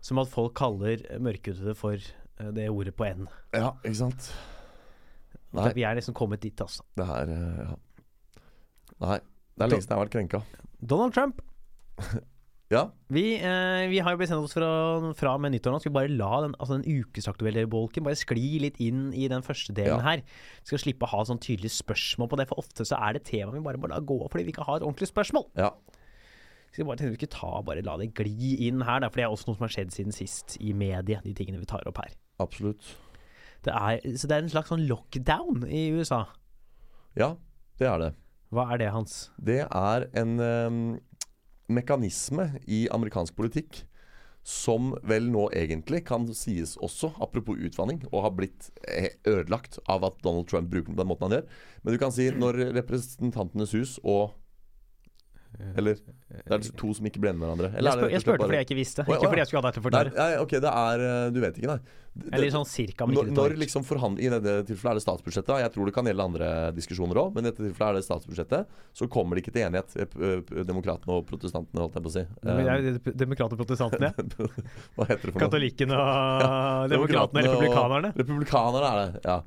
som 0.04 0.20
at 0.22 0.30
folk 0.32 0.54
kaller 0.56 1.04
mørkhudede 1.20 1.74
for 1.76 1.96
eh, 2.00 2.52
det 2.56 2.68
ordet 2.72 2.94
på 2.96 3.08
N. 3.08 3.26
Ja, 3.56 3.74
ikke 3.84 3.98
sant. 4.06 4.30
Nei, 5.52 5.72
Vi 5.74 5.82
er 5.84 5.94
liksom 5.94 6.14
kommet 6.14 6.40
dit, 6.40 6.56
altså. 6.60 6.82
det 6.96 7.06
er 7.08 7.28
eh, 7.28 7.58
ja. 7.64 7.76
Nei. 9.00 9.18
Det 9.56 9.64
er 9.64 9.68
lenge 9.72 9.82
siden 9.84 9.92
jeg 9.94 9.98
har 9.98 10.06
vært 10.06 10.16
krenka. 10.16 10.42
Donald 10.80 11.14
Trump. 11.14 11.42
Ja. 12.66 12.80
Vi, 13.14 13.36
eh, 13.38 13.84
vi 13.86 14.00
har 14.02 14.10
jo 14.10 14.18
bestemt 14.18 14.42
oss 14.42 14.52
for 14.56 14.64
å 14.66 15.12
fra 15.14 15.36
med 15.38 15.52
nyttår 15.54 15.70
nå 15.70 15.78
skal 15.78 15.92
vi 15.92 15.94
bare 16.00 16.10
la 16.18 16.40
den, 16.42 16.56
altså 16.58 16.80
den 16.80 16.98
ukesaktuelle 17.04 17.62
bolken 17.70 18.02
bare 18.02 18.18
skli 18.18 18.56
litt 18.64 18.80
inn 18.82 19.12
i 19.14 19.28
den 19.30 19.44
første 19.46 19.70
delen 19.70 20.00
Ja. 20.00 20.02
her. 20.02 20.24
Vi 20.64 20.72
skal 20.72 20.82
slippe 20.82 21.06
å 21.06 21.12
ha 21.12 21.20
sånn 21.28 21.38
tydelige 21.38 21.70
spørsmål 21.76 22.26
på 22.32 22.36
det, 22.40 22.48
for 22.50 22.58
ofte 22.58 22.82
så 22.82 22.98
er 22.98 23.12
det 23.14 23.22
tema 23.30 23.52
vi 23.54 23.62
bare 23.62 23.78
må 23.78 23.86
la 23.86 24.00
gå 24.02 24.18
fordi 24.26 24.48
vi 24.48 24.50
ikke 24.50 24.66
har 24.66 24.80
et 24.80 24.82
ordentlig 24.82 25.06
spørsmål. 25.12 25.46
ja. 25.54 25.70
Så 26.74 26.82
jeg 26.82 26.86
bare 26.90 26.98
tenkte 26.98 27.14
vi 27.14 27.20
skulle 27.22 27.38
ta 27.38 27.62
bare 27.62 27.82
la 27.86 27.96
det 28.02 28.10
gli 28.18 28.66
inn 28.66 28.82
her, 28.82 28.98
da, 29.00 29.08
for 29.14 29.22
det 29.22 29.24
er 29.28 29.30
også 29.30 29.46
noe 29.46 29.54
som 29.60 29.64
har 29.68 29.70
skjedd 29.76 29.94
siden 29.94 30.12
sist 30.12 30.58
i 30.60 30.72
mediet, 30.74 31.22
de 31.22 31.32
tingene 31.38 31.62
vi 31.62 31.70
tar 31.70 31.86
opp 31.86 32.02
her. 32.02 32.10
Absolutt. 32.42 32.82
Det 33.64 33.72
er, 33.72 34.00
så 34.18 34.28
det 34.28 34.36
er 34.36 34.44
en 34.44 34.52
slags 34.52 34.70
sånn 34.72 34.86
lockdown 34.88 35.66
i 35.68 35.88
USA. 35.96 36.24
Ja, 37.16 37.34
det 37.80 37.88
er 37.90 38.02
det. 38.02 38.12
Hva 38.54 38.68
er 38.72 38.80
det, 38.82 38.92
Hans? 38.94 39.18
Det 39.42 39.62
er 39.64 40.06
en 40.16 40.38
um, 40.38 40.80
mekanisme 41.72 42.52
i 42.66 42.86
amerikansk 42.94 43.36
politikk 43.38 43.82
som 44.46 44.92
vel 45.02 45.26
nå 45.32 45.48
egentlig 45.58 46.04
kan 46.06 46.28
sies 46.30 46.76
også, 46.78 47.10
apropos 47.18 47.58
utvanning, 47.58 48.04
og 48.12 48.28
har 48.28 48.34
blitt 48.38 48.68
eh, 48.86 49.16
ødelagt 49.26 49.80
av 49.90 50.06
at 50.06 50.20
Donald 50.22 50.46
Trump 50.46 50.70
bruker 50.70 50.92
den 50.92 50.94
på 50.94 51.02
den 51.02 51.10
måten 51.10 51.26
han 51.26 51.34
gjør. 51.40 51.48
Men 51.82 51.96
du 51.96 51.98
kan 51.98 52.14
si 52.14 52.28
når 52.30 52.60
Representantenes 52.76 53.74
hus 53.74 53.96
og 54.04 54.36
Eller 55.76 55.96
det 55.96 56.56
er 56.56 56.64
to 56.76 56.90
som 56.96 57.06
ikke 57.08 57.20
ble 57.22 57.30
enige 57.32 57.44
hverandre. 57.46 57.70
Eller 57.76 57.90
jeg, 57.90 57.98
spør, 57.98 58.10
jeg 58.12 58.20
spurte 58.24 58.38
bare- 58.38 58.48
fordi 58.50 58.58
jeg 58.60 58.66
ikke 58.68 58.78
visste, 58.80 59.04
ikke 59.06 59.28
fordi 59.30 59.42
jeg 59.42 59.48
skulle 59.50 59.62
ha 59.62 59.70
deg 59.70 59.76
til 59.76 59.86
å 59.86 59.92
Nei, 59.96 60.04
nei, 60.16 60.32
ok, 60.42 60.52
det 60.66 60.72
er 60.72 61.04
eh, 61.06 61.30
Du 61.32 61.40
vet 61.40 61.56
ikke, 61.60 61.70
nei. 61.72 61.78
Det- 62.16 62.30
Eller 62.32 62.48
sånn 62.54 62.64
cirka, 62.64 63.04
når, 63.06 63.26
ikke 63.28 63.34
når 63.36 63.54
liksom 63.60 63.84
forhandler, 63.84 64.24
I 64.24 64.28
dette 64.32 64.52
tilfellet 64.70 64.96
er 64.96 65.00
det 65.00 65.04
statsbudsjettet. 65.04 65.58
Jeg 65.60 65.72
tror 65.74 65.84
det 65.90 65.94
kan 65.98 66.06
gjelde 66.08 66.24
andre 66.24 66.48
diskusjoner 66.72 67.18
òg, 67.20 67.34
men 67.36 67.44
i 67.44 67.50
dette 67.50 67.60
tilfellet 67.66 67.92
er 67.92 68.00
det 68.00 68.06
statsbudsjettet. 68.08 68.66
Så 68.96 69.08
kommer 69.12 69.36
det 69.36 69.44
ikke 69.44 69.52
til 69.52 69.66
enighet, 69.68 69.92
eh, 70.00 70.08
eh, 70.16 70.64
demokratene 70.64 71.12
og 71.12 71.26
protestantene, 71.28 71.84
holdt 71.84 71.98
jeg 72.00 72.06
på 72.06 72.12
å 72.12 72.16
si. 72.16 72.24
Er 72.46 73.12
Demokrater 73.20 73.52
og 73.52 73.60
protestantene. 73.66 74.12
Eh, 74.16 74.64
Hva 74.96 75.08
heter 75.12 75.28
det 75.28 75.32
for 75.34 75.36
noe? 75.36 75.44
Katolikkene 75.44 76.00
og 76.00 76.88
demokratene 76.94 77.44
og 77.44 77.52
republikanerne. 77.52 78.14
Republikanerne 78.16 78.88
er 78.92 78.98
det, 79.04 79.24
ja. 79.28 79.38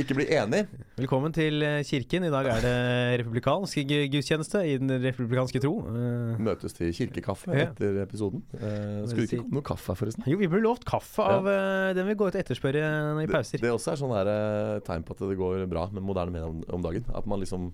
Ikke 0.00 0.14
bli 0.16 0.24
enig. 0.32 0.62
Velkommen 0.98 1.32
til 1.34 1.62
eh, 1.64 1.80
kirken. 1.86 2.24
I 2.26 2.30
dag 2.32 2.46
er 2.52 2.62
det 2.64 2.74
republikansk 3.22 3.80
gudstjeneste 4.12 4.62
i 4.68 4.76
den 4.80 4.92
republikanske 5.02 5.60
tro. 5.62 5.72
Eh, 5.90 6.40
Møtes 6.42 6.74
til 6.76 6.92
kirkekaffe 6.96 7.52
Ja. 7.56 7.66
etter 7.70 8.00
episoden. 8.04 8.42
Eh, 8.54 9.04
skulle 9.10 9.26
det 9.26 9.28
ikke 9.32 9.42
komme 9.44 9.58
noe 9.60 9.66
kaffe 9.70 9.92
her, 9.92 9.98
forresten? 10.00 10.26
jo, 10.30 10.38
vi 10.40 10.48
ble 10.52 10.62
lovt 10.64 10.84
kaffe 10.88 11.24
av 11.26 11.48
ja. 11.50 11.92
den 11.96 12.08
vi 12.10 12.16
går 12.20 12.32
ut 12.32 12.38
og 12.38 12.42
etterspørre 12.44 12.82
i 13.24 13.28
pauser. 13.30 13.62
det 13.62 13.72
også 13.74 13.92
er 13.94 14.00
sånn 14.02 14.16
eh, 14.20 14.74
tegn 14.86 15.06
på 15.08 15.16
at 15.16 15.24
det 15.26 15.38
går 15.40 15.64
bra 15.70 15.86
med 15.92 16.06
moderne 16.06 16.34
medier 16.34 16.50
om, 16.74 16.82
dagen. 16.84 17.06
At 17.14 17.28
man 17.30 17.40
liksom 17.42 17.70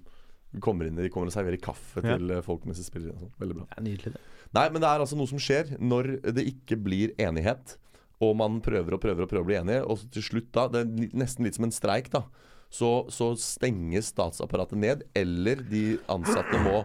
kommer 0.62 0.86
inn 0.88 0.96
De 0.96 1.10
kommer 1.12 1.28
og 1.28 1.34
serverer 1.34 1.60
kaffe 1.60 2.00
Ja. 2.06 2.16
til 2.16 2.30
folk 2.46 2.64
mens 2.64 2.78
de 2.80 2.84
spiller. 2.86 3.12
sånn. 3.18 3.32
Veldig 3.42 3.58
bra. 3.58 3.66
Det 3.70 3.78
er 3.82 3.86
nydelig, 3.90 4.12
det. 4.14 4.22
Nei, 4.54 4.68
men 4.70 4.80
det 4.80 4.88
er 4.88 5.02
altså 5.04 5.18
noe 5.18 5.28
som 5.28 5.38
skjer 5.42 5.74
når 5.82 6.14
det 6.32 6.46
ikke 6.54 6.78
blir 6.80 7.12
enighet, 7.18 7.76
og 8.24 8.36
man 8.40 8.60
prøver 8.64 8.96
og 8.96 9.02
prøver 9.02 9.24
og 9.24 9.30
prøver 9.30 9.44
å 9.44 9.48
bli 9.50 9.58
enige, 9.58 9.84
og 9.84 10.04
til 10.12 10.24
slutt 10.24 10.52
da 10.56 10.66
Det 10.72 10.84
er 10.84 11.16
nesten 11.18 11.44
litt 11.44 11.58
som 11.58 11.66
en 11.68 11.74
streik, 11.74 12.08
da. 12.14 12.24
Så, 12.72 13.06
så 13.12 13.30
stenges 13.38 14.10
statsapparatet 14.14 14.78
ned, 14.80 15.04
eller 15.16 15.60
de 15.70 15.98
ansatte 16.10 16.60
må 16.64 16.80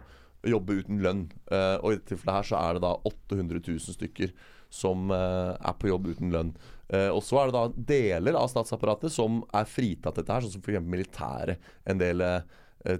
jobbe 0.48 0.80
uten 0.82 1.02
lønn. 1.04 1.28
Uh, 1.52 1.78
og 1.82 1.88
i 1.92 1.96
dette 1.98 2.12
tilfellet 2.14 2.40
her 2.40 2.50
så 2.52 2.60
er 2.60 2.78
det 2.78 2.84
da 2.86 2.94
800 3.08 3.62
000 3.68 3.96
stykker 3.98 4.34
som 4.72 5.12
uh, 5.14 5.54
er 5.58 5.76
på 5.80 5.90
jobb 5.92 6.12
uten 6.14 6.34
lønn. 6.34 6.54
Uh, 6.92 7.10
og 7.14 7.22
så 7.26 7.42
er 7.42 7.50
det 7.50 7.58
da 7.58 7.86
deler 7.94 8.40
av 8.40 8.50
statsapparatet 8.52 9.14
som 9.14 9.42
er 9.56 9.70
fritatt 9.70 10.20
dette 10.20 10.34
her, 10.34 10.46
sånn 10.46 10.58
som 10.58 10.66
f.eks. 10.66 10.84
militæret. 10.84 11.72
En 11.86 12.02
del 12.02 12.26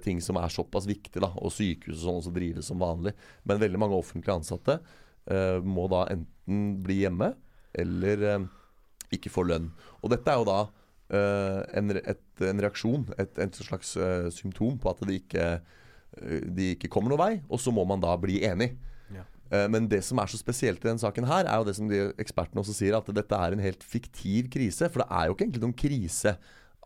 ting 0.04 0.20
som 0.22 0.36
er 0.38 0.52
såpass 0.54 0.84
viktig, 0.86 1.18
da, 1.18 1.32
og 1.42 1.50
sykehus 1.50 1.96
og 1.96 2.02
sånn 2.04 2.18
også 2.20 2.34
drives 2.34 2.68
som 2.70 2.78
vanlig. 2.78 3.16
Men 3.42 3.58
veldig 3.58 3.80
mange 3.82 3.96
offentlig 3.98 4.30
ansatte 4.30 4.76
må 5.66 5.88
da 5.90 6.04
enten 6.12 6.60
bli 6.86 7.00
hjemme 7.00 7.32
eller 7.78 8.24
eh, 8.28 8.46
ikke 9.16 9.32
får 9.32 9.50
lønn. 9.50 9.68
Og 10.02 10.12
dette 10.12 10.32
er 10.32 10.40
jo 10.40 10.48
da 10.48 10.60
eh, 11.12 11.60
en, 11.78 11.92
et, 11.98 12.24
en 12.48 12.64
reaksjon, 12.64 13.06
et, 13.20 13.42
et 13.44 13.60
slags 13.62 13.94
eh, 13.96 14.30
symptom 14.34 14.78
på 14.80 14.92
at 14.92 15.04
de 15.08 15.18
ikke, 15.20 15.50
de 16.52 16.72
ikke 16.74 16.90
kommer 16.92 17.12
noen 17.12 17.22
vei, 17.22 17.34
og 17.48 17.60
så 17.62 17.72
må 17.74 17.86
man 17.88 18.02
da 18.02 18.16
bli 18.20 18.42
enig. 18.44 18.74
Ja. 19.12 19.24
Men 19.72 19.86
det 19.88 20.00
som 20.04 20.20
er 20.20 20.28
så 20.32 20.40
spesielt 20.40 20.80
i 20.80 20.88
denne 20.88 21.00
saken 21.00 21.26
her, 21.28 21.44
er 21.44 21.60
jo 21.60 21.68
det 21.68 21.76
som 21.76 21.88
de 21.88 22.06
ekspertene 22.20 22.60
også 22.60 22.74
sier, 22.76 22.96
at 22.96 23.08
dette 23.12 23.36
er 23.36 23.52
en 23.52 23.64
helt 23.64 23.84
fiktiv 23.84 24.48
krise. 24.52 24.88
For 24.88 25.02
det 25.02 25.08
er 25.12 25.28
jo 25.28 25.34
ikke 25.36 25.46
egentlig 25.46 25.64
noen 25.64 25.76
krise. 25.76 26.34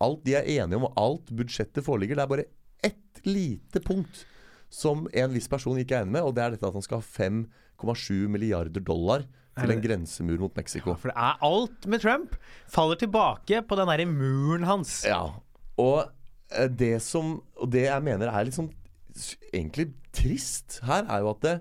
Alt 0.03 0.25
de 0.27 0.35
er 0.39 0.49
enige 0.57 0.79
om, 0.79 0.89
og 0.89 0.99
alt 0.99 1.31
budsjettet 1.35 1.87
foreligger, 1.87 2.19
det 2.19 2.25
er 2.25 2.33
bare 2.33 2.49
ett 2.87 3.21
lite 3.27 3.83
punkt 3.83 4.25
som 4.73 5.07
en 5.15 5.35
viss 5.35 5.49
person 5.51 5.79
ikke 5.79 5.95
er 5.95 6.07
enig 6.07 6.17
med, 6.19 6.27
og 6.27 6.35
det 6.37 6.43
er 6.43 6.55
dette 6.55 6.67
at 6.67 6.75
han 6.75 6.85
skal 6.85 7.01
ha 7.01 7.07
5,7 7.07 8.27
milliarder 8.31 8.83
dollar 8.83 9.27
til 9.57 9.73
en 9.73 9.83
grensemur 9.83 10.43
mot 10.47 10.59
Mexico. 10.59 10.95
For 11.01 11.13
det 11.13 11.17
er 11.17 11.45
alt 11.49 11.89
med 11.91 12.03
Trump 12.05 12.37
faller 12.73 13.01
tilbake 13.01 13.63
på 13.67 13.79
den 13.79 13.91
derre 13.91 14.09
muren 14.11 14.67
hans. 14.69 14.99
Ja, 15.09 15.23
og 15.81 15.99
eh, 16.53 16.69
det 16.69 16.97
som 17.05 17.41
Og 17.57 17.71
det 17.73 17.87
jeg 17.89 18.05
mener 18.05 18.33
er 18.33 18.53
sånn 18.53 18.73
egentlig 19.53 19.91
trist 20.17 20.81
her, 20.85 21.07
er 21.09 21.25
jo 21.25 21.33
at 21.33 21.45
det, 21.45 21.55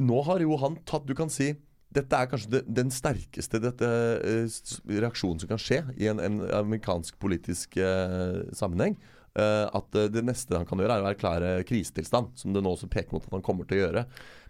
nå 0.00 0.22
har 0.24 0.40
jo 0.40 0.56
han 0.60 0.78
tatt 0.88 1.04
Du 1.08 1.14
kan 1.16 1.28
si 1.32 1.54
dette 1.94 2.16
er 2.16 2.28
kanskje 2.28 2.50
det, 2.52 2.60
den 2.76 2.90
sterkeste 2.92 3.60
dette, 3.64 3.88
eh, 4.20 4.98
reaksjonen 5.00 5.40
som 5.40 5.48
kan 5.48 5.60
skje 5.60 5.78
i 5.96 6.10
en, 6.10 6.20
en 6.20 6.42
amerikansk 6.60 7.16
politisk 7.20 7.78
eh, 7.80 8.42
sammenheng. 8.56 8.98
Eh, 9.36 9.66
at 9.76 9.94
eh, 9.98 10.08
det 10.10 10.22
neste 10.24 10.56
han 10.56 10.66
kan 10.66 10.80
gjøre, 10.80 10.96
er 10.98 11.04
å 11.04 11.10
erklære 11.12 11.50
krisetilstand, 11.68 12.32
som 12.38 12.54
det 12.54 12.62
nå 12.64 12.72
også 12.72 12.88
peker 12.90 13.14
mot 13.14 13.26
at 13.26 13.34
han 13.36 13.44
kommer 13.44 13.68
til 13.68 13.78
å 13.78 13.82
gjøre. 13.84 14.04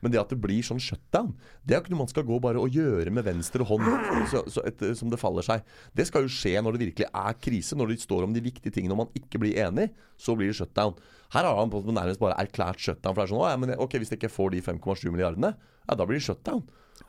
Men 0.04 0.14
det 0.14 0.20
at 0.20 0.30
det 0.32 0.38
blir 0.40 0.62
sånn 0.64 0.80
shutdown, 0.80 1.34
det 1.66 1.74
er 1.74 1.82
ikke 1.82 1.92
noe 1.92 2.04
man 2.04 2.12
skal 2.12 2.26
gå 2.28 2.38
bare 2.42 2.62
og 2.62 2.72
gjøre 2.72 3.12
med 3.12 3.26
venstre 3.26 3.66
hånd 3.66 3.84
så, 4.30 4.44
så 4.46 4.62
et, 4.68 4.84
som 4.96 5.10
det 5.10 5.18
faller 5.20 5.44
seg. 5.44 5.66
Det 5.98 6.06
skal 6.08 6.24
jo 6.24 6.32
skje 6.32 6.54
når 6.62 6.76
det 6.76 6.84
virkelig 6.86 7.10
er 7.10 7.38
krise, 7.42 7.78
når 7.78 7.92
det 7.92 8.00
står 8.06 8.28
om 8.28 8.36
de 8.36 8.44
viktige 8.44 8.74
tingene 8.74 8.94
og 8.94 9.02
man 9.02 9.18
ikke 9.18 9.42
blir 9.42 9.58
enig. 9.66 9.90
Så 10.18 10.38
blir 10.38 10.52
det 10.52 10.58
shutdown. 10.60 10.96
Her 11.34 11.50
har 11.50 11.58
han 11.58 11.72
på 11.72 11.82
nærmest 11.84 12.22
bare 12.22 12.38
erklært 12.40 12.80
shutdown. 12.80 13.12
For 13.12 13.20
det 13.20 13.26
er 13.26 13.34
sånn, 13.34 13.44
ja, 13.50 13.60
men 13.60 13.74
ok, 13.76 13.98
Hvis 14.00 14.14
jeg 14.14 14.22
ikke 14.22 14.32
får 14.32 14.54
de 14.54 14.64
5,7 14.70 15.10
milliardene, 15.10 15.52
ja, 15.58 15.98
da 15.98 16.06
blir 16.06 16.20
det 16.20 16.28
shutdown. 16.30 16.62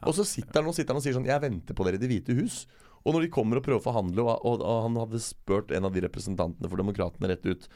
Og 0.08 0.16
så 0.16 0.26
sitter 0.28 0.62
han 0.62 0.70
og, 0.70 0.76
sitter 0.76 0.94
han 0.94 1.00
og 1.00 1.04
sier 1.04 1.16
sånn 1.18 1.26
Jeg 1.28 1.42
venter 1.42 1.76
på 1.76 1.86
dere 1.86 1.98
i 1.98 2.02
Det 2.02 2.10
hvite 2.12 2.36
hus. 2.38 2.64
Og 3.06 3.16
når 3.16 3.26
de 3.26 3.34
kommer 3.34 3.60
og 3.60 3.66
prøver 3.66 3.82
å 3.82 3.86
forhandle, 3.86 4.26
og, 4.26 4.46
og, 4.46 4.64
og 4.64 4.82
han 4.88 4.98
hadde 5.00 5.22
spurt 5.24 5.72
en 5.76 5.88
av 5.88 5.96
de 5.96 6.04
representantene 6.06 6.70
for 6.70 6.82
Demokratene 6.82 7.32
rett 7.32 7.46
ut 7.48 7.68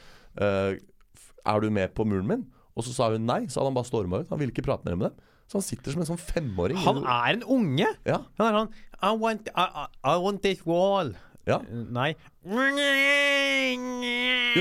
uh, 0.42 0.74
Er 0.76 1.64
du 1.64 1.70
med 1.74 1.94
på 1.96 2.06
muren 2.08 2.30
min? 2.30 2.46
Og 2.74 2.88
så 2.88 2.96
sa 2.96 3.12
hun 3.14 3.28
nei. 3.30 3.44
Så 3.48 3.62
hadde 3.62 3.72
han 3.72 3.78
bare 3.78 3.90
storma 3.90 4.24
ut. 4.24 4.32
Han 4.34 4.42
ville 4.42 4.54
ikke 4.54 4.66
prate 4.66 4.88
mer 4.88 4.98
med 4.98 5.12
dem. 5.12 5.30
Så 5.50 5.60
han 5.60 5.66
sitter 5.66 5.94
som 5.94 6.02
en 6.02 6.08
sånn 6.08 6.22
femåring. 6.22 6.80
Han 6.86 7.04
er 7.04 7.36
en 7.36 7.44
unge! 7.52 7.90
Ja. 8.08 8.20
Han 8.40 8.48
er 8.48 8.58
sånn 8.58 8.72
I 9.04 9.12
want, 9.20 9.50
I, 9.52 9.66
I, 10.02 10.16
want 10.24 10.42
this 10.46 10.64
wall. 10.66 11.12
ja. 11.50 11.60
Nei. 11.70 12.14
Jo, 12.48 12.56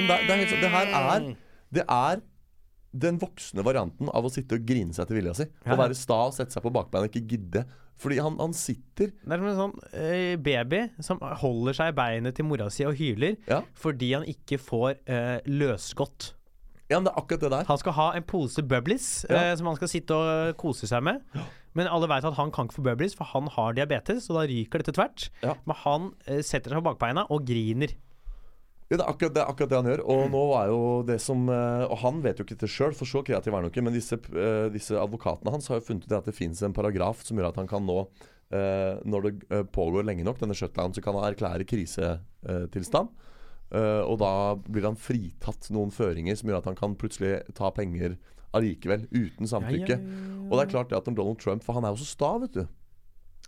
det, 0.02 0.18
det, 0.26 0.34
er 0.34 0.60
det 0.60 0.70
her 0.72 0.86
er 0.98 1.28
Det 1.72 1.84
er 1.86 2.20
den 2.92 3.16
voksne 3.22 3.64
varianten 3.64 4.10
av 4.12 4.26
å 4.26 4.30
sitte 4.32 4.58
og 4.58 4.66
grine 4.68 4.92
seg 4.92 5.06
til 5.08 5.16
vilja 5.20 5.34
si. 5.38 5.46
Å 5.64 5.78
være 5.78 5.94
sta 5.96 6.18
og 6.26 6.34
sette 6.36 6.52
seg 6.52 6.64
på 6.64 6.74
bakbeina 6.74 7.06
og 7.06 7.14
ikke 7.14 7.36
gidde. 7.36 7.62
Fordi 8.02 8.18
han, 8.18 8.34
han 8.42 8.52
sitter 8.56 9.12
Det 9.14 9.30
er 9.36 9.38
som 9.40 9.48
en 9.52 9.58
sånn 9.60 9.74
eh, 9.94 10.34
baby 10.42 10.82
som 11.06 11.20
holder 11.42 11.76
seg 11.78 11.92
i 11.92 11.96
beinet 12.00 12.34
til 12.38 12.48
mora 12.48 12.66
si 12.74 12.82
og 12.88 12.96
hyler 12.98 13.36
Ja, 13.46 13.60
fordi 13.78 14.12
han 14.16 14.26
ikke 14.26 14.58
får 14.58 14.96
eh, 15.06 15.38
løsgodt. 15.46 16.32
ja 16.90 16.98
men 16.98 17.06
det 17.06 17.12
er 17.14 17.20
akkurat 17.22 17.40
det 17.46 17.50
der. 17.54 17.64
Han 17.70 17.78
skal 17.80 17.94
ha 17.96 18.06
en 18.18 18.26
pose 18.28 18.62
Bubblies 18.62 19.08
Ja. 19.30 19.38
eh, 19.52 19.56
som 19.56 19.70
han 19.70 19.78
skal 19.78 19.88
sitte 19.88 20.12
og 20.18 20.56
kose 20.60 20.86
seg 20.90 21.02
med. 21.06 21.22
Men 21.74 21.88
alle 21.88 22.04
vet 22.10 22.26
at 22.28 22.34
han 22.36 22.50
kan 22.52 22.66
ikke 22.68 22.80
få 22.82 22.84
Bubblies, 22.90 23.14
for 23.16 23.24
han 23.30 23.46
har 23.54 23.72
diabetes, 23.78 24.26
og 24.28 24.36
da 24.36 24.42
ryker 24.50 24.82
dette 24.82 24.92
tvert. 24.92 25.30
Ja. 25.40 25.54
Men 25.64 25.78
han 25.86 26.10
eh, 26.26 26.42
setter 26.44 26.68
seg 26.74 26.82
på 26.82 26.90
bakbeina 26.90 27.24
og 27.32 27.46
griner. 27.48 27.94
Ja, 28.90 28.98
det, 28.98 29.04
er 29.04 29.08
akkurat, 29.08 29.32
det 29.32 29.40
er 29.40 29.48
akkurat 29.50 29.70
det 29.70 29.78
han 29.78 29.88
gjør. 29.88 30.02
Og 30.12 30.26
nå 30.32 30.42
er 30.58 30.68
jo 30.72 30.80
det 31.08 31.16
som 31.24 31.46
eh, 31.48 31.84
Og 31.86 31.96
han 32.02 32.20
vet 32.24 32.40
jo 32.40 32.44
ikke 32.44 32.58
dette 32.58 32.68
sjøl, 32.70 32.96
for 32.96 33.08
så 33.08 33.22
kreativ 33.24 33.52
er 33.52 33.58
han 33.58 33.68
jo 33.68 33.72
ikke. 33.72 33.84
Men 33.86 33.96
disse, 33.96 34.18
eh, 34.36 34.66
disse 34.74 34.98
advokatene 35.00 35.54
hans 35.54 35.70
har 35.72 35.80
jo 35.80 35.86
funnet 35.86 36.04
ut 36.08 36.16
at 36.18 36.28
det 36.28 36.36
fins 36.36 36.60
en 36.60 36.76
paragraf 36.76 37.24
som 37.24 37.40
gjør 37.40 37.52
at 37.52 37.60
han 37.62 37.70
kan 37.70 37.86
nå 37.88 38.02
eh, 38.02 39.00
Når 39.08 39.28
det 39.28 39.62
pågår 39.72 40.04
lenge 40.08 40.26
nok, 40.28 40.42
denne 40.42 40.56
shutdown, 40.58 40.92
så 40.92 41.04
kan 41.04 41.16
han 41.16 41.30
erklære 41.30 41.68
krisetilstand. 41.68 43.14
Og 43.72 44.18
da 44.20 44.30
blir 44.68 44.84
han 44.84 44.98
fritatt 45.00 45.70
noen 45.72 45.88
føringer 45.94 46.36
som 46.36 46.50
gjør 46.50 46.58
at 46.58 46.66
han 46.68 46.76
kan 46.76 46.96
plutselig 47.00 47.38
ta 47.56 47.70
penger 47.72 48.18
allikevel, 48.52 49.06
uten 49.08 49.48
samtykke. 49.48 49.96
Og 50.50 50.52
det 50.58 50.66
er 50.66 50.72
klart 50.74 50.90
det 50.90 50.98
at 50.98 51.08
Donald 51.08 51.40
Trump 51.40 51.64
For 51.64 51.78
han 51.78 51.86
er 51.88 51.94
jo 51.94 52.02
så 52.02 52.10
sta, 52.10 52.34
vet 52.42 52.58
du. 52.58 52.66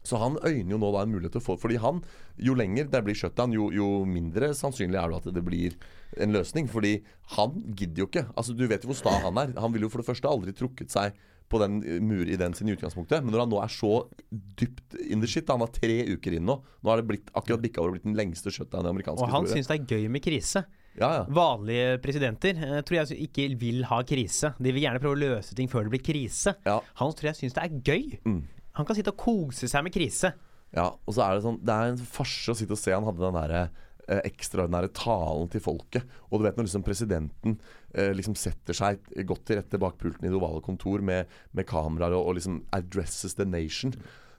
Så 0.05 0.21
han 0.21 0.37
øyner 0.45 0.75
jo 0.75 0.81
nå 0.81 0.91
da 0.93 1.03
en 1.05 1.13
mulighet 1.15 1.33
til 1.33 1.41
å 1.41 1.47
få 1.47 1.57
Fordi 1.61 1.79
han, 1.81 2.03
jo 2.37 2.57
lenger 2.59 2.91
det 2.93 3.01
blir 3.07 3.17
shutdown, 3.17 3.55
jo, 3.57 3.71
jo 3.73 3.91
mindre 4.09 4.53
sannsynlig 4.57 5.01
er 5.01 5.13
det 5.13 5.21
at 5.23 5.37
det 5.39 5.45
blir 5.47 5.77
en 6.21 6.35
løsning. 6.37 6.69
Fordi 6.69 6.99
han 7.39 7.63
gidder 7.73 8.05
jo 8.05 8.11
ikke. 8.11 8.27
Altså 8.35 8.57
Du 8.57 8.67
vet 8.69 8.85
jo 8.85 8.93
hvor 8.93 9.01
sta 9.01 9.15
han 9.25 9.41
er. 9.41 9.55
Han 9.61 9.73
ville 9.73 9.89
jo 9.89 9.95
for 9.95 10.05
det 10.05 10.11
første 10.11 10.29
aldri 10.29 10.53
trukket 10.57 10.93
seg 10.93 11.17
på 11.49 11.61
den 11.61 11.81
eh, 11.85 12.01
murideen 12.05 12.55
sin 12.57 12.69
i 12.69 12.77
utgangspunktet. 12.77 13.25
Men 13.25 13.35
når 13.35 13.45
han 13.45 13.53
nå 13.53 13.61
er 13.65 13.73
så 13.73 13.93
dypt 14.31 14.97
in 15.01 15.25
the 15.25 15.31
shit 15.31 15.51
Han 15.53 15.65
har 15.65 15.73
tre 15.75 16.01
uker 16.15 16.39
inn 16.39 16.49
nå. 16.49 16.61
Nå 16.61 16.93
er 16.93 17.01
det 17.01 17.09
blitt 17.11 17.33
akkurat 17.37 17.63
bikka 17.65 17.83
over 17.83 17.97
blitt 17.97 18.09
den 18.09 18.17
lengste 18.19 18.53
shutdown 18.55 18.89
i 18.89 18.93
amerikansk 18.95 19.25
Og 19.25 19.33
han 19.33 19.49
syns 19.51 19.71
det 19.71 19.79
er 19.81 19.95
gøy 19.97 20.09
med 20.13 20.25
krise. 20.25 20.65
Ja, 20.95 21.09
ja. 21.11 21.23
Vanlige 21.35 21.97
presidenter 22.03 22.59
eh, 22.59 22.81
tror 22.87 23.01
jeg 23.01 23.29
ikke 23.29 23.49
vil 23.61 23.83
ha 23.91 24.03
krise. 24.07 24.53
De 24.63 24.75
vil 24.75 24.85
gjerne 24.87 25.03
prøve 25.03 25.17
å 25.17 25.23
løse 25.25 25.57
ting 25.59 25.71
før 25.71 25.89
det 25.89 25.97
blir 25.97 26.05
krise. 26.07 26.55
Ja. 26.67 26.79
Han 27.01 27.17
tror 27.17 27.33
jeg 27.33 27.41
syns 27.41 27.57
det 27.57 27.65
er 27.65 27.81
gøy. 27.81 28.19
Mm. 28.29 28.43
Han 28.79 28.87
kan 28.87 28.99
sitte 28.99 29.13
og 29.15 29.21
kose 29.21 29.71
seg 29.71 29.87
med 29.87 29.95
krise. 29.95 30.33
Ja, 30.75 30.89
og 30.91 31.15
så 31.15 31.23
er 31.23 31.37
det 31.37 31.45
sånn 31.45 31.61
Det 31.63 31.75
er 31.75 31.93
en 31.93 32.07
farse 32.17 32.51
å 32.51 32.59
sitte 32.59 32.75
og 32.75 32.81
se 32.81 32.91
Han 32.91 33.05
hadde 33.07 33.23
den 33.23 33.37
derre 33.37 33.61
eh, 34.09 34.25
ekstraordinære 34.27 34.91
talen 34.97 35.53
til 35.53 35.63
folket. 35.63 36.09
Og 36.31 36.41
du 36.41 36.49
vet 36.49 36.59
når 36.59 36.69
liksom 36.69 36.87
presidenten 36.87 37.57
eh, 37.95 38.11
liksom 38.17 38.35
setter 38.39 38.77
seg 38.77 39.07
godt 39.29 39.47
til 39.49 39.61
rette 39.61 39.81
bak 39.81 39.97
pulten 40.01 40.27
i 40.27 40.33
det 40.33 40.41
ovale 40.41 40.65
kontor 40.65 41.05
med, 41.07 41.31
med 41.55 41.69
kameraer 41.71 42.17
og, 42.17 42.27
og 42.27 42.39
liksom 42.41 42.65
addresses 42.75 43.39
the 43.39 43.47
nation. 43.47 43.95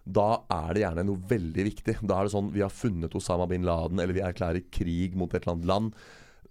Da 0.05 0.43
er 0.53 0.75
det 0.75 0.83
gjerne 0.83 1.07
noe 1.07 1.23
veldig 1.31 1.65
viktig. 1.71 1.97
Da 2.03 2.19
er 2.19 2.27
det 2.27 2.35
sånn 2.35 2.51
Vi 2.53 2.61
har 2.65 2.73
funnet 2.73 3.15
Osama 3.17 3.47
bin 3.49 3.65
Laden, 3.65 4.01
eller 4.01 4.13
vi 4.13 4.25
erklærer 4.25 4.67
krig 4.73 5.15
mot 5.17 5.31
et 5.33 5.41
eller 5.41 5.55
annet 5.55 5.71
land. 5.71 5.95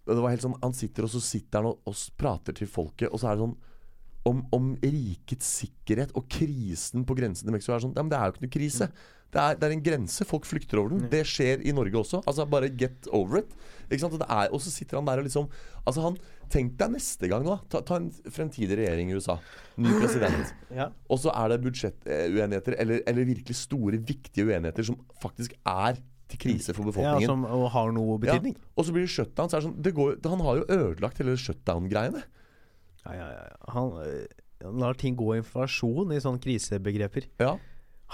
Det 0.05 0.20
var 0.20 0.35
helt 0.35 0.44
sånn, 0.44 0.59
Han 0.62 0.75
sitter 0.77 1.07
og 1.07 1.14
så 1.14 1.23
sitter 1.23 1.62
han 1.62 1.70
og, 1.70 1.85
og 1.88 2.18
prater 2.20 2.57
til 2.57 2.68
folket, 2.68 3.12
og 3.12 3.20
så 3.20 3.31
er 3.31 3.37
det 3.37 3.44
sånn 3.47 3.57
om, 4.28 4.44
om 4.56 4.70
rikets 4.80 5.48
sikkerhet 5.60 6.14
og 6.16 6.28
krisen 6.32 7.04
på 7.06 7.16
grensen 7.18 7.46
til 7.46 7.54
Mexico 7.54 7.74
er 7.76 7.84
sånn 7.84 7.94
Ja, 7.96 8.04
men 8.04 8.12
det 8.12 8.18
er 8.18 8.30
jo 8.30 8.34
ikke 8.34 8.46
noe 8.46 8.54
krise. 8.56 8.88
Det 9.34 9.42
er, 9.42 9.56
det 9.58 9.66
er 9.66 9.74
en 9.74 9.82
grense. 9.82 10.24
Folk 10.28 10.46
flykter 10.46 10.78
over 10.80 10.94
den. 10.94 11.08
Det 11.10 11.24
skjer 11.26 11.64
i 11.66 11.74
Norge 11.74 11.98
også. 11.98 12.20
Altså 12.22 12.46
Bare 12.48 12.70
get 12.70 13.08
over 13.10 13.42
it. 13.42 13.50
Og, 13.90 14.14
det 14.20 14.28
er, 14.28 14.48
og 14.54 14.62
så 14.62 14.70
sitter 14.72 15.00
han 15.00 15.08
der 15.08 15.20
og 15.20 15.26
liksom 15.26 15.50
Altså 15.84 16.06
han 16.06 16.16
Tenk 16.52 16.76
deg 16.78 16.92
neste 16.92 17.28
gang 17.30 17.44
da. 17.46 17.56
Ta, 17.72 17.80
ta 17.87 17.98
en 17.98 18.10
fremtidig 18.30 18.76
regjering 18.78 19.10
i 19.10 19.16
USA. 19.18 19.38
Ny 19.80 19.94
president. 19.98 20.52
Ja. 20.74 20.88
Og 21.10 21.20
så 21.22 21.30
er 21.30 21.52
det 21.52 21.60
budsjettuenigheter, 21.62 22.74
eller, 22.82 23.00
eller 23.06 23.26
virkelig 23.28 23.54
store, 23.56 24.00
viktige 24.02 24.48
uenigheter 24.48 24.87
som 24.87 24.96
faktisk 25.22 25.54
er 25.70 26.00
til 26.30 26.40
krise 26.40 26.74
for 26.74 26.82
ja, 26.82 26.90
befolkningen. 26.90 27.30
som 27.30 27.44
og 27.46 27.68
har 27.74 27.92
noe 27.94 28.16
betydning. 28.22 28.56
Ja. 28.58 28.70
Og 28.74 28.87
så 28.87 28.94
blir 28.94 29.06
det 29.06 29.12
shutdown. 29.14 29.50
Så 29.50 29.56
er 29.56 29.62
det 29.62 29.68
sånn, 29.68 29.76
det 29.87 29.94
går, 29.96 30.16
han 30.26 30.42
har 30.46 30.60
jo 30.60 30.66
ødelagt 30.66 31.20
hele 31.22 31.37
shutdown-greiene. 31.40 32.24
Ja, 33.04 33.14
ja, 33.18 33.28
ja. 33.36 33.70
Han, 33.74 33.94
øh, 34.00 34.42
han 34.64 34.82
lar 34.82 34.98
ting 34.98 35.16
gå 35.18 35.34
i 35.34 35.40
inflasjon 35.42 36.12
i 36.14 36.20
sånne 36.22 36.42
krisebegreper. 36.42 37.28
Ja. 37.42 37.54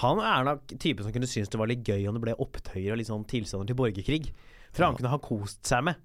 Han 0.01 0.21
er 0.23 0.47
nok 0.47 0.71
typen 0.77 1.05
som 1.05 1.15
kunne 1.15 1.29
synes 1.31 1.51
det 1.53 1.61
var 1.61 1.71
litt 1.71 1.87
gøy 1.87 2.07
om 2.09 2.17
det 2.17 2.25
ble 2.25 2.37
opptøyer 2.41 2.95
og 2.95 3.01
litt 3.01 3.11
sånn 3.11 3.27
tilstander 3.31 3.71
til 3.71 3.79
borgerkrig. 3.79 4.31
For 4.71 4.87
han 4.87 4.97
kunne 4.99 5.13
ha 5.13 5.21
kost 5.23 5.65
seg 5.67 5.85
med. 5.91 5.99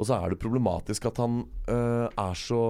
Og 0.00 0.08
så 0.08 0.16
er 0.16 0.32
det 0.32 0.40
problematisk 0.40 1.10
at 1.10 1.20
han 1.20 1.42
øh, 1.68 2.06
er 2.08 2.38
så 2.38 2.62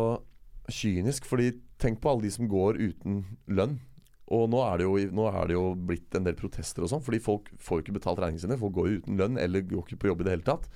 kynisk. 0.70 1.28
Fordi 1.30 1.52
tenk 1.80 2.02
på 2.02 2.10
alle 2.10 2.26
de 2.26 2.34
som 2.34 2.50
går 2.50 2.80
uten 2.80 3.22
lønn. 3.50 3.78
Og 4.30 4.46
nå 4.50 4.60
er, 4.62 4.78
det 4.78 4.86
jo, 4.86 4.96
nå 5.16 5.26
er 5.26 5.48
det 5.50 5.56
jo 5.56 5.64
blitt 5.74 6.14
en 6.14 6.26
del 6.26 6.36
protester 6.38 6.84
og 6.86 6.90
sånn, 6.92 7.02
fordi 7.02 7.18
folk 7.18 7.48
får 7.58 7.80
jo 7.80 7.82
ikke 7.82 7.94
betalt 7.96 8.20
regningene 8.22 8.44
sine. 8.44 8.58
Folk 8.60 8.76
går 8.76 8.86
jo 8.86 8.98
uten 9.00 9.16
lønn 9.18 9.40
eller 9.42 9.64
går 9.66 9.88
ikke 9.88 10.04
på 10.04 10.10
jobb 10.12 10.22
i 10.22 10.26
det 10.28 10.34
hele 10.36 10.46
tatt. 10.46 10.68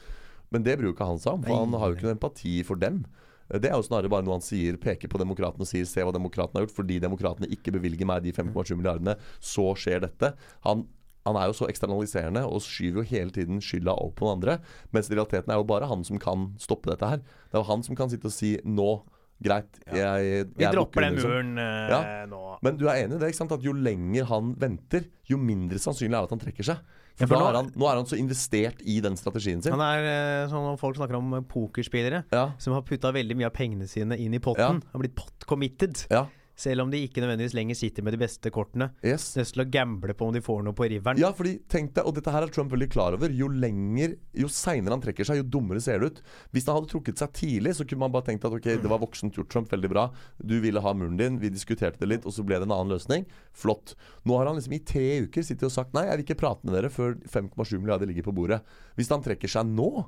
Men 0.51 0.67
det 0.67 0.75
ikke 0.81 1.07
han 1.07 1.21
seg 1.23 1.37
om, 1.37 1.45
for 1.47 1.61
han 1.63 1.77
har 1.79 1.91
jo 1.91 1.97
ikke 1.97 2.07
noen 2.09 2.17
empati 2.17 2.55
for 2.67 2.83
dem. 2.83 3.05
Det 3.49 3.69
er 3.69 3.77
jo 3.77 3.85
snarere 3.85 4.11
bare 4.13 4.25
noe 4.25 4.39
han 4.39 4.45
sier, 4.45 4.79
peker 4.81 5.11
på 5.13 5.21
demokratene 5.21 5.67
og 5.67 5.69
sier 5.69 5.85
'se 5.85 6.05
hva 6.05 6.13
demokratene 6.15 6.61
har 6.61 6.67
gjort'. 6.67 6.79
Fordi 6.79 7.01
demokratene 7.01 7.51
ikke 7.53 7.75
bevilger 7.77 8.07
meg 8.09 8.23
de 8.25 8.33
5,7 8.33 8.77
milliardene, 8.77 9.17
så 9.41 9.75
skjer 9.77 10.01
dette. 10.01 10.35
Han, 10.65 10.87
han 11.25 11.37
er 11.37 11.49
jo 11.49 11.57
så 11.57 11.69
eksternaliserende 11.69 12.45
og 12.45 12.63
skyver 12.65 13.03
jo 13.03 13.09
hele 13.09 13.31
tiden 13.31 13.61
skylda 13.61 13.93
over 13.97 14.13
på 14.17 14.27
noen 14.27 14.41
andre. 14.41 14.59
Mens 14.93 15.11
realiteten 15.11 15.51
er 15.51 15.61
jo 15.61 15.69
bare 15.69 15.89
han 15.89 16.05
som 16.05 16.19
kan 16.19 16.55
stoppe 16.59 16.91
dette 16.91 17.09
her. 17.09 17.19
Det 17.19 17.57
er 17.57 17.63
jo 17.63 17.71
han 17.71 17.83
som 17.83 17.97
kan 17.97 18.11
sitte 18.11 18.29
og 18.29 18.33
si 18.33 18.57
'nå, 18.65 19.03
greit, 19.45 19.79
jeg, 19.87 20.01
jeg, 20.01 20.49
Vi 20.59 20.69
dropper 20.75 21.05
den 21.07 21.15
under», 21.15 21.23
liksom. 21.23 21.31
muren 21.31 21.59
øh, 21.63 21.95
Ja. 21.95 22.27
nå. 22.31 22.43
Men 22.65 22.77
du 22.81 22.85
er 22.89 23.03
enig 23.05 23.17
i 23.17 23.23
det? 23.23 23.29
ikke 23.33 23.41
sant? 23.43 23.53
At 23.53 23.63
jo 23.67 23.73
lenger 23.77 24.25
han 24.33 24.55
venter, 24.59 25.05
jo 25.29 25.37
mindre 25.39 25.79
sannsynlig 25.83 26.15
er 26.17 26.25
det 26.25 26.31
at 26.31 26.37
han 26.39 26.43
trekker 26.47 26.65
seg. 26.73 26.79
Ja, 27.15 27.27
For, 27.29 27.37
for 27.37 27.39
nå- 27.45 27.49
er 27.53 27.57
han, 27.61 27.69
nå 27.79 27.87
er 27.87 27.99
han 28.01 28.07
så 28.11 28.17
investert 28.19 28.81
i 28.83 28.97
den 29.05 29.15
strategien 29.21 29.61
sin. 29.63 29.71
Han 29.77 29.85
er 29.87 30.07
øh, 30.11 30.49
sånn 30.51 30.65
når 30.67 30.79
folk 30.81 30.97
snakker 30.99 31.15
om 31.21 31.37
pokerspillere 31.47 32.25
Ja, 32.35 32.49
som 32.59 32.75
har 32.75 32.83
putta 32.83 33.13
veldig 33.15 33.37
mye 33.39 33.47
av 33.47 33.55
pengene 33.55 33.87
sine 33.87 34.19
inn 34.19 34.35
i 34.35 34.41
potten. 34.43 34.81
Har 34.91 34.99
blitt 35.05 35.15
pot-committed. 35.15 36.07
ja, 36.11 36.25
Selv 36.57 36.85
om 36.85 36.91
de 36.93 37.01
ikke 37.03 37.23
nødvendigvis 37.23 37.55
lenger 37.57 37.79
sitter 37.79 38.05
med 38.07 38.15
de 38.15 38.21
beste 38.23 38.51
kortene. 38.55 38.91
yes. 39.03 39.33
Nødt 39.39 39.53
til 39.57 39.63
å 39.65 39.67
gamble 39.75 40.15
på 40.15 40.29
om 40.29 40.35
de 40.37 40.43
får 40.45 40.63
noe 40.63 40.77
på 40.77 40.87
riveren. 40.91 41.19
Ja, 41.19 41.33
fordi 41.35 41.57
tenk 41.71 41.95
deg, 41.97 42.07
og 42.07 42.15
dette 42.15 42.31
her 42.31 42.47
er 42.47 42.53
Trump 42.55 42.71
veldig 42.73 42.89
klar 42.93 43.17
over. 43.17 43.33
Jo 43.35 43.49
lenger, 43.51 44.15
jo 44.39 44.51
seinere 44.53 44.95
han 44.95 45.03
trekker 45.03 45.27
seg, 45.27 45.41
jo 45.43 45.49
dummere 45.57 45.83
ser 45.83 45.99
det 45.99 46.13
ut. 46.13 46.23
Hvis 46.55 46.69
han 46.71 46.79
hadde 46.79 46.93
trukket 46.93 47.19
seg 47.19 47.35
tidlig, 47.35 47.75
så 47.75 47.87
kunne 47.89 48.05
man 48.07 48.15
bare 48.15 48.29
tenkt 48.31 48.47
at 48.47 48.55
ok, 48.55 48.71
det 48.83 48.91
var 48.91 49.03
voksent 49.03 49.35
gjort, 49.35 49.51
Trump, 49.51 49.71
veldig 49.75 49.91
bra. 49.91 50.09
Du 50.39 50.57
ville 50.63 50.83
ha 50.85 50.95
muren 50.95 51.19
din, 51.19 51.41
vi 51.43 51.51
diskuterte 51.51 51.99
det 52.03 52.11
litt, 52.13 52.29
og 52.29 52.37
så 52.37 52.47
ble 52.47 52.61
det 52.63 52.69
en 52.69 52.77
annen 52.77 52.95
løsning. 52.95 53.27
Flott. 53.53 53.97
Nå 54.23 54.39
har 54.39 54.47
han 54.51 54.61
liksom 54.61 54.79
i 54.79 54.85
tre 54.87 55.07
uker 55.27 55.43
sittet 55.43 55.67
og 55.69 55.75
sagt 55.75 55.95
nei, 55.97 56.07
jeg 56.07 56.21
vil 56.21 56.29
ikke 56.29 56.43
prate 56.45 56.67
med 56.67 56.79
dere 56.79 56.93
før 56.93 57.19
5,7 57.27 57.81
milliarder 57.81 58.11
ligger 58.11 58.31
på 58.31 58.37
bordet. 58.37 58.63
Hvis 58.95 59.11
han 59.11 59.25
trekker 59.27 59.51
seg 59.51 59.67
nå, 59.75 60.07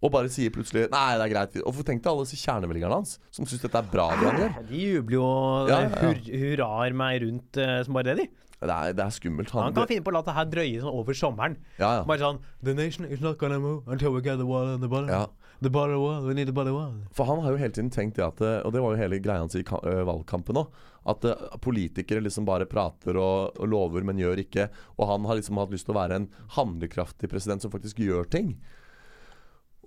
og 0.00 0.12
bare 0.14 0.30
sier 0.32 0.52
plutselig 0.54 0.86
nei, 0.92 1.08
det 1.20 1.26
er 1.26 1.32
greit 1.34 1.56
Og 1.60 1.80
tenk 1.84 2.00
deg 2.00 2.10
alle 2.12 2.24
disse 2.24 2.38
kjernevelgerne 2.40 3.00
hans, 3.02 3.18
som 3.34 3.48
syns 3.48 3.64
dette 3.66 3.82
er 3.82 3.88
bra 3.92 4.06
det 4.16 4.28
han 4.30 4.38
gjør. 4.40 4.54
De 4.70 4.84
jubler 4.84 5.16
jo 5.18 5.26
Ja, 5.68 5.80
ja, 5.80 5.80
ja, 5.90 6.04
hur, 6.04 6.22
hurraer 6.44 6.96
meg 6.96 7.18
rundt 7.26 7.60
uh, 7.60 7.74
som 7.84 7.98
bare 7.98 8.14
det, 8.14 8.22
de. 8.22 8.46
Det 8.60 8.68
er, 8.76 8.92
det 8.92 9.04
er 9.04 9.12
skummelt. 9.16 9.52
Han 9.56 9.76
kan 9.76 9.88
finne 9.88 10.04
på 10.04 10.12
å 10.12 10.18
la 10.18 10.20
det 10.24 10.36
her 10.36 10.48
drøye 10.52 10.80
sånn 10.82 10.92
over 10.92 11.16
sommeren. 11.16 11.54
ja, 11.80 11.92
ja. 12.00 12.00
Bare 12.08 12.20
sånn 12.20 12.40
The 12.64 12.74
nation 12.76 13.06
is 13.08 13.22
not 13.24 13.38
gonna 13.40 13.60
move 13.60 13.88
until 13.88 14.12
we 14.12 14.20
get 14.24 14.40
the 14.40 14.48
wall 14.48 14.68
and 14.68 14.84
the 14.84 14.88
bottom. 14.88 15.08
Ja. 15.12 15.28
The 15.60 15.68
bottom 15.72 16.00
wall, 16.00 16.24
we 16.24 16.32
need 16.36 16.48
the 16.48 16.56
bottom 16.56 16.76
wall. 16.76 16.92
For 17.16 17.28
han 17.28 17.40
har 17.44 17.52
jo 17.52 17.60
hele 17.60 17.72
tiden 17.76 17.90
tenkt 17.92 18.16
det 18.16 18.24
at 18.24 18.38
eh, 18.40 18.62
Og 18.64 18.72
det 18.72 18.80
var 18.80 18.94
jo 18.94 19.00
hele 19.02 19.18
greia 19.20 19.42
hans 19.42 19.56
i 19.56 19.64
valgkampen 19.64 20.56
òg. 20.60 20.70
At 21.12 21.24
eh, 21.28 21.56
politikere 21.60 22.24
liksom 22.24 22.46
bare 22.48 22.68
prater 22.68 23.16
og, 23.20 23.56
og 23.60 23.68
lover, 23.68 24.04
men 24.08 24.20
gjør 24.20 24.40
ikke. 24.44 24.70
Og 24.96 25.08
han 25.08 25.28
har 25.28 25.36
liksom 25.40 25.60
hatt 25.60 25.72
lyst 25.72 25.88
til 25.88 25.96
å 25.96 26.00
være 26.00 26.20
en 26.20 26.28
handlekraftig 26.56 27.28
president 27.32 27.64
som 27.64 27.72
faktisk 27.72 28.00
gjør 28.00 28.28
ting. 28.32 28.54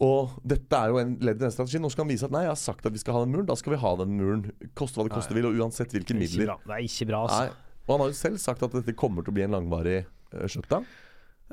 Og 0.01 0.31
dette 0.43 0.73
er 0.73 0.89
jo 0.89 0.97
en 0.97 1.11
ledd 1.21 1.37
i 1.37 1.43
den 1.45 1.51
strategien. 1.53 1.83
Nå 1.85 1.91
skal 1.93 2.03
han 2.05 2.09
vise 2.11 2.25
at 2.25 2.31
nei, 2.33 2.41
jeg 2.47 2.49
har 2.53 2.57
sagt 2.59 2.85
at 2.89 2.93
vi 2.95 2.97
skal 3.01 3.13
ha 3.13 3.19
den 3.25 3.31
muren. 3.35 3.45
Da 3.45 3.55
skal 3.59 3.75
vi 3.75 3.79
ha 3.83 3.91
den 3.99 4.15
muren. 4.17 4.47
Koste 4.73 4.97
hva 4.99 5.05
det 5.07 5.13
koste 5.13 5.35
vil, 5.37 5.45
og 5.51 5.59
uansett 5.61 5.93
hvilke 5.93 6.13
Det 6.13 6.17
er 6.17 6.23
midler. 6.23 6.45
bra. 6.49 6.57
Det 6.65 6.73
er 6.79 6.87
ikke 6.87 7.07
bra, 7.11 7.19
altså. 7.27 7.41
Nei. 7.45 7.77
Og 7.83 7.91
han 7.93 7.99
har 8.05 8.07
jo 8.13 8.17
selv 8.17 8.37
sagt 8.41 8.63
at 8.63 8.71
dette 8.71 8.95
kommer 8.97 9.23
til 9.23 9.33
å 9.33 9.37
bli 9.37 9.43
en 9.45 9.51
langvarig 9.53 9.99
uh, 10.33 10.47
shutdown. 10.47 10.85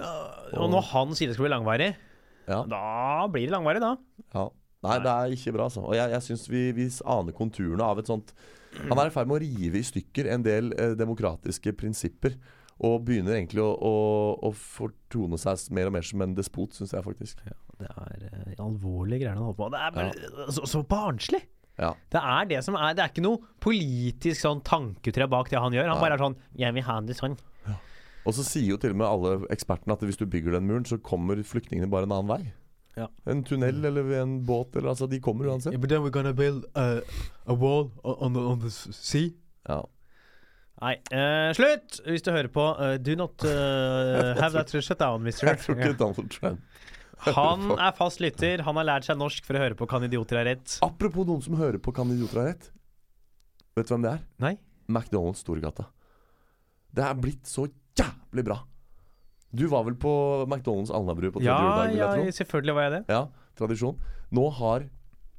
Og 0.01 0.71
når 0.73 0.87
han 0.95 1.13
sier 1.19 1.29
det 1.31 1.37
skal 1.37 1.47
bli 1.49 1.53
langvarig, 1.53 1.91
Ja. 2.49 2.63
da 2.67 3.27
blir 3.31 3.47
det 3.47 3.53
langvarig, 3.53 3.81
da. 3.83 3.97
Ja. 4.35 4.49
Nei, 4.83 4.97
det 5.05 5.13
er 5.13 5.35
ikke 5.37 5.53
bra, 5.53 5.67
altså. 5.69 5.83
Og 5.85 5.93
jeg, 5.95 6.09
jeg 6.15 6.23
syns 6.25 6.47
vi, 6.49 6.63
vi 6.73 6.87
aner 7.05 7.33
konturene 7.37 7.85
av 7.85 7.99
et 8.01 8.09
sånt 8.09 8.33
Han 8.89 8.97
er 8.99 9.11
i 9.11 9.13
ferd 9.13 9.29
med 9.29 9.37
å 9.37 9.43
rive 9.43 9.77
i 9.77 9.83
stykker 9.85 10.29
en 10.33 10.43
del 10.47 10.71
eh, 10.79 10.95
demokratiske 10.97 11.73
prinsipper. 11.77 12.37
Og 12.87 13.03
begynner 13.05 13.37
egentlig 13.37 13.61
å, 13.61 13.71
å, 13.77 13.95
å 14.49 14.51
fortone 14.57 15.37
seg 15.41 15.67
mer 15.77 15.91
og 15.91 15.97
mer 15.99 16.07
som 16.07 16.23
en 16.25 16.35
despot, 16.37 16.73
syns 16.73 16.95
jeg 16.97 17.05
faktisk. 17.05 17.43
Det 17.81 17.89
er 17.91 18.23
uh, 18.31 18.55
alvorlige 18.65 19.27
greier 19.27 19.37
han 19.37 19.45
holder 19.45 19.59
på 19.59 19.69
med. 19.69 19.77
Det 19.77 19.83
er 19.85 19.97
bare 19.99 20.55
så, 20.57 20.65
så 20.69 20.81
barnslig. 20.89 21.43
Ja. 21.81 21.95
Det 22.13 22.21
er 22.21 22.49
det 22.51 22.59
som 22.67 22.75
er 22.77 22.93
Det 22.97 23.01
er 23.05 23.13
ikke 23.13 23.25
noe 23.25 23.41
politisk 23.63 24.43
sånn 24.43 24.59
tanketre 24.67 25.29
bak 25.33 25.49
det 25.53 25.61
han 25.61 25.73
gjør. 25.77 25.89
Han 25.89 26.01
bare 26.03 26.17
er 26.19 26.21
sånn 26.21 26.37
Jeg 26.61 26.77
vil 26.77 26.85
ha 26.85 26.99
det 27.05 27.17
sånn. 27.17 27.39
Og 28.29 28.35
så 28.37 28.45
sier 28.45 28.75
jo 28.75 28.77
til 28.81 28.93
og 28.93 28.99
med 29.01 29.09
alle 29.09 29.31
ekspertene 29.55 29.95
at 29.97 30.03
hvis 30.05 30.19
du 30.21 30.27
bygger 30.29 30.53
den 30.59 30.67
muren, 30.69 30.85
så 30.85 30.99
kommer 31.01 31.41
flyktningene 31.41 31.89
bare 31.89 32.05
en 32.05 32.13
annen 32.13 32.29
vei. 32.29 32.43
Ja. 32.99 33.07
En 33.33 33.41
tunnel 33.49 33.79
eller 33.87 34.05
ved 34.05 34.21
en 34.21 34.35
båt 34.45 34.77
eller 34.77 34.93
altså 34.93 35.07
De 35.09 35.21
kommer 35.25 35.49
uansett. 35.49 35.79
but 35.81 35.89
then 35.89 36.03
we're 36.03 36.13
gonna 36.13 36.35
build 36.37 36.67
a, 36.75 37.01
a 37.47 37.55
wall 37.55 37.91
on 38.05 38.35
the, 38.35 38.41
on 38.41 38.61
the 38.61 38.71
sea. 38.71 39.33
Ja. 39.69 39.85
Nei, 40.81 40.95
Uh, 41.13 41.51
slutt! 41.57 41.99
Hvis 42.09 42.23
du 42.25 42.31
hører 42.33 42.49
på, 42.53 42.63
uh, 42.79 42.95
do 42.97 43.15
not 43.21 43.45
uh, 43.49 44.33
have 44.41 44.53
that 44.57 44.71
shut 44.73 44.99
down, 45.01 45.23
mister. 45.27 45.51
Jeg 45.51 45.61
tror 45.61 45.77
ikke 45.77 45.97
Donald 46.01 46.31
Trump 46.33 46.61
Han 47.37 47.75
er 47.77 47.93
fast 47.99 48.21
lytter. 48.25 48.63
Han 48.65 48.79
har 48.81 48.87
lært 48.89 49.05
seg 49.05 49.19
norsk 49.21 49.45
for 49.45 49.59
å 49.59 49.61
høre 49.67 49.77
på 49.77 49.87
Kan 49.91 50.07
idioter 50.09 50.41
ha 50.41 50.45
rett. 50.49 50.79
Apropos 50.87 51.27
noen 51.29 51.43
som 51.45 51.59
hører 51.61 51.77
på 51.85 51.93
Kan 51.93 52.09
idioter 52.15 52.41
ha 52.41 52.47
rett. 52.49 52.71
Vet 53.77 53.91
du 53.91 53.93
hvem 53.93 54.07
det 54.07 54.15
er? 54.17 54.23
Nei? 54.41 54.55
McDonald's 54.91 55.45
Storgata. 55.45 55.85
Det 56.97 57.05
er 57.07 57.19
blitt 57.21 57.45
så 57.47 57.67
jævlig 58.01 58.47
bra. 58.49 58.57
Du 59.53 59.67
var 59.71 59.85
vel 59.87 59.99
på 60.01 60.11
McDonald's 60.49 60.91
Alnabru 60.95 61.29
på 61.35 61.43
tredje 61.43 61.53
Ja, 61.53 61.61
juledag? 61.61 61.91
vil 61.93 62.01
ja, 62.01 62.09
jeg 62.17 62.25
tro. 62.33 62.39
selvfølgelig 62.41 62.75
var 62.79 62.87
jeg 62.89 62.93
det. 62.97 63.03
Ja, 63.13 63.21
tradisjon. 63.61 64.01
Nå 64.35 64.47
har 64.57 64.89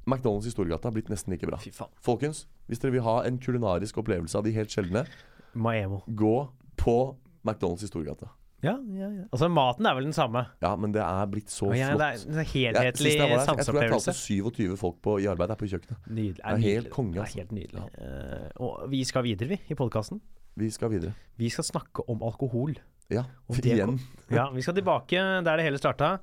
McDonald's 0.06 0.48
i 0.48 0.54
Storgata 0.54 0.92
blitt 0.94 1.10
nesten 1.12 1.34
like 1.34 1.48
bra. 1.50 1.58
Fy 1.62 1.72
faen. 1.76 1.92
Folkens, 2.04 2.46
hvis 2.70 2.80
dere 2.84 2.94
vil 2.96 3.04
ha 3.06 3.18
en 3.28 3.38
kulinarisk 3.42 4.00
opplevelse 4.02 4.38
av 4.40 4.46
de 4.48 4.54
helt 4.56 4.72
sjeldne, 4.74 5.04
Maemo. 5.54 6.04
gå 6.08 6.36
på 6.78 6.98
McDonald's 7.44 7.84
i 7.84 7.90
Storgata. 7.90 8.30
Ja, 8.62 8.76
ja, 8.94 9.08
ja. 9.10 9.24
Altså, 9.34 9.48
maten 9.50 9.88
er 9.90 9.96
vel 9.98 10.06
den 10.06 10.14
samme. 10.14 10.44
Ja, 10.62 10.76
men 10.78 10.94
det 10.94 11.02
er 11.02 11.30
blitt 11.32 11.50
så 11.50 11.72
ja, 11.74 11.90
flott. 11.90 12.02
det 12.02 12.08
er 12.08 12.20
en 12.30 12.38
Jeg, 12.38 12.50
helhetlig 12.52 13.14
jeg, 13.16 13.22
var 13.24 13.42
jeg 13.42 13.66
tror 13.66 13.80
jeg 13.82 13.94
talte 13.96 14.14
27 14.14 14.78
folk 14.78 15.00
på, 15.02 15.16
i 15.24 15.26
arbeid 15.32 15.54
her 15.54 15.58
på 15.58 15.70
kjøkkenet. 15.72 15.98
Nydelig. 16.06 16.38
Det 16.38 16.52
er 16.52 16.62
helt 16.68 16.92
nydelig. 16.94 17.18
Altså. 17.18 17.18
Det 17.18 17.24
altså. 17.24 17.40
er 17.40 17.42
helt 17.42 17.56
nydelig. 17.58 17.88
Eh, 17.98 18.62
og 18.68 18.86
vi 18.94 19.02
skal 19.10 19.26
videre, 19.26 19.50
vi, 19.56 19.60
i 19.66 19.78
podkasten. 19.80 20.22
Vi 20.62 20.70
skal 20.70 20.94
videre. 20.94 21.16
Vi 21.42 21.50
skal 21.50 21.66
snakke 21.66 22.06
om 22.12 22.22
alkohol. 22.28 22.78
Ja, 23.12 23.26
igjen. 23.50 23.98
Ja, 24.32 24.50
Vi 24.54 24.62
skal 24.62 24.78
tilbake 24.78 25.18
der 25.18 25.58
det 25.58 25.66
hele 25.66 25.82
starta. 25.82 26.20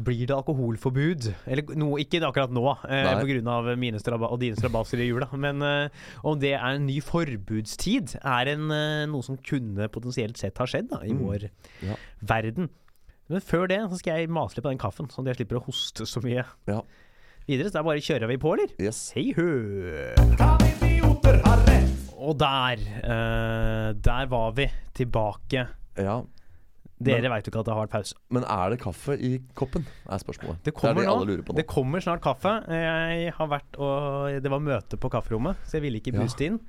Blir 0.00 0.26
det 0.30 0.34
alkoholforbud? 0.36 1.26
Eller 1.50 1.74
noe, 1.76 1.98
ikke 2.00 2.20
akkurat 2.24 2.50
nå, 2.54 2.62
eh, 2.88 3.10
pga. 3.20 3.76
mine 3.76 3.98
straba 4.00 4.30
og 4.32 4.40
dine 4.40 4.56
strabasser 4.56 4.98
i 5.02 5.08
jula. 5.10 5.28
Men 5.36 5.60
eh, 5.62 5.88
om 6.24 6.38
det 6.40 6.54
er 6.54 6.64
en 6.76 6.86
ny 6.86 7.00
forbudstid, 7.04 8.16
er 8.24 8.48
en, 8.54 8.70
eh, 8.70 9.06
noe 9.10 9.22
som 9.26 9.36
kunne 9.36 9.88
potensielt 9.92 10.36
sett 10.40 10.56
ha 10.58 10.64
skjedd 10.64 10.88
da, 10.90 11.02
i 11.04 11.10
Mm. 11.12 11.20
vår 11.26 11.50
Ja. 11.82 11.96
verden. 12.22 12.70
Men 13.28 13.40
før 13.40 13.68
det 13.68 13.78
så 13.90 13.98
skal 13.98 14.18
jeg 14.18 14.28
mase 14.30 14.56
litt 14.56 14.64
på 14.64 14.70
den 14.70 14.78
kaffen, 14.78 15.06
sånn 15.08 15.26
at 15.28 15.36
jeg 15.36 15.46
slipper 15.46 15.60
å 15.60 15.64
hoste 15.66 16.02
så 16.06 16.20
mye. 16.22 16.44
Ja. 16.66 16.80
Videre 17.46 17.70
så 17.70 17.78
er 17.78 17.82
det 17.82 17.84
bare 17.84 18.02
kjører 18.06 18.28
vi 18.28 18.36
på, 18.38 18.52
eller? 18.54 18.68
Yes. 18.78 19.12
Hei 19.14 19.32
hø! 19.32 20.14
Og 22.20 22.36
der, 22.38 22.76
eh, 23.02 23.92
der 23.96 24.26
var 24.26 24.52
vi 24.52 24.66
tilbake. 24.94 25.66
Ja. 25.96 26.22
Dere 27.00 27.30
veit 27.32 27.46
jo 27.46 27.50
ikke 27.54 27.60
at 27.62 27.68
det 27.70 27.72
har 27.72 27.86
vært 27.86 27.94
pause. 27.94 28.14
Men 28.36 28.44
er 28.44 28.70
det 28.74 28.78
kaffe 28.82 29.14
i 29.16 29.30
koppen? 29.56 29.86
Er 30.04 30.20
spørsmålet. 30.20 30.58
Det 30.66 30.74
kommer 30.76 30.90
er 30.90 31.00
det 31.00 31.06
nå. 31.08 31.14
alle 31.16 31.28
lurer 31.30 31.44
på 31.46 31.54
nå. 31.54 31.56
Det 31.56 31.66
kommer 31.70 32.02
snart 32.04 32.20
kaffe. 32.20 32.52
Jeg 32.68 33.32
har 33.38 33.48
vært 33.48 33.78
og 33.80 34.42
Det 34.44 34.50
var 34.52 34.60
møte 34.60 34.98
på 35.00 35.08
kafferommet, 35.10 35.56
så 35.64 35.78
jeg 35.78 35.82
ville 35.86 36.00
ikke 36.02 36.12
Ja. 36.12 36.26
inn. 36.46 36.60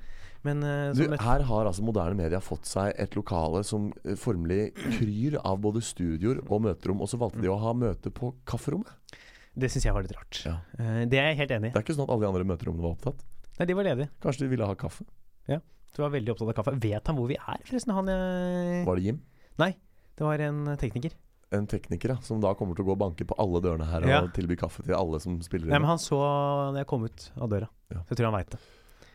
Men 0.42 0.62
eh, 0.66 0.92
Du, 0.96 1.04
her 1.06 1.42
har 1.46 1.66
altså 1.68 1.84
moderne 1.86 2.16
media 2.18 2.40
fått 2.40 2.64
seg 2.66 2.94
et 2.98 3.14
lokale 3.14 3.60
som 3.62 3.92
eh, 4.04 4.16
formelig 4.18 4.72
kryr 4.74 5.36
av 5.44 5.60
både 5.62 5.82
studioer 5.84 6.40
og 6.48 6.62
møterom, 6.64 7.00
og 7.04 7.06
så 7.12 7.20
valgte 7.20 7.40
de 7.44 7.48
å 7.52 7.58
ha 7.60 7.72
møte 7.72 8.10
på 8.10 8.32
kafferommet. 8.44 8.88
det 9.54 9.68
syns 9.70 9.84
jeg 9.84 9.92
var 9.94 10.02
litt 10.02 10.16
rart. 10.16 10.40
Ja. 10.48 10.56
Eh, 10.80 11.04
det 11.06 11.20
er 11.20 11.28
jeg 11.30 11.36
helt 11.44 11.50
enig 11.58 11.68
i. 11.70 11.72
Det 11.76 11.78
er 11.78 11.84
ikke 11.86 11.94
sånn 11.94 12.08
at 12.08 12.14
alle 12.16 12.24
de 12.24 12.30
andre 12.32 12.48
møterommene 12.48 12.82
var 12.82 12.96
opptatt. 12.96 13.22
Nei, 13.60 13.66
de 13.66 13.74
var 13.78 13.84
ledige. 13.84 14.08
Kanskje 14.24 14.46
de 14.46 14.48
ville 14.56 14.66
ha 14.66 14.74
kaffe? 14.74 15.04
Ja. 15.46 15.60
Du 15.94 16.02
var 16.02 16.10
veldig 16.10 16.32
opptatt 16.34 16.48
av 16.48 16.56
kaffe. 16.64 16.74
Vet 16.80 17.06
han 17.06 17.16
hvor 17.20 17.28
vi 17.28 17.36
er, 17.36 17.60
forresten? 17.68 17.92
Han 17.94 18.06
Var 18.88 18.96
det 18.96 19.04
Jim? 19.04 19.20
Det 20.22 20.28
var 20.30 20.38
en 20.46 20.62
tekniker. 20.78 21.14
En 21.52 21.66
tekniker 21.68 22.14
ja, 22.14 22.16
som 22.24 22.38
da 22.40 22.54
kommer 22.56 22.76
til 22.78 22.84
å 22.86 22.92
gå 22.92 22.94
og 22.94 23.00
banke 23.02 23.26
på 23.28 23.34
alle 23.42 23.58
dørene 23.60 23.84
her 23.90 24.06
Ja. 24.08 24.20
og 24.22 24.30
tilby 24.32 24.54
kaffe 24.56 24.84
til 24.86 24.94
alle 24.96 25.18
som 25.20 25.34
spiller 25.44 25.66
Nei, 25.68 25.80
men 25.82 25.88
han 25.90 25.98
så 26.00 26.16
når 26.72 26.78
jeg 26.78 26.86
kom 26.88 27.04
ut 27.04 27.26
av 27.36 27.50
døra. 27.50 27.68
Ja. 27.90 27.98
Så 28.06 28.14
jeg 28.14 28.18
tror 28.22 28.30
han 28.30 28.38
veit 28.38 28.54
det. 28.54 28.60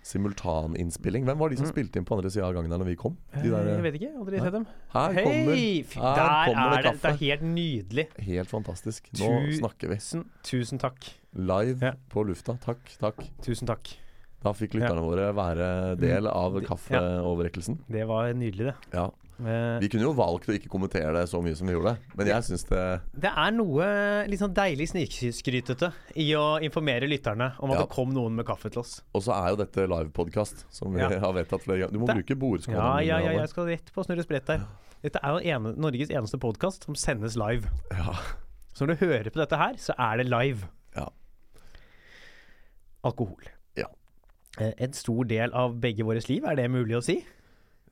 Simultaninnspilling. 0.08 1.26
Hvem 1.28 1.38
var 1.38 1.50
de 1.50 1.58
som 1.58 1.66
Mm. 1.66 1.72
spilte 1.74 1.98
inn 2.00 2.06
på 2.06 2.16
andre 2.18 2.30
sida 2.30 2.46
av 2.48 2.54
gangen 2.54 2.70
der 2.70 2.78
når 2.78 2.86
vi 2.92 2.96
kom? 2.96 3.18
De 3.34 3.40
Eh, 3.40 3.50
der, 3.50 3.66
jeg 3.68 3.82
vet 3.84 3.94
ikke. 4.02 4.12
Aldri 4.20 4.38
Nei. 4.38 4.44
sett 4.46 4.54
dem. 4.54 4.68
her 4.94 5.14
kommer 5.24 5.56
Fy, 5.56 5.84
her 6.00 6.16
Der 6.16 6.46
kommer 6.54 6.70
det 6.70 6.78
er 6.78 6.82
det. 6.82 6.92
kaffe. 6.92 7.02
Det 7.02 7.12
er 7.12 7.26
helt 7.26 7.42
nydelig. 7.44 8.08
Helt 8.20 8.50
fantastisk. 8.50 9.02
Nå 9.14 9.28
Tu- 9.48 9.60
snakker 9.60 9.88
vi. 9.90 9.96
Tusen, 9.96 10.26
tusen 10.44 10.80
takk. 10.80 11.14
Live 11.36 11.82
Ja. 11.82 11.94
på 12.10 12.24
lufta. 12.26 12.58
Takk, 12.60 12.80
takk. 13.00 13.30
Tusen 13.42 13.68
takk. 13.68 13.98
Da 14.44 14.54
fikk 14.54 14.72
lytterne 14.78 15.02
våre 15.02 15.34
være 15.34 15.98
del 16.00 16.28
av 16.28 16.54
Det- 16.54 16.68
kaffeoverrekkelsen. 16.68 17.80
Det 17.90 18.06
var 18.08 18.32
nydelig, 18.34 18.58
det. 18.72 18.76
Ja. 18.94 19.10
Eh, 19.40 19.80
Vi 19.84 19.90
kunne 19.94 20.02
jo 20.08 20.14
valgt 20.18 20.48
å 20.50 20.54
ikke 20.58 20.70
kommentere 20.74 21.12
det 21.14 21.28
så 21.30 21.38
mye 21.46 21.56
som 21.56 21.68
vi 21.70 21.74
gjorde, 21.76 21.92
men 22.18 22.26
jeg 22.28 22.42
syns 22.48 22.64
det 22.66 23.02
Det 23.22 23.30
er 23.30 23.52
noe 23.54 23.86
litt 24.28 24.40
sånn 24.42 24.54
deilig 24.58 24.88
snikskrytete 24.90 25.92
i 26.16 26.32
å 26.34 26.58
informere 26.66 27.06
lytterne 27.08 27.52
om 27.60 27.70
at 27.70 27.78
Ja. 27.78 27.84
det 27.86 27.90
kom 27.94 28.10
noen 28.16 28.34
med 28.36 28.46
kaffe 28.48 28.72
til 28.72 28.80
oss. 28.82 29.04
Og 29.14 29.22
så 29.22 29.34
er 29.38 29.50
jo 29.54 29.56
dette 29.62 29.86
livepodkast, 29.88 30.66
som 30.74 30.92
vi 30.92 31.00
Ja. 31.02 31.10
har 31.20 31.34
vedtatt 31.34 31.62
flere 31.62 31.80
ganger. 31.86 31.94
Du 31.94 32.00
må 32.00 32.08
Det- 32.08 32.16
bruke 32.26 32.36
bordskålen. 32.40 32.82
Ja, 32.82 32.98
ja, 33.00 33.20
ja, 33.20 33.40
jeg 33.42 33.50
skal 33.50 33.66
rett 33.68 33.94
på 33.94 34.04
snurre 34.06 34.24
sprett 34.26 34.46
der. 34.48 34.66
Dette 35.04 35.20
er 35.22 35.30
jo 35.38 35.40
ene, 35.46 35.76
Norges 35.78 36.10
eneste 36.10 36.40
podkast 36.40 36.86
som 36.86 36.96
sendes 36.96 37.36
live. 37.38 37.70
ja. 37.92 38.14
Så 38.74 38.86
når 38.86 38.98
du 38.98 39.06
hører 39.06 39.30
på 39.30 39.38
dette 39.42 39.58
her, 39.58 39.74
så 39.78 39.94
er 39.98 40.18
det 40.18 40.28
live. 40.30 40.68
Ja. 40.96 41.10
Alkohol. 43.04 43.42
Ja. 43.78 43.86
Eh, 44.60 44.74
En 44.78 44.94
stor 44.94 45.24
del 45.26 45.52
av 45.54 45.80
begge 45.80 46.04
våres 46.06 46.28
liv, 46.30 46.44
er 46.46 46.56
det 46.56 46.70
mulig 46.72 46.96
å 46.98 47.04
si? 47.04 47.24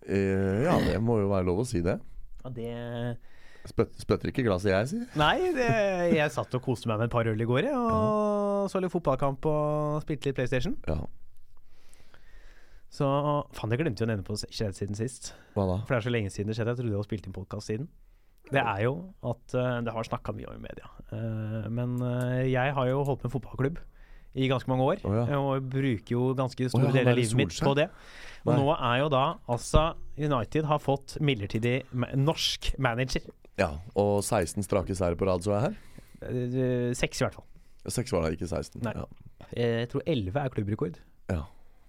Eh, 0.05 0.65
ja, 0.65 0.75
det 0.85 0.99
må 1.03 1.19
jo 1.21 1.31
være 1.31 1.47
lov 1.47 1.63
å 1.63 1.67
si 1.67 1.81
det. 1.85 1.97
Ja, 2.43 2.53
det 2.53 2.69
Spøt, 3.65 3.95
spøtter 3.97 4.29
ikke 4.29 4.43
glasset 4.45 4.69
jeg, 4.69 4.89
sier. 4.91 5.05
Nei, 5.17 5.49
det, 5.55 5.67
jeg 6.13 6.33
satt 6.35 6.53
og 6.53 6.61
koste 6.61 6.85
meg 6.85 6.99
med 7.01 7.07
et 7.07 7.13
par 7.15 7.25
øl 7.25 7.39
i 7.41 7.47
går, 7.49 7.65
jeg, 7.65 7.73
og 7.73 8.67
så 8.69 8.77
litt 8.77 8.93
fotballkamp 8.93 9.47
og 9.49 10.03
spilte 10.03 10.29
litt 10.29 10.37
PlayStation. 10.37 10.75
Ja. 10.85 10.99
Så 12.93 13.07
faen, 13.57 13.73
jeg 13.73 13.81
glemte 13.81 14.03
jo 14.03 14.07
å 14.07 14.11
nevne 14.11 14.25
på 14.27 14.37
skjedd 14.37 14.77
siden 14.77 14.97
sist. 14.97 15.33
Hva 15.55 15.65
da? 15.67 15.79
For 15.83 15.95
det 15.95 15.97
er 15.97 16.05
så 16.05 16.13
lenge 16.13 16.31
siden 16.31 16.51
det 16.51 16.59
skjedde. 16.59 16.75
Jeg 16.75 16.79
trodde 16.79 16.93
jeg 16.93 16.99
hadde 16.99 17.09
spilt 17.09 17.25
inn 17.27 17.35
podkast 17.35 17.71
siden. 17.71 17.89
Det 18.53 18.61
er 18.61 18.83
jo 18.85 18.93
at 19.25 19.55
eh, 19.57 19.79
Det 19.81 19.93
har 19.95 20.05
snakka 20.05 20.35
mye 20.37 20.51
om 20.51 20.59
i 20.59 20.63
media. 20.67 20.91
Eh, 21.17 21.65
men 21.73 21.97
eh, 22.05 22.45
jeg 22.51 22.75
har 22.77 22.89
jo 22.91 23.01
holdt 23.07 23.25
med 23.25 23.33
fotballklubb 23.33 23.81
i 24.35 24.49
ganske 24.51 24.69
mange 24.71 24.83
år. 24.83 25.01
Oh, 25.07 25.15
ja. 25.15 25.39
Og 25.39 25.65
bruker 25.71 26.11
jo 26.15 26.29
ganske 26.37 26.67
store 26.69 26.89
oh, 26.89 26.91
ja, 26.91 26.97
deler 26.99 27.13
av 27.13 27.19
livet 27.21 27.39
mitt 27.39 27.59
på 27.63 27.73
det. 27.77 27.87
Og 28.45 28.51
Nei. 28.51 28.59
nå 28.61 28.75
er 28.75 28.99
jo 29.01 29.09
da 29.13 29.23
altså 29.49 29.85
United 30.19 30.67
har 30.69 30.81
fått 30.83 31.17
midlertidig 31.23 31.77
ma 31.95 32.11
norsk 32.19 32.73
manager. 32.77 33.25
Ja, 33.59 33.71
Og 33.95 34.19
16 34.23 34.65
strake 34.67 34.95
seire 34.97 35.15
på 35.15 35.27
rad 35.29 35.43
så 35.45 35.55
er 35.55 35.67
her? 35.69 35.75
Eh, 36.27 36.91
Seks, 36.97 37.21
i 37.21 37.25
hvert 37.25 37.37
fall. 37.39 37.47
Seks 37.87 38.11
var 38.11 38.25
det, 38.25 38.35
ikke 38.37 38.49
16. 38.51 38.81
Nei. 38.83 38.93
Ja. 38.97 39.05
Eh, 39.51 39.75
Jeg 39.85 39.89
tror 39.93 40.03
elleve 40.09 40.43
er 40.43 40.53
klubbrekord. 40.53 40.99
Ja. 41.31 41.43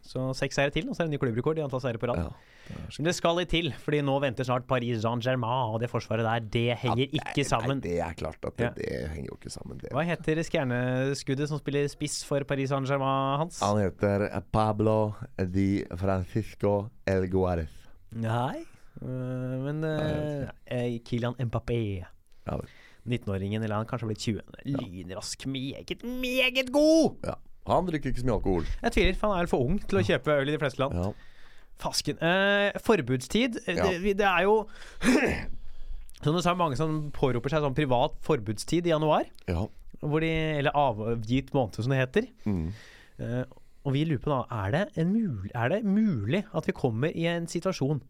Så 0.06 0.28
seks 0.38 0.54
seire 0.58 0.70
til, 0.74 0.86
og 0.88 0.94
så 0.96 1.02
er 1.02 1.08
det 1.08 1.16
ny 1.16 1.20
klubbrekord 1.22 1.58
i 1.58 1.64
antall 1.64 1.82
seire 1.82 1.98
på 1.98 2.08
rad. 2.10 2.20
ja. 2.22 2.76
Men 2.98 3.08
det 3.08 3.14
skal 3.14 3.36
litt 3.38 3.50
til, 3.52 3.68
fordi 3.82 4.00
nå 4.06 4.14
venter 4.22 4.46
snart 4.46 4.64
Paris 4.70 5.02
Saint-Germain, 5.04 5.72
og 5.74 5.80
det 5.82 5.90
forsvaret 5.90 6.26
der, 6.26 6.46
det 6.56 6.78
henger 6.82 7.12
ikke 7.18 7.44
sammen. 7.46 7.78
Nei, 7.82 7.84
det 7.88 7.98
er 8.02 8.16
klart 8.18 8.38
at 8.48 8.56
det, 8.56 8.64
Ja. 8.64 8.70
det 8.78 9.10
henger 9.12 9.28
jo 9.32 9.36
ikke 9.40 9.52
sammen, 9.54 9.78
det. 9.82 9.90
Hva 9.94 10.02
heter 10.06 10.42
stjerneskuddet 10.46 11.50
som 11.50 11.58
spiller 11.62 11.86
spiss 11.92 12.24
for 12.26 12.42
Paris 12.48 12.70
Saint-Germain, 12.70 13.38
Hans? 13.42 13.60
Han 13.62 13.78
heter 13.82 14.26
Pablo 14.52 15.14
Di 15.38 15.84
Francisco 15.96 16.88
El 17.06 17.28
Guarez. 17.30 17.70
Nei, 18.12 18.64
øh, 19.02 19.54
men 19.66 19.84
eh, 19.84 20.98
Kylian 21.06 21.34
Mbappé. 21.38 21.80
Ja 22.46 22.58
19-åringen, 23.06 23.62
eller 23.62 23.76
han 23.78 23.86
kanskje 23.86 24.08
blitt 24.10 24.24
20. 24.24 24.40
Lynrask, 24.66 25.46
meget, 25.46 25.92
meget 26.02 26.72
god! 26.74 27.16
Ja. 27.24 27.36
Han 27.66 27.86
drikker 27.88 28.12
ikke 28.12 28.22
så 28.22 28.28
mye 28.28 28.36
alkohol. 28.38 28.68
Jeg 28.82 28.92
tviler, 28.96 29.16
for 29.18 29.32
han 29.34 29.42
er 29.44 29.50
for 29.50 29.64
ung 29.66 29.78
til 29.82 29.98
å 30.00 30.04
kjøpe 30.06 30.36
øl 30.40 30.48
i 30.48 30.54
de 30.54 30.60
fleste 30.62 30.82
land. 30.82 30.94
Ja. 31.00 31.10
Fasken. 31.82 32.16
Eh, 32.24 32.78
forbudstid. 32.80 33.58
Eh, 33.66 33.76
Ja. 33.76 33.88
Det, 33.92 34.16
det 34.22 34.26
er 34.26 34.42
jo 34.46 34.54
Som 36.24 36.32
du 36.34 36.40
sa, 36.40 36.54
mange 36.56 36.78
som 36.80 37.10
påroper 37.12 37.52
seg 37.52 37.60
sånn 37.60 37.74
privat 37.76 38.14
forbudstid 38.24 38.86
i 38.88 38.94
januar. 38.94 39.26
ja. 39.50 39.66
De, 39.96 40.28
eller 40.60 40.74
avgitt 40.76 41.52
måned, 41.56 41.74
som 41.80 41.90
det 41.92 41.98
heter. 41.98 42.26
Mm. 42.44 42.66
Eh, 43.18 43.44
og 43.86 43.94
vi 43.94 44.02
lurer 44.04 44.20
på 44.22 44.28
da, 44.32 44.42
er 44.64 44.74
det, 44.74 44.82
en 45.00 45.12
mul 45.14 45.46
er 45.56 45.70
det 45.72 45.78
mulig 45.88 46.42
at 46.52 46.66
vi 46.68 46.74
kommer 46.76 47.14
i 47.16 47.24
en 47.30 47.46
situasjon 47.48 48.02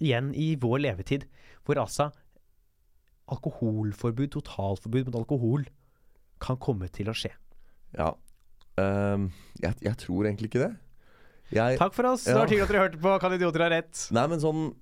igjen 0.00 0.30
i 0.34 0.54
vår 0.60 0.78
levetid 0.86 1.26
hvor 1.66 1.80
altså 1.82 2.08
alkoholforbud, 3.28 4.30
totalforbud 4.36 5.08
mot 5.10 5.18
alkohol, 5.20 5.66
kan 6.40 6.56
komme 6.62 6.88
til 6.94 7.10
å 7.12 7.16
skje? 7.16 7.34
ja. 7.98 8.12
Ehm, 8.78 9.28
jeg, 9.62 9.74
jeg 9.84 9.96
tror 10.04 10.28
egentlig 10.28 10.50
ikke 10.52 10.62
det. 10.66 10.74
Jeg, 11.54 11.78
Takk 11.80 11.94
for 11.96 12.10
oss. 12.10 12.24
Det 12.26 12.34
Ja. 12.34 12.38
var 12.42 12.50
hyggelig 12.50 12.66
at 12.66 12.72
dere 12.74 12.82
hørte 12.84 13.00
på. 13.00 13.14
Kan 13.22 13.32
idioter 13.38 13.64
ha 13.64 13.68
rett? 13.72 14.02
Nei, 14.12 14.26
men 14.28 14.40
sånn 14.42 14.74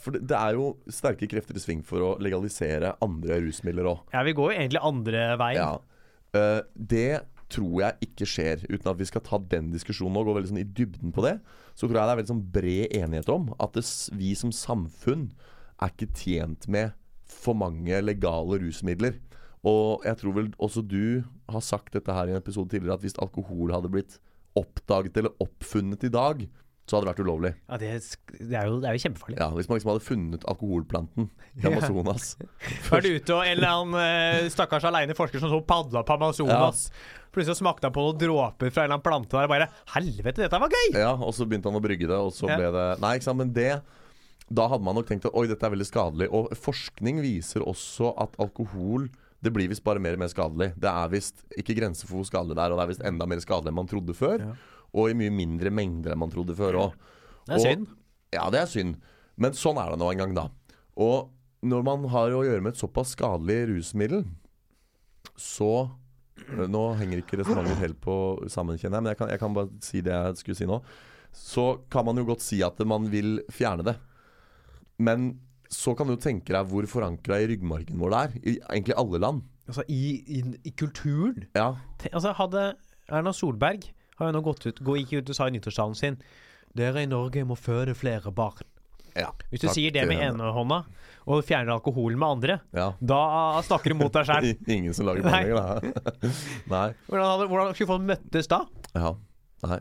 For 0.00 0.12
det, 0.12 0.26
det 0.28 0.36
er 0.36 0.52
jo 0.58 0.74
sterke 0.92 1.24
krefter 1.28 1.56
i 1.56 1.60
sving 1.62 1.78
for 1.82 2.02
å 2.04 2.08
legalisere 2.20 2.90
andre 3.00 3.38
rusmidler 3.40 3.86
òg. 3.88 4.02
Ja, 4.12 4.20
vi 4.26 4.34
går 4.36 4.52
jo 4.52 4.58
egentlig 4.58 4.82
andre 4.84 5.22
veien. 5.40 5.56
Ja. 5.56 5.78
Uh, 6.36 6.60
det 6.76 7.22
tror 7.48 7.80
jeg 7.80 8.08
ikke 8.10 8.26
skjer, 8.28 8.64
uten 8.68 8.90
at 8.90 8.98
vi 9.00 9.06
skal 9.08 9.22
ta 9.24 9.38
den 9.38 9.70
diskusjonen 9.72 10.18
og 10.20 10.26
gå 10.28 10.34
veldig 10.36 10.50
sånn 10.50 10.60
i 10.60 10.66
dybden 10.68 11.14
på 11.16 11.24
det. 11.24 11.38
Så 11.72 11.86
tror 11.86 11.96
jeg 11.96 12.02
det 12.02 12.12
er 12.12 12.20
veldig 12.20 12.32
sånn 12.34 12.44
bred 12.52 12.96
enighet 12.98 13.30
om 13.32 13.48
at 13.56 13.72
det, 13.78 13.84
vi 14.20 14.34
som 14.36 14.52
samfunn 14.52 15.30
er 15.80 15.92
ikke 15.94 16.10
tjent 16.12 16.68
med 16.68 16.92
for 17.24 17.56
mange 17.56 17.96
legale 18.04 18.60
rusmidler. 18.60 19.16
Og 19.66 20.04
jeg 20.06 20.18
tror 20.20 20.36
vel 20.36 20.52
også 20.62 20.82
du 20.86 21.24
har 21.50 21.64
sagt 21.64 21.92
dette 21.96 22.14
her 22.14 22.30
i 22.30 22.34
en 22.36 22.38
episode 22.38 22.70
tidligere, 22.70 22.98
at 23.00 23.02
hvis 23.06 23.18
alkohol 23.22 23.72
hadde 23.74 23.90
blitt 23.90 24.18
oppdaget 24.56 25.18
eller 25.20 25.34
oppfunnet 25.42 26.06
i 26.06 26.12
dag, 26.12 26.46
så 26.86 26.96
hadde 26.96 27.06
det 27.08 27.10
vært 27.10 27.22
ulovlig. 27.26 27.50
Ja, 27.66 27.76
det, 27.82 27.88
det, 28.38 28.54
er 28.54 28.68
jo, 28.70 28.76
det 28.78 28.86
er 28.86 28.94
jo 28.94 29.02
kjempefarlig. 29.02 29.36
Ja, 29.40 29.48
Hvis 29.56 29.66
man 29.66 29.78
liksom 29.80 29.90
hadde 29.90 30.04
funnet 30.06 30.44
alkoholplanten 30.46 31.26
i 31.58 31.66
Amazonas. 31.66 32.28
Var 32.92 33.02
du 33.02 33.08
ute 33.16 33.34
og 33.34 33.42
en 33.42 33.56
eller 33.56 33.72
annen 33.72 33.96
eh, 34.04 34.46
stakkars 34.54 34.86
aleine 34.86 35.16
forsker 35.18 35.42
som 35.42 35.50
så 35.50 35.58
padla 35.66 36.04
på 36.06 36.14
Amazonas? 36.14 36.84
Plutselig 37.34 37.58
smakte 37.58 37.90
han 37.90 37.96
på 37.96 38.04
noen 38.06 38.20
dråper 38.22 38.70
fra 38.70 38.84
en 38.84 38.86
eller 38.86 39.00
annen 39.00 39.04
plante 39.08 39.34
der 39.34 39.48
og 39.48 39.52
bare 39.56 39.66
Helvete, 39.96 40.44
dette 40.46 40.62
var 40.62 40.72
gøy! 40.78 40.94
Ja, 40.94 41.10
og 41.18 41.34
så 41.34 41.44
begynte 41.50 41.72
han 41.72 41.80
å 41.80 41.82
brygge 41.84 42.06
det, 42.06 42.16
og 42.22 42.30
så 42.38 42.46
Ja. 42.52 42.60
ble 42.62 42.70
det 42.78 42.86
Nei, 43.02 43.16
ikke 43.18 43.28
sant, 43.32 43.42
men 43.42 43.50
det 43.58 43.72
Da 44.46 44.68
hadde 44.70 44.86
man 44.86 44.94
nok 44.94 45.10
tenkt 45.10 45.26
at 45.26 45.34
oi, 45.34 45.48
dette 45.50 45.66
er 45.66 45.74
veldig 45.74 45.88
skadelig. 45.90 46.30
Og 46.30 46.54
forskning 46.54 47.18
viser 47.24 47.66
også 47.66 48.14
at 48.22 48.38
alkohol 48.38 49.10
det 49.46 49.52
blir 49.54 49.70
visst 49.70 49.84
bare 49.86 50.02
mer 50.02 50.16
og 50.18 50.22
mer 50.24 50.30
skadelig. 50.32 50.72
Det 50.82 50.90
er 50.90 51.12
visst 51.12 51.44
ikke 51.58 51.76
grenser 51.78 52.08
for 52.08 52.20
hvor 52.20 52.28
skadelig 52.28 52.56
det 52.58 52.64
er, 52.64 52.74
og 52.74 52.80
det 52.80 52.86
er 52.86 52.92
visst 52.92 53.04
enda 53.06 53.28
mer 53.30 53.42
skadelig 53.42 53.72
enn 53.72 53.78
man 53.78 53.90
trodde 53.90 54.16
før. 54.18 54.42
Ja. 54.42 54.54
Og 54.96 55.12
i 55.12 55.18
mye 55.18 55.34
mindre 55.34 55.72
mengder 55.74 56.14
enn 56.14 56.22
man 56.22 56.32
trodde 56.32 56.56
før 56.58 56.80
òg. 56.82 56.96
Det 57.46 57.58
er 57.58 57.62
synd. 57.62 57.90
Ja, 58.34 58.48
det 58.52 58.62
er 58.64 58.70
synd. 58.70 58.96
Men 59.38 59.54
sånn 59.56 59.78
er 59.80 59.92
det 59.92 60.00
nå 60.00 60.08
en 60.10 60.22
gang, 60.22 60.34
da. 60.36 60.48
Og 60.98 61.30
når 61.66 61.84
man 61.86 62.08
har 62.12 62.34
å 62.34 62.42
gjøre 62.46 62.64
med 62.64 62.74
et 62.74 62.80
såpass 62.80 63.14
skadelig 63.16 63.62
rusmiddel, 63.72 64.26
så 65.36 65.88
Nå 66.46 66.82
henger 67.00 67.22
ikke 67.22 67.38
resonnementer 67.40 67.80
helt 67.80 67.96
på 68.04 68.14
sammen, 68.52 68.76
kjenner 68.78 69.00
jeg, 69.00 69.02
men 69.02 69.10
jeg 69.10 69.18
kan, 69.18 69.30
jeg 69.32 69.40
kan 69.40 69.54
bare 69.56 69.70
si 69.82 70.02
det 70.04 70.12
jeg 70.12 70.40
skulle 70.42 70.58
si 70.58 70.66
nå. 70.68 70.76
Så 71.32 71.64
kan 71.90 72.04
man 72.06 72.20
jo 72.20 72.26
godt 72.28 72.44
si 72.44 72.58
at 72.62 72.78
man 72.86 73.08
vil 73.10 73.40
fjerne 73.50 73.86
det. 73.88 73.94
Men 75.00 75.30
så 75.76 75.92
kan 75.98 76.08
du 76.08 76.16
tenke 76.16 76.54
deg 76.56 76.70
hvor 76.70 76.86
forankra 76.88 77.38
i 77.42 77.48
ryggmargen 77.52 77.98
vår 78.00 78.14
det 78.14 78.20
er. 78.22 78.36
I 78.42 78.54
egentlig 78.72 78.96
alle 79.02 79.20
land. 79.22 79.42
Altså, 79.66 79.82
i, 79.90 80.00
i, 80.38 80.42
i 80.64 80.72
kulturen 80.78 81.44
Ja. 81.56 81.72
Altså, 82.12 82.32
hadde 82.38 82.62
Erna 83.10 83.32
Solberg 83.34 83.88
har 84.16 84.30
jo 84.30 84.36
nå 84.38 84.40
gått 84.46 84.64
ut, 84.70 84.78
gå, 84.80 84.94
gikk 85.02 85.18
ut 85.20 85.32
og 85.34 85.36
sa 85.38 85.48
i 85.50 85.54
nyttårstalen 85.56 85.96
sin 85.98 86.16
Dere 86.76 87.02
i 87.04 87.08
Norge 87.10 87.42
må 87.48 87.56
føde 87.58 87.94
flere 87.96 88.30
barn. 88.36 88.64
ja. 89.16 89.30
Hvis 89.50 89.62
du 89.62 89.66
Takk 89.68 89.74
sier 89.78 89.92
det 89.94 90.02
med 90.08 90.20
ene 90.20 90.50
hånda, 90.52 90.78
og 91.26 91.40
fjerner 91.48 91.72
alkoholen 91.74 92.18
med 92.20 92.28
andre, 92.36 92.56
Ja. 92.76 92.90
da 93.00 93.60
snakker 93.64 93.94
du 93.94 93.98
mot 94.02 94.12
deg 94.12 94.26
sjøl. 94.28 94.48
Ingen 94.76 94.94
som 94.94 95.06
lager 95.08 95.24
barn 95.24 95.46
lenger, 95.46 95.56
da. 95.56 96.30
Nei. 96.74 96.88
Hvordan, 97.08 97.26
hadde- 97.32 97.48
hvordan 97.52 97.74
skulle 97.74 97.90
folk 97.94 98.04
møttes 98.12 98.50
da? 98.52 98.60
Ja, 98.94 99.14
nei 99.66 99.80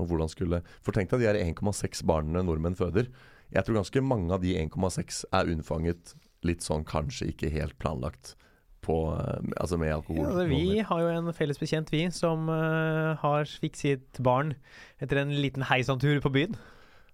Og 0.00 0.08
hvordan 0.10 0.28
skulle 0.32 0.62
For 0.82 0.92
tenk 0.96 1.10
deg 1.12 1.20
de 1.22 1.28
er 1.30 1.38
1,6 1.44 2.02
barnene 2.08 2.42
nordmenn 2.46 2.74
føder 2.78 3.06
Jeg 3.52 3.66
tror 3.66 3.80
ganske 3.80 4.04
mange 4.04 4.32
av 4.34 4.44
de 4.44 4.54
1,6 4.56 5.24
er 5.32 5.50
unnfanget 5.52 6.14
litt 6.46 6.64
sånn 6.64 6.86
kanskje 6.88 7.30
ikke 7.32 7.52
helt 7.52 7.76
planlagt 7.82 8.34
på 8.82 8.98
eh, 9.14 9.50
Altså 9.62 9.78
med 9.80 9.94
alkohol. 9.94 10.22
Ja, 10.24 10.30
altså, 10.32 10.46
vi 10.50 10.86
har 10.88 11.02
jo 11.02 11.10
en 11.14 11.34
felles 11.36 11.60
bekjent, 11.60 11.92
vi, 11.94 12.04
som 12.14 12.48
uh, 12.50 13.14
har 13.22 13.50
fikk 13.62 13.78
sitt 13.78 14.22
barn 14.22 14.56
etter 15.02 15.22
en 15.22 15.34
liten 15.38 15.66
heisantur 15.70 16.18
på 16.24 16.32
byen. 16.34 16.56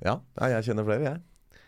Ja, 0.05 0.21
jeg 0.39 0.69
kjenner 0.69 0.87
flere, 0.87 1.11
jeg. 1.11 1.21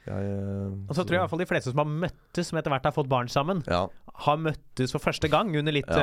jeg 0.06 0.30
uh, 0.30 0.72
Og 0.88 0.94
så 0.96 1.04
tror 1.04 1.16
jeg 1.16 1.20
i 1.20 1.22
hvert 1.24 1.34
fall 1.34 1.42
de 1.42 1.50
fleste 1.50 1.74
som 1.74 1.82
har 1.82 1.90
møttes, 2.06 2.48
som 2.48 2.60
etter 2.60 2.72
hvert 2.72 2.88
har 2.88 2.96
fått 2.96 3.10
barn 3.12 3.28
sammen, 3.32 3.60
ja. 3.68 3.82
har 4.26 4.40
møttes 4.40 4.94
for 4.94 5.02
første 5.04 5.28
gang 5.32 5.52
under 5.58 5.74
litt 5.74 5.90
eh, 5.92 6.00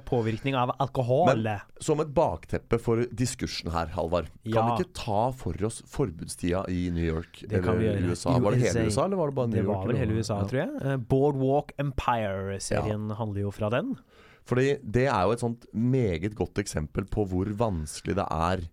påvirkning 0.00 0.54
av 0.56 0.70
alkohol. 0.80 1.36
Men- 1.36 1.60
Som 1.80 2.00
et 2.00 2.12
bakteppe 2.14 2.78
for 2.80 2.96
diskursen 3.06 3.70
her, 3.70 3.86
Halvard. 3.86 4.26
Kan 4.44 4.52
Ja. 4.52 4.76
vi 4.76 4.84
ikke 4.84 4.92
ta 4.94 5.30
for 5.32 5.52
oss 5.64 5.82
forbudstida 5.82 6.64
i 6.68 6.90
New 6.90 7.04
York 7.04 7.44
Det 7.48 7.58
eller. 7.64 8.10
USA? 8.10 8.38
Var 8.38 8.50
det 8.52 8.60
hele 8.60 8.86
USA. 8.86 9.04
Eller 9.04 9.16
var 9.16 9.26
det 9.28 9.34
bare 9.34 9.48
New 9.48 9.56
det 9.62 9.64
York? 9.64 9.76
var 9.76 9.86
vel 9.86 9.96
hele? 9.96 10.12
USA, 10.18 10.38
Ja. 10.38 10.44
tror 10.44 10.58
jeg. 10.58 10.82
Eh, 10.82 10.96
Boardwalk 10.96 11.72
Empire-serien 11.78 13.10
handler 13.16 13.40
jo 13.42 13.50
fra 13.50 13.68
den. 13.70 13.96
Fordi 14.44 14.78
det 14.82 15.06
er 15.08 15.22
jo 15.26 15.32
et 15.32 15.40
sånt 15.40 15.66
meget 15.74 16.34
godt 16.34 16.54
eksempel 16.58 17.04
på 17.08 17.26
hvor 17.28 17.46
vanskelig 17.56 18.16
det 18.18 18.26
er 18.30 18.68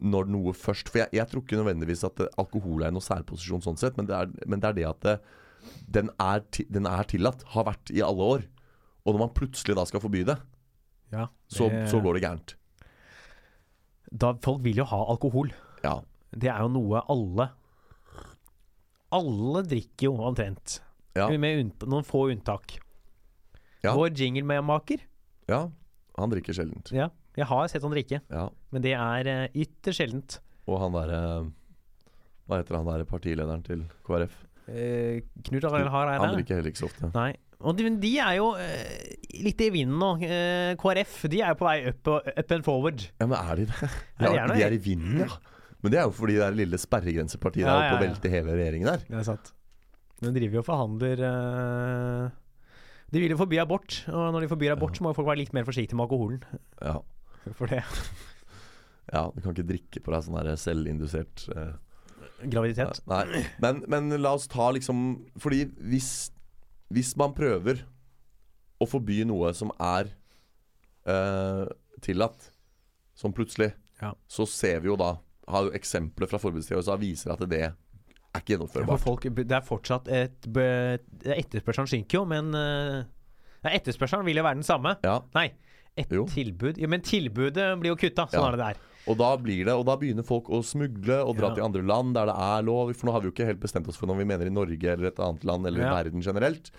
når 0.00 0.28
noe 0.30 0.52
først 0.54 0.88
For 0.88 0.98
jeg, 1.00 1.08
jeg 1.12 1.26
tror 1.28 1.42
ikke 1.42 1.58
nødvendigvis 1.58 2.04
at 2.04 2.28
alkohol 2.38 2.84
er 2.84 2.92
noe 2.92 3.00
særposisjon 3.02 3.62
sånn 3.64 3.76
sett, 3.78 3.96
men 3.96 4.06
det 4.06 4.14
er, 4.14 4.26
men 4.46 4.60
det, 4.60 4.68
er 4.68 4.72
det 4.72 4.86
at 4.86 5.00
det, 5.00 5.20
den, 5.90 6.10
er 6.20 6.40
den 6.70 6.86
er 6.86 7.02
tillatt, 7.02 7.42
har 7.48 7.64
vært 7.64 7.90
i 7.90 8.00
alle 8.00 8.22
år. 8.22 8.44
Og 9.04 9.14
når 9.14 9.18
man 9.18 9.34
plutselig 9.34 9.74
da 9.74 9.84
skal 9.84 10.00
forby 10.00 10.22
det, 10.24 10.38
Ja, 11.12 11.28
så, 11.48 11.68
det- 11.72 11.86
så 11.90 12.00
går 12.04 12.14
det 12.18 12.22
gærent. 12.26 12.54
da, 14.12 14.32
folk 14.44 14.62
vil 14.64 14.76
jo 14.82 14.84
ha 14.84 14.98
alkohol. 15.12 15.52
Ja. 15.84 16.00
Det 16.32 16.48
er 16.52 16.60
jo 16.60 16.68
noe 16.68 17.00
alle 17.08 17.50
Alle 19.12 19.62
drikker 19.64 20.04
jo 20.10 20.16
omtrent. 20.20 20.80
Ja. 21.16 21.28
Med 21.32 21.72
noen 21.88 22.04
få 22.04 22.26
unntak. 22.32 22.74
Ja. 23.82 23.94
Vår 23.96 24.10
jinglemaker, 24.12 25.00
ja. 25.48 25.62
Han 26.18 26.30
drikker 26.32 26.52
sjeldent. 26.52 26.90
ja, 26.92 27.06
jeg 27.38 27.46
har 27.46 27.68
sett 27.70 27.82
han 27.82 27.92
drikke, 27.94 28.20
Ja. 28.28 28.48
men 28.74 28.82
det 28.82 28.92
er 28.98 29.26
eh, 29.30 29.48
ytterst 29.54 30.00
sjeldent. 30.02 30.38
Og 30.66 30.80
han 30.82 30.92
derre 30.92 31.20
Hva 32.48 32.58
heter 32.58 32.76
han 32.76 32.84
derre 32.88 33.04
partilederen 33.06 33.62
til 33.64 33.84
KrF? 34.04 34.34
Eh, 34.68 35.20
Knut 35.44 35.64
Arild 35.64 35.88
Hareide. 35.92 36.20
Han 36.24 36.34
drikker 36.34 36.56
heller 36.58 36.70
ikke 36.72 36.82
så 36.82 36.88
ofte. 36.90 37.10
Nei. 37.14 37.36
Og 37.58 37.74
de, 37.74 37.88
de 37.98 38.10
er 38.22 38.36
jo 38.38 38.52
eh, 38.60 39.14
litt 39.42 39.60
i 39.64 39.70
vinden 39.74 39.98
nå. 39.98 40.12
Eh, 40.22 40.72
KrF 40.78 41.20
de 41.32 41.40
er 41.42 41.54
jo 41.54 41.58
på 41.58 41.66
vei 41.66 41.78
up, 41.90 42.10
up 42.14 42.52
and 42.54 42.66
forward. 42.66 43.06
Ja, 43.18 43.26
men 43.26 43.38
er 43.38 43.62
de 43.62 43.68
det? 43.70 43.78
Ja, 44.22 44.28
de 44.30 44.34
er 44.36 44.52
de 44.52 44.58
de 44.58 44.66
er 44.68 44.76
i 44.76 44.82
vinden, 44.82 45.24
ja. 45.24 45.56
Men 45.82 45.94
det 45.94 46.00
er 46.00 46.08
jo 46.08 46.14
fordi 46.14 46.34
det 46.38 46.44
er 46.46 46.58
lille 46.58 46.78
sperregrensepartiet 46.80 47.62
Ja, 47.62 47.70
der 47.70 47.84
oppe 47.84 47.98
og 47.98 48.04
velter 48.06 48.32
hele 48.34 48.54
regjeringen 48.54 48.90
der. 48.90 49.02
Det 49.06 49.18
er 49.20 49.26
sant. 49.26 49.52
De 50.18 50.32
driver 50.34 50.58
jo 50.58 50.62
og 50.62 50.66
forhandler 50.66 51.22
uh... 51.22 52.30
De 53.08 53.22
vil 53.22 53.32
jo 53.32 53.38
forby 53.40 53.60
abort, 53.62 54.02
og 54.10 54.32
når 54.34 54.44
de 54.44 54.48
forbyr 54.50 54.74
abort, 54.74 54.98
så 54.98 55.04
må 55.04 55.12
jo 55.14 55.16
folk 55.16 55.30
være 55.30 55.40
litt 55.40 55.54
mer 55.56 55.64
forsiktige 55.64 55.96
med 55.96 56.04
alkoholen. 56.04 56.42
Ja. 56.82 56.98
For 57.56 57.70
det 57.70 57.80
ja, 59.14 59.22
du 59.32 59.38
kan 59.40 59.54
ikke 59.54 59.68
drikke 59.70 60.02
på 60.04 60.12
deg 60.12 60.26
sånn 60.26 60.38
der 60.38 60.58
selvindusert 60.60 61.46
uh... 61.54 61.70
Graviditet. 62.38 63.00
Nei. 63.10 63.24
Men, 63.62 63.80
men 63.90 64.12
la 64.22 64.36
oss 64.36 64.44
ta 64.46 64.68
liksom 64.70 64.98
Fordi 65.42 65.64
hvis, 65.90 66.28
hvis 66.92 67.14
man 67.20 67.34
prøver 67.36 67.82
å 68.80 68.86
forby 68.88 69.24
noe 69.28 69.50
som 69.54 69.70
er 69.82 70.08
eh, 71.08 71.66
tillatt, 72.04 72.50
som 73.18 73.32
plutselig, 73.34 73.72
Ja. 74.00 74.12
så 74.30 74.46
ser 74.46 74.80
vi 74.80 74.86
jo 74.92 74.96
da 74.96 75.16
Har 75.48 75.64
jo 75.64 75.70
eksempler 75.72 76.28
fra 76.28 76.38
forbudstida 76.38 76.76
USA 76.78 76.94
viser 77.00 77.32
at 77.32 77.40
det 77.48 77.58
er 77.62 77.72
ikke 78.36 78.58
For 78.58 78.82
gjennomførbart. 78.84 79.00
folk, 79.00 79.22
det 79.34 79.50
er 79.56 79.62
fortsatt 79.64 80.08
et 80.12 80.44
Etterspørselen 81.24 81.88
synker 81.88 82.18
jo, 82.20 82.24
men 82.28 82.52
eh, 82.54 83.04
ja, 83.64 83.70
Etterspørselen 83.72 84.26
vil 84.28 84.36
jo 84.36 84.44
være 84.44 84.60
den 84.60 84.62
samme. 84.68 84.92
Ja, 85.02 85.22
Nei, 85.34 85.48
et 85.96 86.12
Jo. 86.12 86.26
tilbud 86.26 86.76
Ja, 86.78 86.86
Men 86.86 87.00
tilbudet 87.00 87.80
blir 87.80 87.94
jo 87.94 87.96
kutta. 87.96 88.28
Sånn 88.30 88.44
er 88.52 88.56
det 88.56 88.60
der. 88.66 88.76
Og 89.08 89.16
da 89.16 89.30
blir 89.40 89.64
det 89.64 89.72
Og 89.74 89.84
da 89.88 89.96
begynner 89.96 90.24
folk 90.26 90.50
å 90.52 90.60
smugle 90.62 91.22
og 91.24 91.36
dra 91.38 91.48
Ja. 91.48 91.54
til 91.54 91.64
andre 91.64 91.82
land 91.82 92.14
der 92.14 92.26
det 92.26 92.34
er 92.36 92.62
lov. 92.62 92.92
For 92.94 93.06
nå 93.08 93.12
har 93.12 93.20
vi 93.22 93.28
jo 93.30 93.32
ikke 93.32 93.46
helt 93.48 93.60
bestemt 93.60 93.88
oss 93.88 93.96
for 93.96 94.06
når 94.06 94.18
vi 94.18 94.24
mener 94.28 94.46
i 94.46 94.50
Norge 94.52 94.84
eller 94.84 95.06
et 95.08 95.16
annet 95.18 95.44
land 95.44 95.66
eller 95.66 95.80
Ja. 95.80 95.94
verden 96.02 96.20
generelt. 96.22 96.70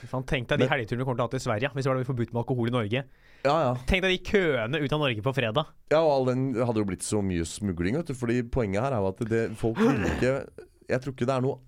Fy 0.00 0.06
faen, 0.08 0.24
Tenk 0.26 0.48
deg 0.48 0.58
de 0.58 0.64
Men- 0.64 0.68
helgeturene 0.72 0.98
du 0.98 1.04
kommer 1.04 1.16
til 1.16 1.24
å 1.24 1.28
ha 1.28 1.34
til 1.36 1.40
Sverige 1.40 1.70
hvis 1.74 1.84
det 1.84 1.92
var 1.94 2.04
forbudt 2.04 2.32
med 2.32 2.40
alkohol 2.44 2.66
i 2.68 2.70
Norge. 2.70 3.04
Ja, 3.44 3.56
ja. 3.62 3.74
Tenk 3.86 4.02
deg 4.02 4.10
de 4.18 4.18
køene 4.30 4.80
ut 4.82 4.92
av 4.92 4.98
Norge 5.00 5.22
på 5.22 5.34
fredag. 5.34 5.66
Ja, 5.90 6.00
og 6.00 6.10
all 6.10 6.24
den 6.34 6.54
hadde 6.54 6.76
jo 6.76 6.84
blitt 6.84 7.02
så 7.04 7.22
mye 7.22 7.44
smugling, 7.44 7.94
vet 7.96 8.06
du. 8.06 8.14
Fordi 8.14 8.42
poenget 8.42 8.80
her 8.82 8.92
er 8.92 9.00
jo 9.00 9.08
at 9.08 9.18
det, 9.28 9.56
folk 9.56 9.76
vil 9.76 10.04
ikke 10.16 10.48
Jeg 10.88 11.00
tror 11.02 11.12
ikke 11.14 11.26
det 11.26 11.36
er 11.36 11.40
noe 11.42 11.58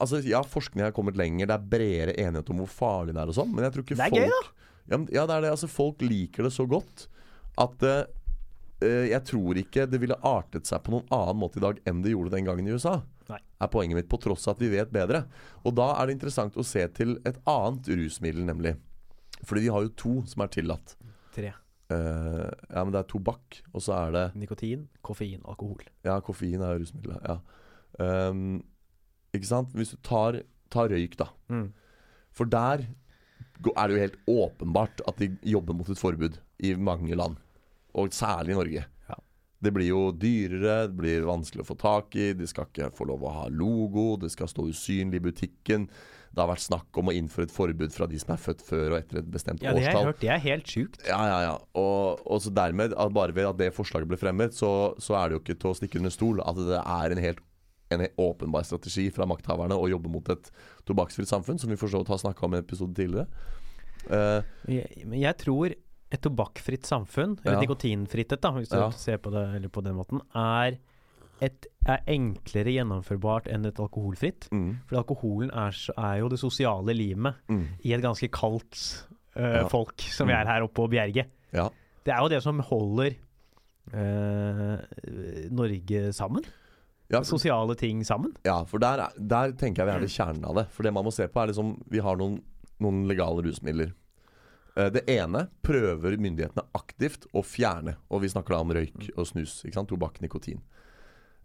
Altså, 0.00 0.22
ja, 0.24 0.42
forskning 0.42 0.82
har 0.84 0.92
kommet 0.92 1.16
lenger, 1.16 1.46
det 1.46 1.50
er 1.56 1.58
bredere 1.58 2.14
enighet 2.16 2.50
om 2.50 2.58
hvor 2.58 2.68
farlig 2.68 3.14
det 3.14 3.22
er 3.22 3.28
og 3.28 3.34
sånn, 3.34 3.52
men 3.54 3.64
jeg 3.64 3.72
tror 3.72 3.82
ikke 3.82 3.96
Det 3.96 4.00
er 4.06 4.10
folk 4.10 4.22
gøy, 4.22 4.28
da. 4.28 4.42
Ja, 4.90 4.96
ja, 5.12 5.26
det 5.26 5.34
er 5.36 5.40
det. 5.42 5.50
Altså, 5.50 5.68
folk 5.68 5.98
liker 5.98 6.42
det 6.44 6.52
så 6.52 6.68
godt 6.68 7.06
at 7.58 7.82
eh, 7.82 8.04
jeg 8.80 9.18
tror 9.26 9.58
ikke 9.58 9.88
det 9.90 9.98
ville 9.98 10.18
artet 10.22 10.68
seg 10.68 10.84
på 10.84 10.92
noen 10.94 11.08
annen 11.14 11.40
måte 11.40 11.58
i 11.58 11.64
dag 11.64 11.80
enn 11.88 12.02
det 12.04 12.12
gjorde 12.12 12.36
den 12.36 12.46
gangen 12.46 12.68
i 12.68 12.74
USA. 12.76 13.00
Nei. 13.28 13.40
Er 13.60 13.70
poenget 13.72 13.98
mitt, 13.98 14.08
på 14.10 14.20
tross 14.22 14.46
av 14.48 14.56
at 14.56 14.62
vi 14.62 14.70
vet 14.72 14.92
bedre. 14.94 15.24
Og 15.66 15.74
da 15.76 15.90
er 15.96 16.08
det 16.08 16.16
interessant 16.16 16.56
å 16.56 16.66
se 16.66 16.84
til 16.96 17.16
et 17.28 17.40
annet 17.50 17.90
rusmiddel, 17.90 18.44
nemlig. 18.48 18.76
Fordi 19.46 19.64
vi 19.66 19.72
har 19.74 19.84
jo 19.84 19.96
to 19.98 20.14
som 20.30 20.44
er 20.44 20.52
tillatt. 20.54 20.94
Tre. 21.34 21.52
Uh, 21.88 22.48
ja, 22.68 22.82
men 22.82 22.92
det 22.92 23.00
er 23.00 23.08
tobakk, 23.08 23.60
og 23.72 23.80
så 23.84 23.94
er 23.96 24.14
det 24.14 24.24
Nikotin, 24.36 24.86
koffein, 25.04 25.40
alkohol. 25.48 25.80
Ja, 26.04 26.18
koffein 26.24 26.64
er 26.64 26.80
rusmiddelet. 26.80 27.24
Ja. 27.24 27.38
Um, 28.28 28.60
ikke 29.36 29.48
sant? 29.48 29.74
Hvis 29.76 29.94
du 29.94 30.00
tar, 30.04 30.42
tar 30.72 30.92
røyk, 30.92 31.16
da. 31.20 31.30
Mm. 31.52 31.70
For 32.36 32.48
der 32.48 32.86
er 32.88 33.88
det 33.88 33.94
jo 33.96 34.02
helt 34.04 34.18
åpenbart 34.30 35.02
at 35.08 35.20
de 35.20 35.32
jobber 35.48 35.76
mot 35.76 35.88
et 35.90 36.00
forbud 36.00 36.38
i 36.64 36.74
mange 36.76 37.16
land. 37.16 37.38
Og 37.98 38.14
særlig 38.14 38.54
i 38.54 38.58
Norge. 38.58 38.84
Ja. 39.08 39.16
Det 39.64 39.72
blir 39.74 39.90
jo 39.90 40.04
dyrere, 40.14 40.84
det 40.86 40.98
blir 41.00 41.26
vanskelig 41.26 41.64
å 41.64 41.70
få 41.72 41.78
tak 41.80 42.14
i, 42.18 42.30
de 42.38 42.46
skal 42.46 42.68
ikke 42.70 42.92
få 42.94 43.08
lov 43.10 43.26
å 43.26 43.34
ha 43.40 43.48
logo, 43.50 44.12
det 44.22 44.30
skal 44.34 44.50
stå 44.50 44.68
usynlig 44.70 45.18
i 45.18 45.26
butikken. 45.30 45.88
Det 46.28 46.44
har 46.44 46.50
vært 46.50 46.62
snakk 46.62 46.98
om 47.00 47.08
å 47.10 47.14
innføre 47.16 47.48
et 47.48 47.54
forbud 47.54 47.94
fra 47.94 48.06
de 48.06 48.18
som 48.20 48.34
er 48.34 48.40
født 48.42 48.62
før 48.62 48.92
og 48.92 48.98
etter 49.00 49.22
et 49.22 49.30
bestemt 49.32 49.62
årstall. 49.64 49.74
Ja, 49.74 49.80
det 49.80 49.88
har 49.88 49.96
jeg 49.96 50.08
hørt. 50.10 50.20
Det 50.22 50.30
er 50.30 50.42
helt 50.44 50.70
sjukt. 50.70 51.00
Ja, 51.08 51.18
ja, 51.26 51.38
ja. 51.46 51.54
Og, 51.80 52.20
og 52.28 52.42
så 52.44 52.52
dermed, 52.54 52.94
at 52.94 53.14
bare 53.16 53.34
ved 53.34 53.48
at 53.48 53.58
det 53.58 53.72
forslaget 53.74 54.10
ble 54.10 54.20
fremmet, 54.20 54.54
så, 54.54 54.70
så 55.02 55.16
er 55.18 55.28
det 55.28 55.38
jo 55.38 55.42
ikke 55.42 55.58
til 55.58 55.72
å 55.72 55.78
stikke 55.80 56.02
under 56.02 56.14
stol 56.14 56.42
at 56.44 56.60
det 56.68 56.82
er 56.84 57.16
en 57.16 57.22
helt 57.24 57.44
en 57.88 58.04
åpenbar 58.20 58.66
strategi 58.68 59.06
fra 59.16 59.24
makthaverne 59.28 59.76
å 59.76 59.88
jobbe 59.88 60.10
mot 60.12 60.26
et 60.32 60.50
tobakksfritt 60.88 61.30
samfunn, 61.30 61.56
som 61.60 61.72
vi 61.72 61.78
for 61.80 61.88
så 61.88 62.02
vidt 62.02 62.12
har 62.12 62.20
snakka 62.20 62.44
om 62.44 62.54
i 62.54 62.58
en 62.60 62.66
episode 62.66 62.92
tidligere. 62.92 63.24
Uh, 64.08 64.44
Jeg, 64.68 65.06
men 65.08 65.22
jeg 65.22 65.36
tror 65.40 65.72
et 66.10 66.20
tobakkfritt 66.24 66.86
samfunn, 66.88 67.38
eller 67.44 67.58
Ja. 67.58 67.60
nikotinfritt 67.60 68.32
et, 68.32 68.40
da, 68.40 68.50
hvis 68.52 68.68
du 68.70 68.76
Ja. 68.76 68.90
ser 68.90 69.18
på 69.18 69.30
det 69.30 69.42
eller 69.56 69.68
på 69.68 69.82
den 69.84 69.94
måten, 69.96 70.20
er, 70.34 70.78
et, 71.40 71.66
er 71.86 71.98
enklere 72.08 72.72
gjennomførbart 72.72 73.46
enn 73.52 73.66
et 73.66 73.76
alkoholfritt. 73.78 74.48
mm, 74.50 74.78
For 74.86 74.96
alkoholen 74.96 75.50
er, 75.52 75.70
er 75.98 76.18
jo 76.20 76.28
det 76.28 76.38
sosiale 76.40 76.94
limet 76.96 77.34
mm, 77.48 77.66
i 77.84 77.92
et 77.92 78.02
ganske 78.02 78.28
kaldt 78.30 79.04
uh, 79.36 79.62
Ja. 79.62 79.68
folk 79.68 80.00
som 80.00 80.26
vi 80.26 80.32
er 80.34 80.46
her 80.46 80.62
oppe 80.62 80.74
på 80.74 80.88
Bjerget. 80.90 81.26
ja. 81.52 81.68
Det 82.04 82.14
er 82.14 82.20
jo 82.22 82.28
det 82.28 82.42
som 82.42 82.58
holder 82.60 83.14
uh, 83.92 84.78
Norge 85.50 86.12
sammen. 86.16 86.44
Ja, 87.10 87.22
Sosiale 87.24 87.74
ting 87.76 88.02
sammen. 88.04 88.34
ja, 88.44 88.62
for 88.68 88.78
der, 88.78 88.98
er- 89.06 89.12
der 89.28 89.52
tenker 89.56 89.84
jeg 89.84 89.86
vi 89.86 89.92
er 89.96 90.00
ved 90.00 90.12
kjernen 90.12 90.44
av 90.44 90.54
det. 90.56 90.66
For 90.74 90.82
det 90.82 90.92
man 90.92 91.04
må 91.04 91.12
se 91.12 91.26
på, 91.28 91.40
er 91.42 91.48
liksom 91.52 91.70
Vi 91.88 91.98
har 92.04 92.16
noen, 92.20 92.42
noen 92.80 93.06
legale 93.08 93.42
rusmidler. 93.46 93.92
Eh, 94.78 94.90
Det 94.94 95.04
ene 95.10 95.46
prøver 95.66 96.18
myndighetene 96.20 96.66
aktivt 96.78 97.26
å 97.34 97.42
fjerne. 97.42 97.96
Og 98.10 98.22
vi 98.22 98.30
snakker 98.32 98.54
da 98.54 98.62
om 98.62 98.74
røyk 98.76 99.08
og 99.16 99.26
snus. 99.26 99.62
Ikke 99.66 99.80
sant? 99.80 99.90
Tobakk, 99.90 100.20
nikotin. 100.22 100.62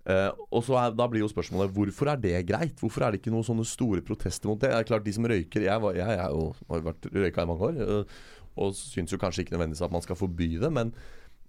Uh, 0.04 0.36
og 0.52 0.66
så 0.68 0.76
er, 0.76 0.92
Da 0.92 1.06
blir 1.08 1.22
jo 1.24 1.30
spørsmålet 1.32 1.72
hvorfor 1.72 2.10
er 2.12 2.18
det 2.20 2.42
greit? 2.50 2.76
Hvorfor 2.76 3.06
er 3.06 3.14
det 3.14 3.22
ikke 3.22 3.32
noen 3.32 3.46
sånne 3.48 3.64
store 3.64 4.02
protester 4.04 4.50
mot 4.52 4.60
det? 4.60 4.68
Det 4.68 4.82
er 4.82 4.88
klart 4.90 5.06
De 5.06 5.14
som 5.16 5.24
røyker 5.24 5.64
Jeg, 5.64 5.80
var, 5.80 5.96
jeg, 5.96 6.18
jeg, 6.20 6.28
jo, 6.28 6.50
har 6.68 6.82
jo 6.82 6.88
vært 6.90 7.08
røyka 7.08 7.46
i 7.46 7.48
mange 7.48 7.70
år 7.70 7.78
uh, 7.80 8.18
og 8.60 8.76
syns 8.76 9.14
jo 9.16 9.22
kanskje 9.22 9.46
ikke 9.46 9.56
nødvendigvis 9.56 9.86
at 9.88 9.94
man 9.96 10.04
skal 10.04 10.20
forby 10.20 10.50
det. 10.60 10.70
Men, 10.76 10.92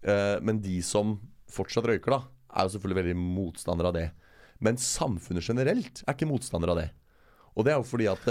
uh, 0.07 0.39
men 0.41 0.63
de 0.63 0.79
som 0.87 1.17
fortsatt 1.51 1.91
røyker, 1.91 2.15
da 2.15 2.21
er 2.55 2.69
jo 2.69 2.77
selvfølgelig 2.77 3.01
veldig 3.01 3.17
motstandere 3.19 3.91
av 3.91 3.99
det. 3.99 4.07
Men 4.63 4.79
samfunnet 4.79 5.51
generelt 5.51 6.05
er 6.07 6.15
ikke 6.15 6.31
motstandere 6.31 6.77
av 6.77 6.81
det. 6.85 6.89
Og 7.59 7.67
det 7.67 7.75
er 7.75 7.83
jo 7.83 7.91
fordi 7.91 8.07
at 8.09 8.31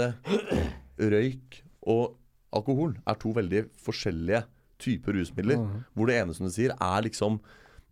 røyk 1.12 1.60
og 1.92 2.16
alkohol 2.54 2.94
er 3.06 3.18
to 3.20 3.32
veldig 3.36 3.64
forskjellige 3.84 4.44
typer 4.84 5.16
rusmidler. 5.18 5.60
Hvor 5.94 6.08
det 6.10 6.16
ene, 6.22 6.34
som 6.36 6.46
du 6.48 6.52
sier, 6.54 6.74
er 6.80 7.04
liksom 7.06 7.38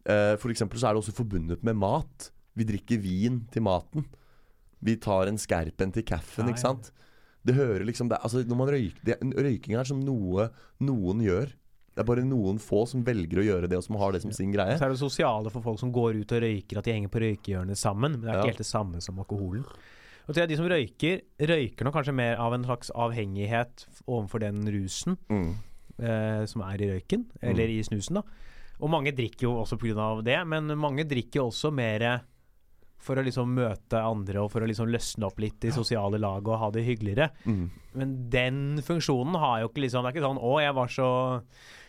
eh, 0.06 0.34
For 0.40 0.50
eksempel 0.52 0.78
så 0.82 0.88
er 0.90 0.94
det 0.96 1.02
også 1.04 1.14
forbundet 1.16 1.62
med 1.66 1.76
mat. 1.78 2.30
Vi 2.58 2.66
drikker 2.68 3.00
vin 3.00 3.42
til 3.54 3.62
maten. 3.66 4.04
Vi 4.82 4.96
tar 4.98 5.28
en 5.30 5.38
skerpen 5.38 5.92
til 5.94 6.02
kaffen, 6.08 6.48
ikke 6.50 6.58
sant. 6.64 6.90
Det 7.46 7.54
hører 7.56 7.84
liksom 7.86 8.08
det, 8.10 8.18
altså 8.22 8.42
når 8.46 8.58
man 8.58 8.68
røyker, 8.70 9.02
det, 9.06 9.16
Røyking 9.34 9.74
er 9.78 9.86
som 9.88 10.00
noe 10.02 10.48
noen 10.82 11.22
gjør. 11.24 11.50
Det 11.92 12.00
er 12.00 12.06
bare 12.08 12.22
noen 12.24 12.58
få 12.62 12.84
som 12.88 13.02
velger 13.04 13.42
å 13.42 13.46
gjøre 13.46 13.68
det, 13.68 13.76
og 13.76 13.84
som 13.84 13.96
har 14.00 14.14
det 14.14 14.22
som 14.22 14.32
sin 14.32 14.52
greie. 14.54 14.76
Så 14.78 14.86
er 14.86 14.94
det 14.94 15.00
sosiale 15.00 15.50
for 15.52 15.60
folk 15.64 15.80
som 15.82 15.90
går 15.92 16.20
ut 16.22 16.32
og 16.32 16.40
røyker, 16.44 16.78
at 16.80 16.86
de 16.88 16.94
henger 16.94 17.10
på 17.12 17.20
røykehjørnet 17.20 17.76
sammen. 17.78 18.14
Men 18.18 18.22
det 18.24 18.30
er 18.30 18.34
Ja. 18.38 18.44
ikke 18.46 18.52
helt 18.54 18.62
det 18.64 18.68
samme 18.70 19.00
som 19.04 19.18
alkoholen. 19.18 19.64
Og 20.28 20.34
til 20.36 20.46
de 20.46 20.56
som 20.56 20.68
røyker, 20.70 21.20
røyker 21.40 21.84
nok 21.84 21.94
kanskje 21.98 22.14
mer 22.14 22.36
av 22.38 22.54
en 22.54 22.64
slags 22.64 22.90
avhengighet 22.94 23.86
overfor 24.06 24.40
den 24.40 24.62
rusen 24.70 25.16
Mm. 25.28 25.54
eh, 26.02 26.44
som 26.46 26.62
er 26.62 26.80
i 26.82 26.90
røyken, 26.92 27.26
eller 27.42 27.68
i 27.68 27.82
snusen, 27.82 28.14
da. 28.14 28.22
Og 28.80 28.90
mange 28.90 29.12
drikker 29.14 29.42
jo 29.46 29.56
også 29.62 29.76
pga. 29.78 30.22
det, 30.24 30.46
men 30.46 30.66
mange 30.78 31.04
drikker 31.04 31.40
også 31.42 31.72
mer 31.72 32.22
for 32.98 33.16
å 33.18 33.22
liksom 33.24 33.50
møte 33.54 33.98
andre 33.98 34.38
og 34.44 34.50
for 34.52 34.60
å 34.62 34.66
liksom 34.66 34.86
løsne 34.88 35.26
opp 35.26 35.38
litt 35.42 35.64
i 35.64 35.70
sosiale 35.74 36.18
lag 36.22 36.46
og 36.46 36.58
ha 36.58 36.70
det 36.70 36.84
hyggeligere. 36.86 37.30
Mm. 37.46 37.70
Men 37.94 38.30
den 38.30 38.78
funksjonen 38.82 39.34
har 39.38 39.60
jo 39.60 39.68
ikke 39.68 39.82
liksom 39.88 40.02
Det 40.04 40.14
er 40.14 40.20
ikke 40.20 40.28
sånn 40.28 40.38
'Å, 40.42 40.60
jeg 40.62 40.74
var 40.74 40.86
så 40.86 41.42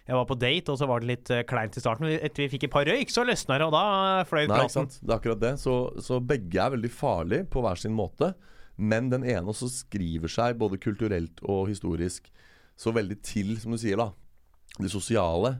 Jeg 0.04 0.18
var 0.20 0.26
på 0.28 0.36
date, 0.36 0.74
og 0.74 0.80
så 0.80 0.88
var 0.90 1.00
det 1.00 1.08
litt 1.14 1.30
eh, 1.32 1.46
kleint 1.48 1.78
i 1.80 1.82
starten. 1.82 2.10
Men 2.10 2.18
etter 2.20 2.44
vi 2.44 2.50
fikk 2.52 2.66
et 2.68 2.74
par 2.74 2.88
røyk, 2.88 3.12
så 3.14 3.24
løsna 3.24 3.60
det, 3.62 3.68
og 3.70 3.76
da 3.76 4.26
fløy 4.28 4.42
Nei, 4.42 4.48
ikke 4.48 4.58
praten. 4.58 4.74
sant? 4.76 4.98
Det 5.00 5.12
er 5.12 5.16
akkurat 5.16 5.44
det. 5.44 5.54
Så, 5.62 5.76
så 6.04 6.20
begge 6.20 6.60
er 6.60 6.74
veldig 6.76 6.92
farlige 6.92 7.48
på 7.54 7.64
hver 7.64 7.80
sin 7.80 7.96
måte. 7.96 8.34
Men 8.76 9.08
den 9.14 9.24
ene 9.24 9.48
også 9.54 9.70
skriver 9.72 10.32
seg 10.32 10.58
både 10.60 10.82
kulturelt 10.82 11.40
og 11.46 11.70
historisk 11.72 12.28
så 12.80 12.92
veldig 12.92 13.20
til, 13.24 13.56
som 13.62 13.76
du 13.76 13.80
sier, 13.80 14.02
da. 14.02 14.10
Det 14.76 14.92
sosiale 14.92 15.56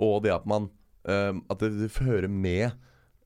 og 0.00 0.22
det 0.24 0.32
at 0.32 0.46
man 0.48 0.70
uh, 1.04 1.36
At 1.52 1.60
det, 1.60 1.90
fører 1.92 2.30
med 2.32 2.72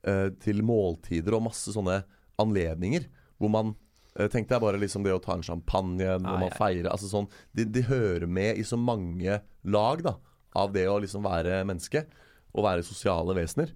uh, 0.03 0.27
til 0.43 0.59
måltider 0.67 1.37
og 1.37 1.45
masse 1.45 1.71
sånne 1.71 2.01
anledninger 2.43 3.05
hvor 3.39 3.53
man 3.53 3.71
uh, 4.19 4.27
Tenk 4.27 4.49
deg 4.51 4.59
bare 4.59 4.81
liksom 4.81 5.05
det 5.07 5.15
å 5.15 5.21
ta 5.23 5.37
en 5.37 5.45
champagne 5.45 6.17
når 6.19 6.43
man 6.43 6.51
feirer. 6.59 6.91
Altså 6.91 7.07
sånn, 7.07 7.29
de, 7.55 7.63
de 7.63 7.87
hører 7.87 8.27
med 8.27 8.59
i 8.59 8.67
så 8.67 8.77
mange 8.77 9.39
lag 9.63 10.03
da 10.03 10.19
av 10.57 10.71
det 10.73 10.87
å 10.89 10.97
liksom 11.01 11.25
være 11.25 11.61
menneske 11.67 12.05
og 12.55 12.65
være 12.65 12.85
sosiale 12.85 13.35
vesener 13.37 13.73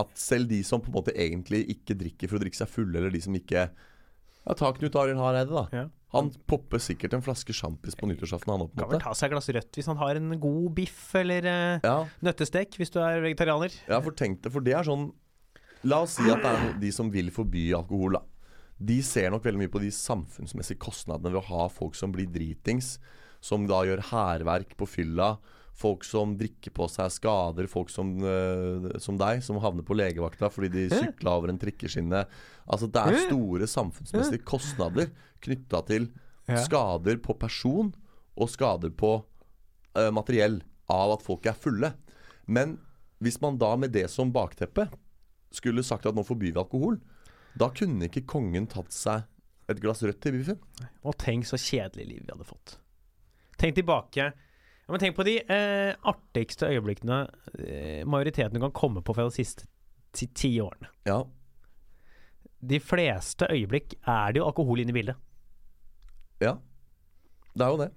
at 0.00 0.10
selv 0.18 0.48
de 0.48 0.60
som 0.64 0.80
på 0.80 0.90
en 0.92 0.96
måte 1.00 1.12
egentlig 1.18 1.64
ikke 1.74 1.96
drikker 1.98 2.30
for 2.30 2.38
å 2.38 2.42
drikke 2.44 2.60
seg 2.60 2.70
fulle, 2.70 2.96
eller 3.00 3.12
de 3.12 3.20
som 3.24 3.34
ikke 3.36 3.64
Ja, 3.70 4.54
ta 4.56 4.70
Knut 4.72 4.94
Arild 4.96 5.20
Hareide, 5.20 5.50
da. 5.52 5.64
Ja. 5.74 5.86
Han 6.14 6.30
popper 6.48 6.80
sikkert 6.82 7.12
en 7.14 7.22
flaske 7.22 7.54
sjampis 7.54 7.94
på 7.98 8.08
nyttårsaften, 8.08 8.50
han 8.54 8.64
òg, 8.64 8.70
på 8.72 8.82
Kan 8.82 8.92
vel 8.94 9.02
ta 9.02 9.12
seg 9.14 9.28
et 9.28 9.34
glass 9.34 9.50
rødt 9.54 9.76
hvis 9.78 9.90
han 9.90 9.98
har 10.00 10.18
en 10.18 10.32
god 10.42 10.70
biff 10.78 11.02
eller 11.20 11.46
eh, 11.46 11.84
Ja, 11.86 11.98
nøttestek, 12.24 12.78
hvis 12.80 12.90
du 12.94 12.98
er 13.02 13.20
vegetarianer. 13.22 13.74
ja, 13.90 14.00
for 14.00 14.16
tenk 14.16 14.40
det, 14.46 14.52
for 14.54 14.64
det 14.64 14.74
er 14.78 14.86
sånn 14.88 15.10
La 15.86 16.02
oss 16.04 16.18
si 16.18 16.26
at 16.28 16.42
det 16.44 16.50
er 16.50 16.74
de 16.80 16.90
som 16.92 17.08
vil 17.12 17.30
forby 17.32 17.70
alkohol, 17.76 18.18
da. 18.18 18.24
De 18.80 18.98
ser 19.04 19.30
nok 19.32 19.44
veldig 19.44 19.62
mye 19.62 19.72
på 19.72 19.80
de 19.80 19.90
samfunnsmessige 19.92 20.80
kostnadene 20.80 21.32
ved 21.32 21.40
å 21.40 21.46
ha 21.50 21.68
folk 21.72 21.96
som 21.96 22.12
blir 22.12 22.28
dritings, 22.32 22.98
som 23.44 23.66
da 23.68 23.82
gjør 23.88 24.04
hærverk 24.10 24.76
på 24.78 24.88
fylla. 24.88 25.34
Folk 25.80 26.04
som 26.04 26.34
drikker 26.36 26.74
på 26.76 26.86
seg 26.92 27.08
skader, 27.14 27.68
folk 27.70 27.88
som, 27.92 28.12
uh, 28.20 28.90
som 29.00 29.16
deg, 29.20 29.40
som 29.44 29.60
havner 29.64 29.86
på 29.86 29.96
legevakta 29.96 30.50
fordi 30.52 30.72
de 30.74 30.88
sykla 30.92 31.38
over 31.38 31.52
en 31.52 31.60
trikkeskinne. 31.60 32.24
Altså 32.70 32.90
Det 32.90 33.00
er 33.00 33.22
store 33.24 33.68
samfunnsmessige 33.70 34.44
kostnader 34.44 35.08
knytta 35.40 35.80
til 35.88 36.10
skader 36.66 37.20
på 37.22 37.36
person 37.38 37.94
og 38.36 38.50
skader 38.52 38.92
på 38.92 39.14
uh, 39.96 40.10
materiell 40.12 40.60
av 40.90 41.16
at 41.16 41.24
folk 41.24 41.48
er 41.48 41.56
fulle. 41.56 41.94
Men 42.50 42.76
hvis 43.20 43.40
man 43.40 43.58
da 43.60 43.74
med 43.76 43.94
det 43.94 44.08
som 44.10 44.32
bakteppe 44.34 44.88
skulle 45.54 45.84
sagt 45.86 46.06
at 46.08 46.16
nå 46.16 46.24
forbyr 46.26 46.52
vi 46.52 46.60
alkohol, 46.60 46.98
da 47.58 47.70
kunne 47.74 48.06
ikke 48.08 48.26
kongen 48.30 48.68
tatt 48.70 48.92
seg 48.94 49.26
et 49.70 49.80
glass 49.82 50.02
rødt 50.02 50.20
til 50.22 50.38
biffen. 50.38 50.60
Og 51.06 51.16
tenk 51.20 51.46
så 51.48 51.58
kjedelig 51.60 52.06
liv 52.08 52.22
vi 52.24 52.32
hadde 52.32 52.48
fått. 52.48 52.79
Tenk 53.60 53.76
tilbake 53.76 54.22
ja, 54.24 54.30
Tenk 54.98 55.14
på 55.18 55.24
de 55.28 55.36
eh, 55.44 55.92
artigste 56.10 56.66
øyeblikkene 56.72 57.18
eh, 57.60 58.00
majoriteten 58.08 58.58
kan 58.62 58.72
komme 58.74 59.02
på 59.06 59.14
fra 59.14 59.28
de 59.28 59.34
siste 59.36 59.68
ti, 60.16 60.26
ti 60.34 60.50
årene. 60.64 60.88
Ja, 61.06 61.20
De 62.60 62.80
fleste 62.82 63.46
øyeblikk 63.52 63.94
er 64.02 64.32
det 64.34 64.40
jo 64.42 64.48
alkohol 64.48 64.80
inne 64.82 64.90
i 64.92 64.98
bildet. 64.98 65.16
ja. 66.42 66.56
Det 67.54 67.64
er 67.66 67.70
jo 67.72 67.78
det. 67.82 67.90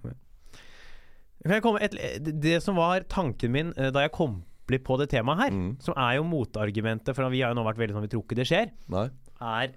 Et, 1.86 2.30
det 2.41 2.55
som 2.64 2.76
var 2.80 3.03
tanken 3.11 3.51
min 3.53 3.74
eh, 3.78 3.91
da 3.93 4.01
jeg 4.05 4.11
kom 4.16 4.39
på 4.64 4.95
det 4.97 5.09
temaet 5.11 5.41
her, 5.43 5.51
Mm. 5.51 5.74
som 5.84 5.93
er 5.97 6.16
jo 6.16 6.24
motargumentet, 6.24 7.14
for 7.16 7.30
vi 7.30 7.41
har 7.43 7.51
jo 7.51 7.57
nå 7.59 7.66
vært 7.68 7.78
veldig 7.82 7.93
sånn 7.97 8.05
vi 8.07 8.11
tror 8.14 8.24
ikke 8.24 8.38
det 8.39 8.45
skjer, 8.47 8.70
Nei. 8.89 9.09
er 9.41 9.74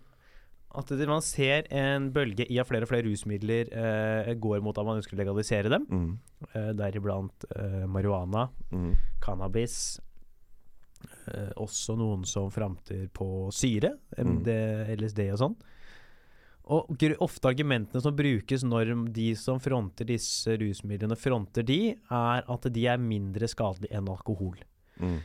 at 0.75 0.87
det, 0.99 1.07
man 1.09 1.23
ser 1.25 1.65
en 1.73 2.11
bølge 2.13 2.45
i 2.53 2.59
at 2.61 2.67
flere 2.69 2.85
og 2.85 2.91
flere 2.91 3.07
rusmidler 3.07 3.71
eh, 3.73 4.33
går 4.35 4.61
mot 4.65 4.77
at 4.77 4.85
man 4.85 4.99
ønsker 5.01 5.17
å 5.17 5.21
legalisere 5.23 5.71
dem. 5.73 5.87
Mm. 5.89 6.11
Eh, 6.53 6.73
Deriblant 6.77 7.47
eh, 7.57 7.87
marihuana, 7.89 8.49
Mm. 8.73 8.97
cannabis. 9.23 10.01
Eh, 11.31 11.53
også 11.57 11.97
noen 11.97 12.25
som 12.29 12.51
framter 12.51 13.07
på 13.15 13.49
syre, 13.55 13.95
MD, 14.19 14.51
LSD 14.99 15.31
og 15.33 15.39
sånn. 15.41 15.57
Og 16.67 17.03
ofte 17.23 17.47
argumentene 17.53 18.03
som 18.03 18.15
brukes 18.19 18.65
når 18.67 18.91
de 19.15 19.29
som 19.39 19.61
fronter 19.63 20.05
disse 20.09 20.57
rusmidlene, 20.59 21.15
fronter 21.17 21.63
de, 21.63 21.95
er 21.95 22.43
at 22.43 22.67
de 22.75 22.87
er 22.91 22.99
mindre 22.99 23.47
skadelige 23.47 23.95
enn 23.95 24.09
alkohol. 24.11 24.59
Mm. 24.99 25.21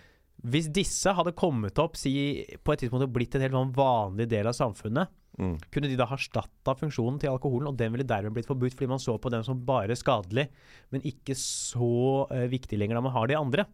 Hvis 0.53 0.69
disse 0.73 1.13
hadde 1.17 1.33
kommet 1.37 1.77
opp 1.81 1.97
si, 1.97 2.13
på 2.61 2.73
et 2.73 2.83
tidspunkt 2.83 3.07
og 3.07 3.13
blitt 3.13 3.35
en 3.37 3.41
helt 3.45 3.75
vanlig 3.77 4.29
del 4.29 4.47
av 4.49 4.53
samfunnet, 4.57 5.09
Mm. 5.39 5.55
kunne 5.71 5.87
de 5.87 5.95
da 5.95 6.05
ha 6.09 6.17
erstatta 6.17 6.73
funksjonen 6.75 7.15
til 7.21 7.31
alkoholen, 7.31 7.69
og 7.71 7.77
den 7.79 7.93
ville 7.93 8.07
dermed 8.07 8.35
blitt 8.35 8.49
forbudt 8.49 8.75
fordi 8.75 8.89
man 8.91 8.99
så 8.99 9.15
på 9.15 9.31
den 9.31 9.45
som 9.47 9.61
bare 9.65 9.95
skadelig, 9.95 10.49
men 10.91 11.05
ikke 11.07 11.37
så 11.39 12.27
uh, 12.27 12.47
viktig 12.51 12.77
lenger 12.77 12.99
da 12.99 13.05
man 13.05 13.15
har 13.15 13.31
de 13.31 13.37
andre. 13.39 13.65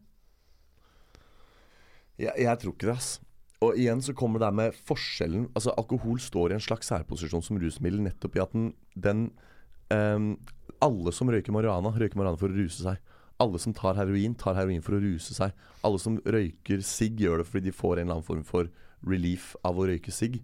Jeg, 2.18 2.34
jeg 2.38 2.62
tror 2.62 2.76
ikke 2.76 2.90
det, 2.92 2.98
ass. 2.98 3.16
Og 3.66 3.78
igjen 3.78 4.04
så 4.06 4.14
kommer 4.14 4.38
det 4.38 4.46
der 4.46 4.58
med 4.58 4.76
forskjellen 4.86 5.48
Altså 5.58 5.72
Alkohol 5.82 6.20
står 6.22 6.52
i 6.52 6.58
en 6.60 6.62
slags 6.62 6.92
særposisjon 6.92 7.42
som 7.42 7.58
rusmiddel 7.58 8.04
nettopp 8.06 8.36
i 8.38 8.42
at 8.44 8.52
den, 8.54 8.68
den 8.94 9.24
um, 9.90 10.36
Alle 10.84 11.14
som 11.16 11.32
røyker 11.34 11.56
marihuana, 11.56 11.90
røyker 11.96 12.20
marihuana 12.20 12.38
for 12.38 12.54
å 12.54 12.58
ruse 12.58 12.86
seg. 12.86 13.02
Alle 13.42 13.62
som 13.62 13.74
tar 13.74 13.98
heroin, 13.98 14.36
tar 14.38 14.58
heroin 14.58 14.84
for 14.86 14.98
å 14.98 15.02
ruse 15.02 15.34
seg. 15.34 15.58
Alle 15.86 16.02
som 16.02 16.20
røyker 16.22 16.84
sigg, 16.86 17.18
gjør 17.22 17.42
det 17.42 17.48
fordi 17.50 17.70
de 17.70 17.74
får 17.74 17.98
en 17.98 18.06
eller 18.06 18.20
annen 18.20 18.30
form 18.30 18.46
for 18.46 18.70
relief 19.06 19.56
av 19.66 19.78
å 19.78 19.88
røyke 19.90 20.14
sigg. 20.14 20.38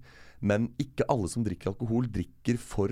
Men 0.43 0.71
ikke 0.81 1.07
alle 1.11 1.29
som 1.31 1.45
drikker 1.45 1.71
alkohol, 1.71 2.09
drikker 2.11 2.59
for 2.59 2.91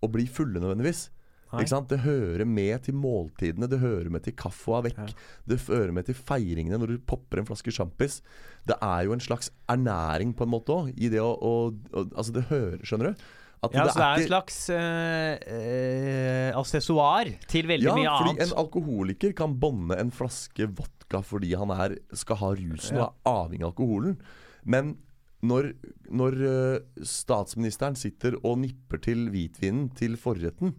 å 0.00 0.12
bli 0.12 0.26
fulle 0.30 0.60
nødvendigvis. 0.60 1.08
Det 1.50 1.98
hører 2.04 2.46
med 2.46 2.84
til 2.86 2.94
måltidene, 2.94 3.66
det 3.66 3.80
hører 3.82 4.10
med 4.12 4.22
til 4.22 4.36
kaffe 4.38 4.70
og 4.70 4.84
vekk. 4.86 5.00
Ja. 5.02 5.30
Det 5.50 5.58
hører 5.66 5.90
med 5.96 6.06
til 6.06 6.14
feiringene 6.14 6.78
når 6.78 6.94
du 6.94 7.02
popper 7.10 7.42
en 7.42 7.48
flaske 7.48 7.74
sjampis. 7.74 8.20
Det 8.68 8.76
er 8.78 9.08
jo 9.08 9.16
en 9.16 9.24
slags 9.24 9.50
ernæring 9.70 10.36
på 10.36 10.46
en 10.46 10.52
måte 10.52 10.76
òg, 10.76 10.92
i 10.94 11.10
det 11.10 11.22
å, 11.22 11.32
å, 11.34 11.54
å 11.90 12.06
Altså, 12.14 12.34
det 12.36 12.46
hører, 12.52 12.78
skjønner 12.86 13.10
du? 13.10 13.26
At 13.60 13.74
Ja, 13.74 13.82
altså 13.82 13.98
det 13.98 14.06
er 14.06 14.22
en 14.22 14.30
slags 14.30 14.58
øh, 14.72 15.34
øh, 15.56 16.60
accessoar 16.62 17.28
til 17.50 17.66
veldig 17.68 17.90
ja, 17.90 17.96
mye 17.98 18.14
fordi 18.14 18.44
en 18.46 18.54
alkoholiker 18.62 19.34
kan 19.36 19.58
bånde 19.60 19.98
en 20.00 20.12
flaske 20.16 20.64
vodka 20.78 21.20
fordi 21.26 21.50
han 21.60 21.74
er, 21.74 21.98
skal 22.16 22.40
ha 22.40 22.54
rusen 22.56 23.02
og 23.02 23.04
er 23.04 23.34
avhengig 23.34 23.66
av 23.66 23.74
alkoholen. 23.74 24.16
Men 24.64 24.94
når, 25.42 25.70
når 26.12 26.34
øh, 26.44 26.78
statsministeren 27.06 27.96
sitter 27.96 28.36
og 28.44 28.58
nipper 28.60 29.00
til 29.00 29.28
hvitvinen 29.32 29.88
til 29.96 30.16
forretten, 30.20 30.74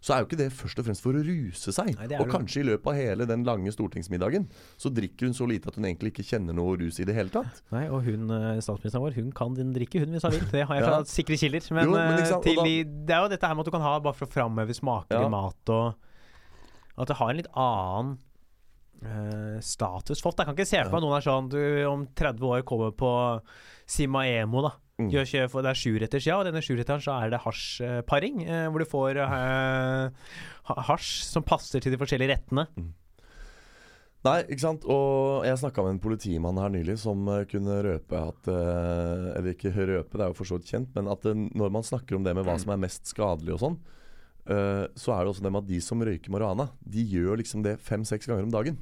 så 0.00 0.14
er 0.14 0.22
jo 0.22 0.28
ikke 0.30 0.38
det 0.40 0.46
først 0.56 0.78
og 0.80 0.86
fremst 0.86 1.02
for 1.04 1.12
å 1.12 1.20
ruse 1.20 1.74
seg. 1.76 1.90
Nei, 1.98 2.06
og 2.16 2.30
kanskje 2.32 2.62
i 2.62 2.64
løpet 2.70 2.88
av 2.88 2.94
hele 2.96 3.26
den 3.28 3.42
lange 3.44 3.68
stortingsmiddagen 3.74 4.46
så 4.80 4.88
drikker 4.96 5.28
hun 5.28 5.34
så 5.36 5.44
lite 5.50 5.68
at 5.68 5.76
hun 5.76 5.84
egentlig 5.84 6.14
ikke 6.14 6.24
kjenner 6.30 6.56
noe 6.56 6.78
rus 6.80 7.02
i 7.02 7.04
det 7.04 7.12
hele 7.18 7.28
tatt. 7.34 7.60
Nei, 7.74 7.82
og 7.92 8.06
hun, 8.08 8.24
eh, 8.32 8.62
statsministeren 8.64 9.04
vår, 9.04 9.18
hun 9.20 9.28
kan 9.36 9.52
din 9.58 9.74
drikke, 9.76 10.00
hun 10.00 10.16
hvis 10.16 10.24
hun 10.24 10.32
vil. 10.38 10.46
Det 10.54 10.64
har 10.70 10.80
jeg 10.80 10.86
fra 10.88 10.96
Ja. 11.02 11.10
sikre 11.12 11.36
kilder. 11.42 11.68
Men, 11.76 11.84
Jo, 11.84 11.92
men 11.98 12.16
eh, 12.16 12.24
sant, 12.32 12.42
til, 12.48 12.56
da- 12.56 12.64
i- 12.64 12.88
det 12.88 13.12
er 13.18 13.20
jo 13.26 13.28
dette 13.34 13.44
her 13.46 13.54
med 13.54 13.66
at 13.66 13.68
du 13.68 13.76
kan 13.76 13.84
ha 13.84 13.92
bare 14.00 14.16
for 14.16 14.24
å 14.24 14.32
framheve 14.38 14.78
smaker 14.80 15.20
Ja. 15.20 15.26
i 15.28 15.34
mat, 15.36 15.74
og 15.76 15.94
at 16.96 17.12
det 17.12 17.16
har 17.20 17.30
en 17.34 17.36
litt 17.42 17.52
annen 17.52 18.16
eh, 19.04 19.58
status. 19.64 20.22
Folk, 20.22 20.38
jeg 20.38 20.48
kan 20.48 20.56
ikke 20.56 20.68
se 20.68 20.84
for 20.84 20.96
meg 20.96 21.04
noen 21.04 21.16
er 21.18 21.26
sånn 21.26 21.50
Du 21.52 21.60
om 21.90 22.06
30 22.16 22.46
år 22.50 22.64
kommer 22.68 22.94
på 22.96 23.10
Sima 23.90 24.26
Emo, 24.28 24.64
da. 24.66 24.76
Mm. 25.00 25.10
Gjør 25.14 25.26
ikke, 25.26 25.50
for 25.50 25.64
det 25.64 25.72
er 25.72 25.80
sjuretters, 25.80 26.28
ja, 26.28 26.38
og 26.38 26.46
denne 26.46 26.62
sjuretteren 26.64 27.02
så 27.02 27.16
er 27.16 27.32
det 27.32 27.42
hasjparing. 27.44 28.42
Uh, 28.44 28.64
hvor 28.68 28.82
du 28.82 28.88
får 28.88 29.20
uh, 29.24 30.32
hasj 30.90 31.12
som 31.30 31.46
passer 31.46 31.82
til 31.82 31.94
de 31.94 32.00
forskjellige 32.00 32.34
rettene. 32.34 32.66
Nei, 34.26 34.36
ikke 34.52 34.60
sant. 34.60 34.84
Og 34.84 35.46
jeg 35.48 35.56
snakka 35.62 35.86
med 35.86 35.94
en 35.94 36.02
politimann 36.04 36.60
her 36.60 36.72
nylig 36.74 36.98
som 37.00 37.24
kunne 37.48 37.78
røpe 37.86 38.18
at 38.20 38.50
Eller 38.52 39.54
ikke 39.54 39.72
røpe, 39.72 40.12
det 40.12 40.26
er 40.26 40.28
jo 40.28 40.36
for 40.36 40.50
så 40.50 40.58
vidt 40.58 40.68
kjent, 40.74 40.90
men 40.92 41.08
at 41.08 41.24
når 41.24 41.72
man 41.72 41.86
snakker 41.88 42.18
om 42.18 42.26
det 42.26 42.34
med 42.36 42.44
hva 42.44 42.58
som 42.60 42.74
er 42.74 42.82
mest 42.82 43.08
skadelig 43.08 43.56
og 43.56 43.62
sånn, 43.62 43.78
så 44.44 45.14
er 45.14 45.24
det 45.24 45.32
også 45.32 45.46
det 45.46 45.54
med 45.54 45.62
at 45.62 45.70
de 45.70 45.80
som 45.80 46.04
røyker 46.04 46.34
marihuana, 46.34 46.68
de 46.84 47.06
gjør 47.14 47.40
liksom 47.40 47.64
det 47.64 47.78
fem-seks 47.80 48.28
ganger 48.28 48.44
om 48.44 48.52
dagen. 48.52 48.76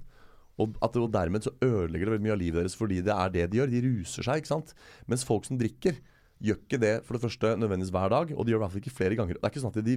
Og, 0.58 0.76
at, 0.82 0.96
og 0.98 1.10
dermed 1.14 1.44
så 1.46 1.52
ødelegger 1.62 2.08
det 2.08 2.14
veldig 2.16 2.26
mye 2.28 2.36
av 2.36 2.40
livet 2.42 2.60
deres 2.64 2.74
fordi 2.78 3.00
det 3.06 3.14
er 3.14 3.34
det 3.34 3.48
de 3.52 3.60
gjør. 3.60 3.70
De 3.74 3.82
ruser 3.88 4.26
seg, 4.26 4.40
ikke 4.42 4.50
sant. 4.54 4.72
Mens 5.06 5.22
folk 5.28 5.46
som 5.46 5.58
drikker, 5.60 5.98
gjør 6.38 6.58
ikke 6.60 6.78
det 6.78 6.90
for 7.02 7.16
det 7.16 7.22
første 7.24 7.48
nødvendigvis 7.58 7.90
hver 7.90 8.12
dag, 8.12 8.28
og 8.30 8.44
de 8.46 8.52
gjør 8.52 8.60
det 8.60 8.62
i 8.62 8.62
hvert 8.62 8.74
fall 8.76 8.82
ikke 8.84 8.94
flere 8.94 9.16
ganger. 9.18 9.38
Det 9.40 9.46
er 9.48 9.50
ikke 9.50 9.62
sånn 9.64 9.72
at 9.74 9.86
de 9.88 9.94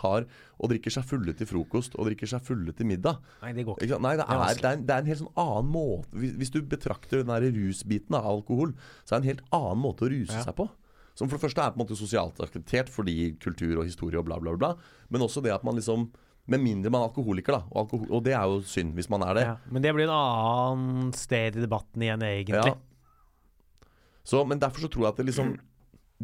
tar 0.00 0.24
og 0.56 0.70
drikker 0.72 0.94
seg 0.94 1.04
fulle 1.10 1.34
til 1.36 1.48
frokost 1.50 1.96
og 2.00 2.08
drikker 2.08 2.30
seg 2.30 2.44
fulle 2.46 2.72
til 2.76 2.88
middag. 2.88 3.18
Nei, 3.42 3.50
det 3.58 3.66
går 3.68 3.82
ikke. 3.84 3.98
Nei, 4.00 4.14
det 4.16 4.24
er 4.24 4.44
er, 4.46 4.54
det, 4.56 4.64
er 4.70 4.78
en, 4.78 4.86
det 4.88 4.94
er 4.96 5.04
en 5.04 5.10
helt 5.12 5.20
sånn 5.20 5.34
annen 5.44 5.68
måte 5.74 6.22
hvis, 6.22 6.32
hvis 6.40 6.54
du 6.54 6.62
betrakter 6.72 7.20
den 7.20 7.32
der 7.34 7.44
rusbiten 7.52 8.16
av 8.16 8.30
alkohol, 8.32 8.72
så 9.04 9.12
er 9.12 9.20
det 9.20 9.24
en 9.28 9.30
helt 9.34 9.44
annen 9.60 9.82
måte 9.84 10.08
å 10.08 10.12
ruse 10.14 10.32
Ja. 10.40 10.46
seg 10.48 10.56
på. 10.62 10.70
Som 11.14 11.28
for 11.28 11.36
det 11.36 11.44
første 11.44 11.62
er 11.62 11.70
på 11.74 11.78
en 11.78 11.84
måte 11.84 12.00
sosialt 12.00 12.40
akseptert 12.42 12.88
fordi 12.90 13.34
kultur 13.44 13.76
og 13.76 13.84
historie 13.84 14.18
og 14.18 14.24
bla, 14.26 14.40
bla, 14.42 14.56
bla. 14.58 14.72
Men 15.12 15.22
også 15.28 15.44
det 15.44 15.52
at 15.54 15.62
man 15.68 15.76
liksom 15.78 16.08
Med 16.50 16.60
mindre 16.60 16.90
man 16.92 17.00
er 17.00 17.08
alkoholiker, 17.08 17.56
da. 17.56 17.62
Og, 17.70 17.78
alkohol, 17.84 18.08
og 18.12 18.24
det 18.26 18.34
er 18.36 18.48
jo 18.50 18.58
synd 18.68 18.92
hvis 18.96 19.08
man 19.12 19.22
er 19.24 19.38
det. 19.38 19.44
Ja, 19.46 19.54
men 19.72 19.84
det 19.84 19.94
blir 19.96 20.08
en 20.08 20.16
annen 20.16 21.14
sted 21.16 21.56
i 21.56 21.64
debatten 21.64 22.04
igjen, 22.04 22.24
egentlig. 22.26 22.74
Ja. 22.74 23.90
Så, 24.24 24.42
men 24.48 24.60
derfor 24.60 24.84
så 24.84 24.90
tror 24.92 25.06
jeg 25.06 25.12
at 25.12 25.18
det 25.20 25.26
liksom 25.28 25.50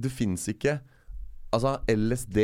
Det 0.00 0.08
fins 0.08 0.46
ikke 0.48 0.78
Altså, 1.52 1.74
LSD 1.90 2.38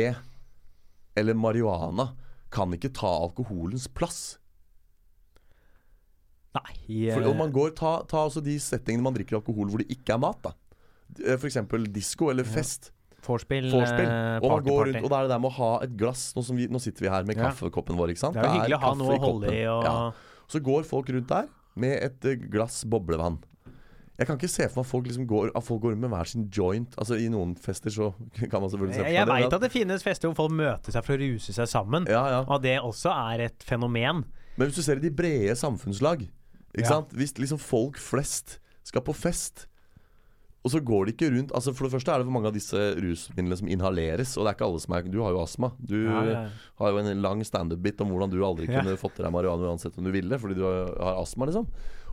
eller 1.17 1.33
marihuana 1.33 2.11
kan 2.53 2.73
ikke 2.75 2.91
ta 2.93 3.07
alkoholens 3.07 3.87
plass. 3.87 4.19
Nei. 6.57 6.75
For, 7.13 7.23
eh, 7.23 7.29
og 7.29 7.37
man 7.39 7.53
går, 7.55 7.71
ta, 7.77 7.93
ta 8.09 8.25
også 8.27 8.43
de 8.43 8.57
settingene 8.61 9.05
man 9.05 9.15
drikker 9.15 9.39
alkohol 9.39 9.71
hvor 9.71 9.81
det 9.83 9.89
ikke 9.95 10.15
er 10.15 10.21
mat. 10.21 10.43
da 10.43 10.53
F.eks. 11.15 11.39
For 11.39 11.49
eksempel 11.49 11.87
disko 11.93 12.29
eller 12.33 12.47
fest. 12.47 12.91
Vorspiel, 13.27 13.67
Vorspiel. 13.71 14.07
eh, 14.07 14.39
Og 14.41 14.49
man 14.51 14.63
går 14.63 14.85
rundt, 14.93 15.03
og 15.03 15.09
da 15.11 15.19
er 15.19 15.27
det 15.27 15.31
der 15.35 15.39
med 15.43 15.51
å 15.51 15.55
ha 15.57 15.71
et 15.83 15.97
glass. 15.99 16.33
Nå, 16.35 16.43
som 16.43 16.55
vi, 16.57 16.67
nå 16.67 16.79
sitter 16.81 17.01
vi 17.05 17.09
her 17.13 17.23
med 17.27 17.37
Ja. 17.37 17.49
kaffekoppen 17.51 17.95
vår. 17.99 18.09
ikke 18.15 18.23
sant? 18.23 18.33
Det 18.35 18.43
er 18.43 18.47
jo 18.53 18.59
hyggelig 18.61 18.79
å 18.79 18.83
ha 18.87 18.93
noe 18.95 19.17
å 19.17 19.19
holde 19.27 19.53
i 19.53 19.65
og 19.67 19.83
Ja. 19.83 20.11
Så 20.47 20.59
går 20.63 20.85
folk 20.87 21.09
rundt 21.09 21.27
der 21.27 21.47
med 21.75 22.01
et 22.03 22.25
eh, 22.25 22.35
glass 22.35 22.83
boblevann. 22.85 23.39
Jeg 24.17 24.25
kan 24.25 24.37
ikke 24.39 24.49
se 24.49 24.65
for 24.67 24.81
meg 24.81 24.87
folk, 24.89 25.05
liksom 25.05 25.27
går, 25.27 25.51
at 25.55 25.63
folk 25.63 25.81
går 25.83 25.95
med 25.95 26.09
hver 26.09 26.25
sin 26.25 26.47
joint. 26.49 26.95
Altså 26.97 27.19
I 27.21 27.27
noen 27.29 27.55
fester 27.55 27.91
så 27.93 28.13
kan 28.49 28.61
man 28.61 28.69
selvfølgelig 28.71 28.95
se 28.95 29.03
for 29.03 29.05
seg 29.05 29.13
det. 29.13 29.19
jeg 29.19 29.27
veit 29.27 29.53
at 29.53 29.61
det 29.61 29.71
finnes 29.71 30.01
fester 30.03 30.27
hvor 30.31 30.35
folk 30.47 30.51
møter 30.57 30.91
seg 30.91 31.05
for 31.05 31.13
å 31.13 31.19
ruse 31.21 31.53
seg 31.53 31.67
sammen. 31.69 32.07
ja, 32.09 32.23
ja. 32.29 32.39
Og 32.47 32.61
det 32.63 32.79
også 32.81 33.11
er 33.13 33.41
et 33.45 33.59
fenomen. 33.61 34.23
Men 34.57 34.67
hvis 34.71 34.75
du 34.79 34.81
ser 34.81 34.97
i 34.97 35.03
de 35.05 35.11
brede 35.13 35.53
samfunnslag 35.53 36.23
ikke 36.73 36.81
Ja. 36.81 36.87
sant? 36.97 37.09
Hvis 37.13 37.37
liksom 37.37 37.59
folk 37.59 37.97
flest 38.01 38.57
skal 38.83 39.01
på 39.05 39.13
fest 39.13 39.67
og 40.67 40.71
så 40.73 40.81
går 40.83 41.07
de 41.07 41.13
ikke 41.15 41.29
rundt 41.31 41.53
Altså 41.55 41.71
For 41.75 41.87
det 41.87 41.93
første 41.93 42.11
er 42.11 42.19
det 42.19 42.27
for 42.27 42.35
mange 42.35 42.49
av 42.51 42.55
disse 42.57 42.79
rusmidlene 42.99 43.57
som 43.61 43.69
inhaleres. 43.71 44.33
Og 44.35 44.43
det 44.43 44.51
er 44.51 44.57
ikke 44.57 44.67
alle 44.67 44.81
som 44.83 44.95
er 44.97 45.07
Du 45.13 45.21
har 45.23 45.31
jo 45.35 45.39
astma. 45.45 45.69
Du 45.79 45.95
Ja, 46.03 46.23
ja. 46.27 46.41
har 46.81 46.91
jo 46.91 46.99
en 46.99 47.21
lang 47.23 47.43
standup-bit 47.47 48.03
om 48.03 48.11
hvordan 48.11 48.33
du 48.33 48.41
aldri 48.43 48.67
Ja. 48.67 48.81
kunne 48.81 48.97
fått 48.99 49.21
i 49.21 49.23
deg 49.23 49.31
marihuana 49.31 49.71
uansett 49.71 49.95
om 49.97 50.03
du 50.03 50.11
ville, 50.11 50.37
fordi 50.41 50.59
du 50.59 50.65
har, 50.67 50.91
har 50.99 51.21
astma, 51.23 51.47
liksom. 51.47 51.69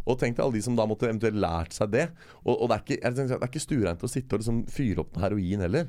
Og 0.07 0.19
tenk 0.21 0.37
deg 0.37 0.45
alle 0.45 0.53
de 0.59 0.63
som 0.63 0.77
da 0.77 0.85
måtte 0.87 1.09
eventuelt 1.09 1.35
lært 1.41 1.73
seg 1.73 1.91
det. 1.91 2.09
Og, 2.45 2.55
og 2.61 2.69
det, 2.69 2.77
er 2.77 2.83
ikke, 2.85 3.15
det 3.17 3.39
er 3.41 3.49
ikke 3.49 3.63
stuereint 3.65 4.05
å 4.05 4.11
sitte 4.13 4.37
og 4.37 4.43
liksom 4.45 4.65
fyre 4.69 5.01
opp 5.01 5.15
noe 5.17 5.25
heroin 5.25 5.65
heller. 5.65 5.89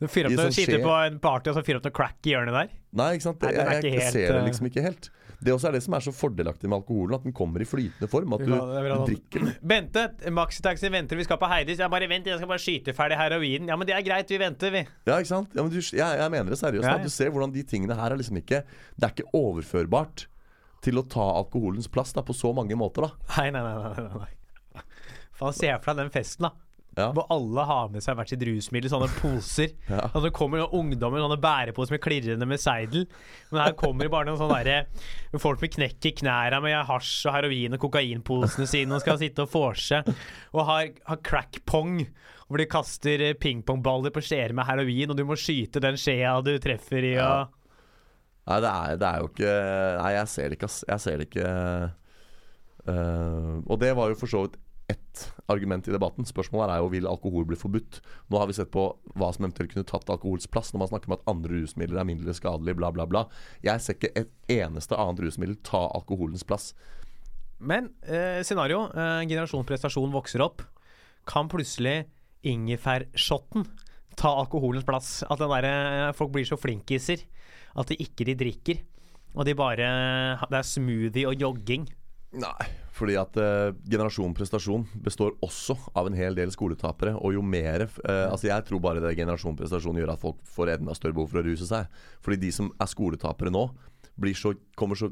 Du 0.00 0.06
fyrer 0.08 0.30
opp 0.32 0.38
noe, 0.40 0.54
sitter 0.56 0.80
på 0.82 0.94
en 0.96 1.18
party 1.20 1.52
og 1.52 1.58
så 1.58 1.62
fyrer 1.66 1.78
opp 1.82 1.88
noe 1.90 1.96
crack 2.00 2.24
i 2.24 2.32
hjørnet 2.32 2.56
der. 2.56 2.72
Nei, 2.96 3.10
ikke 3.18 3.26
sant? 3.28 3.44
Nei, 3.44 3.52
jeg, 3.52 3.66
jeg, 3.68 3.84
jeg 3.84 4.00
helt, 4.00 4.12
ser 4.16 4.32
det 4.32 4.40
eh, 4.40 4.46
liksom 4.48 4.70
ikke 4.70 4.84
helt. 4.86 5.10
Det 5.40 5.52
også 5.54 5.68
er 5.70 5.76
det 5.76 5.82
som 5.84 5.96
er 5.96 6.04
så 6.04 6.12
fordelaktig 6.14 6.68
med 6.70 6.78
alkoholen, 6.78 7.16
at 7.18 7.24
den 7.26 7.34
kommer 7.36 7.62
i 7.62 7.66
flytende 7.68 8.08
form. 8.10 8.36
At 8.36 8.44
du, 8.44 8.52
Ja, 8.54 8.60
er 8.80 9.06
drikker 9.08 9.44
den. 9.44 9.54
Bente, 9.74 10.04
maxitaxi 10.34 10.90
venter, 10.92 11.18
vi 11.20 11.26
skal 11.26 11.40
på 11.40 11.48
Heidis. 11.50 11.80
Jeg 11.82 11.90
bare 11.92 12.08
vent, 12.10 12.26
jeg 12.30 12.40
skal 12.40 12.50
bare 12.50 12.62
skyte 12.62 12.94
ferdig 12.96 13.18
heroinen. 13.20 13.68
Ja, 13.72 13.76
men 13.80 13.88
det 13.88 13.96
er 13.96 14.04
greit, 14.06 14.30
vi 14.30 14.38
venter, 14.40 14.74
vi. 14.74 14.84
Ja, 15.08 15.18
ikke 15.18 15.32
sant? 15.32 15.56
Ja, 15.56 15.64
men 15.64 15.72
du, 15.74 15.80
jeg, 15.80 15.98
jeg 15.98 16.30
mener 16.36 16.54
det 16.54 16.60
seriøst. 16.60 16.86
Ja, 16.86 16.96
ja. 16.98 17.02
Du 17.04 17.12
ser 17.12 17.34
hvordan 17.34 17.54
de 17.54 17.64
tingene 17.68 17.98
her 17.98 18.14
er 18.14 18.20
liksom 18.20 18.38
ikke 18.40 18.62
Det 18.66 19.08
er 19.08 19.14
ikke 19.14 19.30
overførbart 19.34 20.26
til 20.84 21.00
å 21.00 21.06
ta 21.08 21.24
alkoholens 21.38 21.88
plass 21.88 22.12
da, 22.12 22.24
på 22.24 22.36
så 22.36 22.52
mange 22.56 22.76
måter, 22.76 23.08
da. 23.08 23.34
Nei, 23.38 23.50
nei. 23.54 23.62
nei, 23.64 23.92
nei, 23.96 24.24
nei. 24.24 24.84
Faen, 25.34 25.56
se 25.56 25.70
for 25.82 25.94
deg 25.94 26.04
den 26.04 26.14
festen, 26.14 26.48
da. 26.48 26.63
Ja. 26.94 27.08
Hvor 27.14 27.26
alle 27.34 27.64
har 27.68 27.88
med 27.90 28.04
seg 28.04 28.16
hvert 28.18 28.30
sitt 28.30 28.42
rusmiddel, 28.46 28.90
sånne 28.92 29.10
poser. 29.18 29.72
Ja. 29.94 30.06
Og 30.14 30.24
så 30.24 30.30
kommer 30.34 30.62
noen 30.62 30.74
ungdommer 30.78 31.20
sånne 31.22 31.38
bæreposer 31.42 31.94
med 31.94 32.02
klirrende 32.02 32.46
med 32.48 32.60
seidel. 32.62 33.04
Men 33.50 33.60
her 33.62 33.74
kommer 33.78 34.06
det 34.06 34.12
bare 34.14 34.28
noen 34.28 34.40
sånne 34.40 34.60
der, 34.66 34.86
folk 35.42 35.62
med 35.62 35.74
knekk 35.74 36.08
i 36.08 36.14
knæra 36.22 36.60
med 36.64 36.76
hasj 36.88 37.28
og 37.28 37.36
heroin 37.36 37.76
og 37.76 37.82
kokainposene 37.84 38.66
sine 38.70 38.96
og 38.96 39.02
skal 39.04 39.20
sitte 39.20 39.44
og 39.44 39.52
vorse. 39.52 40.00
Og 40.54 40.62
har, 40.70 40.94
har 41.10 41.20
crack-pong, 41.26 42.06
hvor 42.48 42.60
de 42.60 42.68
kaster 42.70 43.22
eh, 43.28 43.36
pingpongballer 43.40 44.14
på 44.14 44.22
skjeer 44.24 44.54
med 44.56 44.66
heroin, 44.68 45.12
og 45.12 45.18
du 45.18 45.24
må 45.28 45.36
skyte 45.38 45.82
den 45.84 45.98
skjea 46.00 46.38
du 46.44 46.54
treffer 46.62 47.10
i. 47.10 47.14
Ja. 47.18 47.44
Nei, 48.44 48.58
det 48.60 48.70
er, 48.70 48.96
det 49.00 49.08
er 49.08 49.20
jo 49.22 49.28
ikke 49.30 49.52
Nei, 50.02 50.08
jeg 50.18 50.32
ser 50.34 50.50
det 50.50 50.58
ikke, 50.58 50.68
ass. 50.68 50.82
Jeg 50.88 51.04
ser 51.04 51.20
det 51.20 51.28
ikke 51.30 51.52
Uh, 52.84 53.62
Og 53.64 53.78
det 53.80 53.94
var 53.96 54.10
jo 54.12 54.18
for 54.20 54.28
så 54.28 54.44
vidt 54.44 54.58
ett 54.90 55.32
argument 55.48 55.88
i 55.88 55.92
debatten. 55.94 56.26
Spørsmålet 56.28 56.74
er 56.74 56.82
jo 56.82 56.90
vil 56.92 57.08
alkohol 57.08 57.46
bli 57.48 57.58
forbudt. 57.58 58.00
Nå 58.30 58.40
har 58.40 58.48
vi 58.50 58.56
sett 58.56 58.72
på 58.74 58.86
hva 59.14 59.30
som 59.34 59.46
eventuelt 59.46 59.72
kunne 59.72 59.88
tatt 59.88 60.10
alkohols 60.12 60.48
plass 60.50 60.72
når 60.72 60.84
man 60.84 60.90
snakker 60.92 61.10
om 61.10 61.16
at 61.16 61.24
andre 61.30 61.60
rusmidler 61.62 62.02
er 62.02 62.08
mindre 62.08 62.34
skadelige, 62.36 62.78
bla, 62.80 62.90
bla, 62.94 63.06
bla. 63.08 63.24
Jeg 63.64 63.82
ser 63.84 63.98
ikke 63.98 64.12
et 64.20 64.32
eneste 64.52 64.98
annet 64.98 65.24
rusmiddel 65.24 65.56
ta 65.66 65.86
alkoholens 65.96 66.44
plass. 66.46 66.72
Men 67.64 67.92
eh, 68.02 68.42
scenario, 68.44 68.86
eh, 68.92 69.22
generasjonsprestasjon 69.30 70.12
vokser 70.14 70.44
opp. 70.44 70.64
Kan 71.28 71.48
plutselig 71.48 72.04
ingefærshotten 72.44 73.64
ta 74.20 74.34
alkoholens 74.42 74.84
plass? 74.84 75.22
At 75.30 75.40
der, 75.40 75.70
eh, 75.70 76.12
folk 76.16 76.34
blir 76.34 76.48
så 76.48 76.60
flinkiser 76.60 77.24
at 77.74 77.90
de 77.90 77.98
ikke 78.02 78.26
de 78.28 78.36
drikker. 78.38 78.82
Og 79.34 79.46
de 79.48 79.54
bare 79.58 80.38
Det 80.38 80.58
er 80.58 80.62
smoothie 80.62 81.26
og 81.26 81.40
jogging. 81.40 81.88
Nei, 82.34 82.66
fordi 82.94 83.14
at 83.18 83.36
eh, 83.38 83.72
generasjon 83.90 84.34
prestasjon 84.34 84.84
består 85.04 85.34
også 85.44 85.76
av 85.98 86.08
en 86.08 86.16
hel 86.18 86.36
del 86.38 86.52
skoletapere. 86.54 87.14
Og 87.18 87.36
jo 87.36 87.42
mer 87.46 87.86
eh, 87.86 88.26
Altså 88.26 88.48
Jeg 88.50 88.66
tror 88.68 88.82
bare 88.82 89.02
det 89.02 89.16
generasjon 89.18 89.56
prestasjon 89.58 89.98
gjør 90.00 90.14
at 90.14 90.22
folk 90.22 90.40
får 90.56 90.76
enda 90.76 90.94
større 90.98 91.16
behov 91.16 91.32
for 91.32 91.42
å 91.42 91.46
ruse 91.46 91.68
seg. 91.70 91.90
Fordi 92.24 92.40
de 92.46 92.52
som 92.54 92.70
er 92.74 92.90
skoletapere 92.90 93.54
nå, 93.54 93.68
blir 94.14 94.34
så, 94.38 94.52
så, 94.98 95.08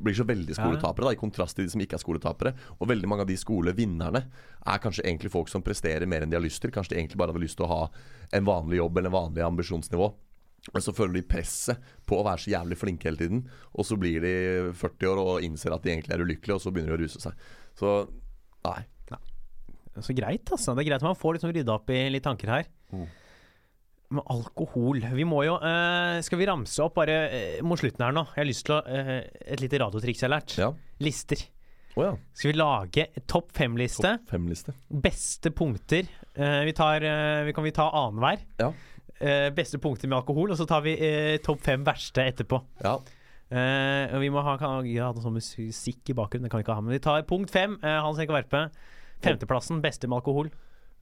blir 0.00 0.16
så 0.16 0.24
veldig 0.24 0.54
skoletapere, 0.56 1.10
da, 1.10 1.12
i 1.12 1.20
kontrast 1.20 1.58
til 1.58 1.66
de 1.66 1.74
som 1.74 1.82
ikke 1.84 1.98
er 1.98 2.04
skoletapere. 2.04 2.54
Og 2.78 2.88
veldig 2.88 3.10
mange 3.10 3.26
av 3.26 3.28
de 3.28 3.36
skolevinnerne 3.40 4.22
er 4.24 4.80
kanskje 4.80 5.04
egentlig 5.04 5.32
folk 5.34 5.52
som 5.52 5.64
presterer 5.64 6.08
mer 6.08 6.24
enn 6.24 6.32
de 6.32 6.38
har 6.38 6.44
lyst 6.44 6.62
til. 6.64 6.72
Kanskje 6.72 6.94
de 6.94 7.02
egentlig 7.02 7.20
bare 7.20 7.34
hadde 7.34 7.44
lyst 7.44 7.60
til 7.60 7.68
å 7.68 7.72
ha 7.74 7.82
en 8.36 8.48
vanlig 8.48 8.80
jobb 8.80 8.96
eller 8.96 9.12
en 9.12 9.18
vanlig 9.18 9.44
ambisjonsnivå. 9.44 10.08
Men 10.74 10.84
så 10.84 10.92
føler 10.92 11.16
de 11.16 11.26
presset 11.26 11.92
på 12.08 12.18
å 12.20 12.24
være 12.26 12.44
så 12.44 12.52
jævlig 12.52 12.76
flinke 12.78 13.08
hele 13.08 13.20
tiden. 13.20 13.44
Og 13.72 13.86
så 13.88 13.96
blir 14.00 14.20
de 14.24 14.34
40 14.76 15.12
år 15.12 15.20
og 15.22 15.46
innser 15.46 15.74
at 15.74 15.86
de 15.86 15.94
egentlig 15.94 16.16
er 16.16 16.24
ulykkelige, 16.24 16.58
og 16.58 16.64
så 16.64 16.72
begynner 16.74 16.94
de 16.94 16.98
å 16.98 17.04
ruse 17.06 17.22
seg. 17.22 17.46
Så 17.80 17.94
nei. 18.68 18.82
Så 19.98 20.14
greit, 20.14 20.46
altså. 20.46 20.74
Det 20.76 20.84
er 20.84 20.92
greit 20.92 21.02
at 21.02 21.08
man 21.08 21.18
får 21.18 21.36
liksom 21.36 21.52
rydda 21.54 21.74
opp 21.74 21.90
i 21.92 22.04
litt 22.12 22.24
tanker 22.24 22.52
her. 22.52 22.68
Mm. 22.94 23.08
Men 24.10 24.26
alkohol 24.34 25.04
Vi 25.14 25.22
må 25.28 25.44
jo 25.46 25.52
uh, 25.62 26.18
Skal 26.26 26.40
vi 26.40 26.46
ramse 26.48 26.82
opp 26.82 26.96
bare 26.96 27.18
uh, 27.30 27.60
mot 27.62 27.78
slutten 27.78 28.02
her 28.02 28.14
nå? 28.16 28.24
Jeg 28.32 28.40
har 28.40 28.48
lyst 28.48 28.64
til 28.66 28.74
å 28.74 28.80
uh, 28.82 29.12
Et 29.22 29.62
lite 29.62 29.78
radiotriks 29.78 30.18
jeg 30.18 30.26
har 30.26 30.32
lært. 30.34 30.54
Ja. 30.58 30.72
Lister. 30.98 31.44
Oh, 31.94 32.02
ja. 32.06 32.10
Skal 32.34 32.50
vi 32.50 32.56
lage 32.58 33.06
topp 33.30 33.54
fem-liste? 33.54 34.16
Top 34.18 34.34
fem-liste. 34.34 34.74
Beste 34.90 35.50
punkter. 35.54 36.06
Vi, 36.38 36.72
tar, 36.78 37.02
vi 37.42 37.52
kan 37.52 37.64
vi 37.66 37.72
ta 37.74 37.88
annenhver. 37.98 38.44
Ja. 38.62 38.68
Eh, 39.20 39.50
beste 39.52 39.76
punkter 39.78 40.08
med 40.08 40.16
alkohol, 40.22 40.54
og 40.54 40.56
så 40.56 40.64
tar 40.68 40.80
vi 40.86 40.94
eh, 40.96 41.34
topp 41.44 41.60
fem 41.66 41.82
verste 41.84 42.24
etterpå. 42.24 42.62
ja. 42.84 42.98
Eh, 43.50 44.12
vi 44.22 44.28
må 44.30 44.44
ha, 44.46 44.52
kan, 44.60 44.86
ja, 44.86 45.08
noe 45.10 45.24
sånn 45.24 45.34
musikk 45.34 46.12
i 46.12 46.14
bakgrunnen, 46.14 46.46
det 46.46 46.52
kan 46.52 46.60
vi 46.60 46.64
ikke 46.64 46.76
ha. 46.78 46.82
Men 46.86 46.94
vi 46.94 47.00
tar 47.02 47.24
punkt 47.26 47.50
fem. 47.50 47.72
Hans 47.82 48.20
Henrik 48.20 48.30
Verpe. 48.30 48.60
Femteplassen, 49.24 49.80
beste 49.82 50.06
med 50.06 50.20
alkohol. 50.20 50.52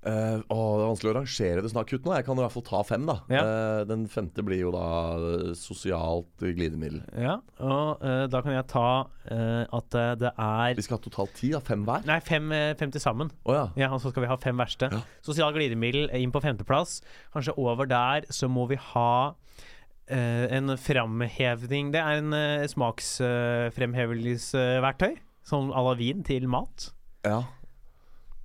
Eh, 0.09 0.41
å, 0.49 0.57
det 0.79 0.85
er 0.85 0.89
vanskelig 0.89 1.11
å 1.11 1.15
rangere 1.19 1.63
kutt 1.89 2.05
nå. 2.07 2.13
Jeg 2.17 2.25
kan 2.27 2.39
i 2.39 2.41
hvert 2.45 2.55
fall 2.55 2.65
ta 2.65 2.83
fem, 2.87 3.05
da. 3.09 3.17
Ja. 3.33 3.43
uh, 3.45 3.81
den 3.89 4.03
femte 4.11 4.43
blir 4.47 4.61
jo 4.63 4.71
da 4.73 4.87
eh, 5.17 5.55
sosialt 5.59 6.41
glidemiddel. 6.41 7.01
Ja, 7.19 7.35
og 7.61 8.01
uh, 8.01 8.27
da 8.31 8.41
kan 8.45 8.53
jeg 8.57 8.67
ta 8.73 8.89
at 9.29 9.93
det 10.17 10.31
er 10.41 10.73
Vi 10.79 10.83
skal 10.87 10.97
ha 10.97 11.03
totalt 11.05 11.35
ti, 11.37 11.51
da. 11.53 11.61
Fem 11.65 11.83
hver. 11.85 12.01
Nei, 12.09 12.21
fem, 12.25 12.49
fem 12.81 12.91
til 12.95 13.03
sammen. 13.03 13.29
Oh, 13.45 13.53
ja. 13.53 13.67
Ja, 13.77 13.89
og 13.93 14.01
så 14.01 14.09
skal 14.13 14.23
vi 14.25 14.31
ha 14.31 14.37
fem 14.41 14.57
verste. 14.57 14.89
Ja. 14.95 15.01
Sosialt 15.27 15.55
glidemiddel 15.59 16.09
inn 16.17 16.33
på 16.33 16.41
femteplass. 16.45 17.03
Kanskje 17.35 17.53
over 17.61 17.85
der 17.91 18.21
så 18.33 18.49
må 18.49 18.67
vi 18.71 18.77
ha 18.95 19.35
en 20.09 20.73
framhevning 20.81 21.93
Det 21.93 22.01
er 22.01 22.13
en 22.23 22.33
uh, 22.33 22.65
smaksfremhevelsesverktøy. 22.73 25.21
Sånn 25.49 25.73
à 25.77 25.81
la 25.85 25.93
vin 26.01 26.25
til 26.25 26.49
mat. 26.49 26.97
ja. 27.29 27.45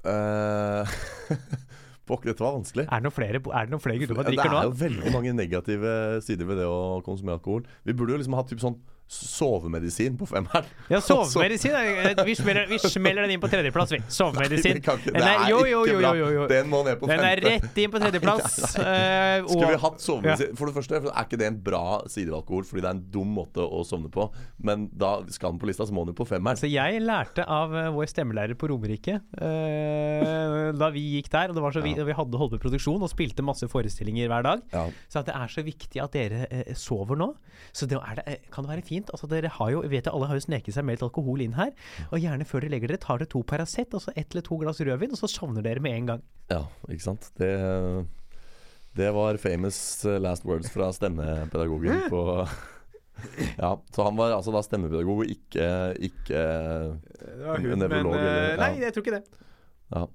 Eh, 0.04 0.95
Pokker, 2.08 2.34
dette 2.34 2.43
var 2.43 2.58
vanskelig. 2.58 2.84
Er 2.91 2.99
det 2.99 3.06
noen 3.08 3.16
flere, 3.16 3.39
er 3.39 3.68
det 3.68 3.72
noen 3.72 3.84
flere 3.84 4.01
gutter 4.01 4.18
som 4.18 4.26
Det 4.28 4.41
er 4.43 4.51
nå? 4.51 4.64
jo 4.68 4.74
veldig 4.82 5.12
mange 5.14 5.32
negative 5.38 5.93
sider 6.26 6.49
ved 6.49 6.60
det 6.60 6.66
å 6.68 6.99
konsumere 7.06 7.38
alkohol. 7.39 7.64
Vi 7.88 7.95
burde 7.95 8.18
jo 8.18 8.20
liksom 8.20 8.36
ha 8.36 8.43
typ 8.49 8.60
sånn 8.64 8.76
sovemedisin 9.14 10.18
på 10.18 10.26
femmeren. 10.30 10.66
Ja, 10.89 10.99
sovemedisin. 11.07 11.72
eh, 11.76 12.24
Vi 12.26 12.36
smeller, 12.36 12.66
vi 12.70 12.80
smeller 12.82 13.26
den 13.28 13.36
inn 13.36 13.41
på 13.43 13.49
tredjeplass, 13.51 13.91
vi. 13.93 13.99
Sovemedisin. 14.18 14.80
Det 14.80 14.84
kan 14.86 14.97
ikke- 14.99 15.14
Den 15.14 15.28
er- 15.28 15.47
jo, 15.49 15.59
jo, 15.70 15.84
jo, 15.88 15.99
jo, 16.01 16.14
jo, 16.22 16.30
jo. 16.39 16.47
Den 16.51 16.70
må 16.72 16.84
ned 16.88 16.99
på 17.01 17.07
Den 17.11 17.20
er 17.28 17.41
rett 17.43 17.78
inn 17.84 17.91
på 17.93 18.01
tredjeplass. 18.01 18.57
eh, 18.82 19.43
Skulle 19.47 19.72
vi 19.76 19.80
hatt 19.86 20.01
sovemedisin 20.03 20.57
For 20.57 20.70
det 20.72 20.76
første 20.78 21.01
for 21.03 21.11
er 21.14 21.28
ikke 21.28 21.39
det 21.41 21.47
en 21.51 21.59
bra 21.66 21.84
sidealkohol, 22.11 22.66
fordi 22.70 22.82
det 22.86 22.89
er 22.91 22.97
en 22.97 23.03
dum 23.14 23.34
måte 23.38 23.64
å 23.64 23.84
sovne 23.88 24.09
på. 24.14 24.28
Men 24.64 24.88
da 24.93 25.16
skal 25.34 25.53
den 25.55 25.61
på 25.61 25.70
lista, 25.70 25.86
så 25.88 25.93
må 25.95 26.03
den 26.05 26.14
jo 26.16 26.20
på 26.24 26.28
femmeren. 26.30 26.59
Så 26.59 26.70
jeg 26.72 27.01
lærte 27.03 27.45
av 27.47 27.74
eh, 27.76 27.89
vår 27.93 28.09
stemmelærer 28.11 28.57
på 28.59 28.70
Romerike 28.72 29.20
uh, 29.39 30.72
da 30.78 30.89
vi 30.93 31.03
gikk 31.18 31.30
der, 31.34 31.51
og 31.51 31.57
det 31.57 31.64
var 31.64 31.76
så 31.76 31.84
vi, 31.84 31.93
Ja. 31.97 32.05
vi 32.07 32.16
hadde 32.18 32.39
holdt 32.39 32.55
på 32.57 32.61
produksjon 32.68 33.01
og 33.03 33.11
spilte 33.11 33.43
masse 33.45 33.68
forestillinger 33.70 34.30
hver 34.32 34.45
dag. 34.45 34.64
Ja. 34.74 34.86
Så 35.11 35.22
at 35.22 35.30
det 35.30 35.36
er 35.38 35.51
så 35.51 35.64
viktig 35.66 36.01
at 36.03 36.16
dere 36.16 36.45
uh, 36.49 36.74
sover 36.78 37.20
nå. 37.20 37.32
Så 37.76 37.88
det, 37.89 37.97
er 37.99 38.20
det, 38.22 38.38
kan 38.53 38.66
det 38.66 38.74
være 38.76 38.86
fint. 38.88 39.03
Altså 39.12 39.28
dere 39.32 39.49
har 39.49 39.70
jo, 39.72 39.82
vet 39.82 40.06
jeg, 40.06 40.14
Alle 40.14 40.28
har 40.28 40.36
jo 40.39 40.45
sneket 40.45 40.74
seg 40.74 40.86
med 40.86 40.95
litt 40.95 41.04
alkohol 41.04 41.41
inn 41.41 41.54
her. 41.58 41.72
Og 42.12 42.20
gjerne 42.24 42.45
før 42.45 42.62
dere 42.64 42.72
legger 42.76 42.88
dere, 42.93 42.97
tar 43.04 43.18
dere 43.20 43.28
to 43.34 43.43
Paracet 43.43 43.93
og 43.93 44.01
så 44.01 44.12
ett 44.16 44.32
eller 44.32 44.41
to 44.47 44.58
glass 44.62 44.80
rødvin, 44.80 45.12
og 45.12 45.18
så 45.20 45.28
sovner 45.32 45.62
dere 45.66 45.80
med 45.84 45.97
en 45.97 46.06
gang. 46.14 46.22
ja, 46.54 46.64
ikke 46.89 47.04
sant. 47.10 47.32
Det 47.38 47.51
Det 48.95 49.10
var 49.14 49.38
famous 49.41 50.06
eh, 50.06 50.20
last 50.22 50.45
words 50.45 50.70
fra 50.70 50.91
stemmepedagogen 50.93 52.10
på 52.14 52.47
Ja, 53.58 53.78
så 53.95 54.04
han 54.04 54.16
var 54.18 54.32
altså 54.36 54.51
da 54.54 54.62
stemmepedagog 54.66 55.20
og 55.24 55.30
ikke, 55.30 55.66
ikke 56.01 56.41
hun, 57.62 57.80
nevrolog, 57.80 58.16
eh, 58.16 58.54
eller- 58.54 58.58
Nei, 58.58 58.82
jeg 58.82 58.93
tror 58.93 59.04
ikke 59.06 59.16
det. 59.20 59.24
ja, 59.95 60.06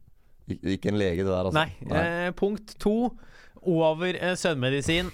ikke, 0.48 0.72
ikke 0.76 0.88
en 0.92 0.98
lege, 0.98 1.24
det 1.24 1.30
der, 1.32 1.44
altså. 1.44 1.58
Nei. 1.58 1.96
Eh, 2.26 2.30
punkt 2.38 2.74
to 2.80 3.16
over 3.62 4.14
eh, 4.14 4.34
søvnmedisin. 4.36 5.10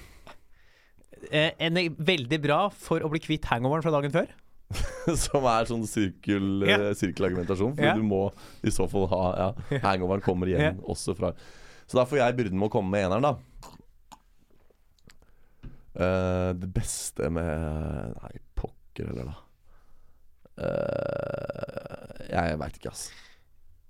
Eh, 1.30 1.52
en 1.66 1.78
veldig 1.96 2.38
bra 2.42 2.58
for 2.70 3.04
å 3.04 3.10
bli 3.12 3.20
kvitt 3.22 3.46
hangoveren 3.50 3.84
fra 3.84 3.92
dagen 3.94 4.14
før. 4.14 4.32
Som 5.24 5.44
er 5.46 5.68
sånn 5.68 5.84
sirkel, 5.88 6.64
eh, 6.66 6.90
sirkelargumentasjon. 6.98 7.74
For 7.76 7.84
Ja. 7.84 7.94
du 7.98 8.02
må 8.06 8.26
i 8.64 8.72
så 8.74 8.88
fall 8.90 9.06
ha 9.12 9.24
ja, 9.38 9.48
Hangoveren 9.86 10.24
kommer 10.24 10.50
igjen 10.50 10.80
også 10.82 11.14
fra 11.18 11.34
Så 11.86 11.98
da 12.00 12.06
får 12.08 12.22
jeg 12.22 12.38
byrden 12.40 12.58
med 12.58 12.70
å 12.70 12.72
komme 12.72 12.94
med 12.94 13.06
eneren, 13.06 13.28
da. 13.28 13.34
Uh, 15.94 16.50
det 16.58 16.66
beste 16.74 17.28
med 17.30 18.16
Nei, 18.18 18.32
pokker 18.58 19.12
eller 19.12 19.28
da. 19.30 19.36
Uh, 20.58 22.24
jeg 22.32 22.58
veit 22.58 22.80
ikke, 22.80 22.90
ass. 22.90 23.04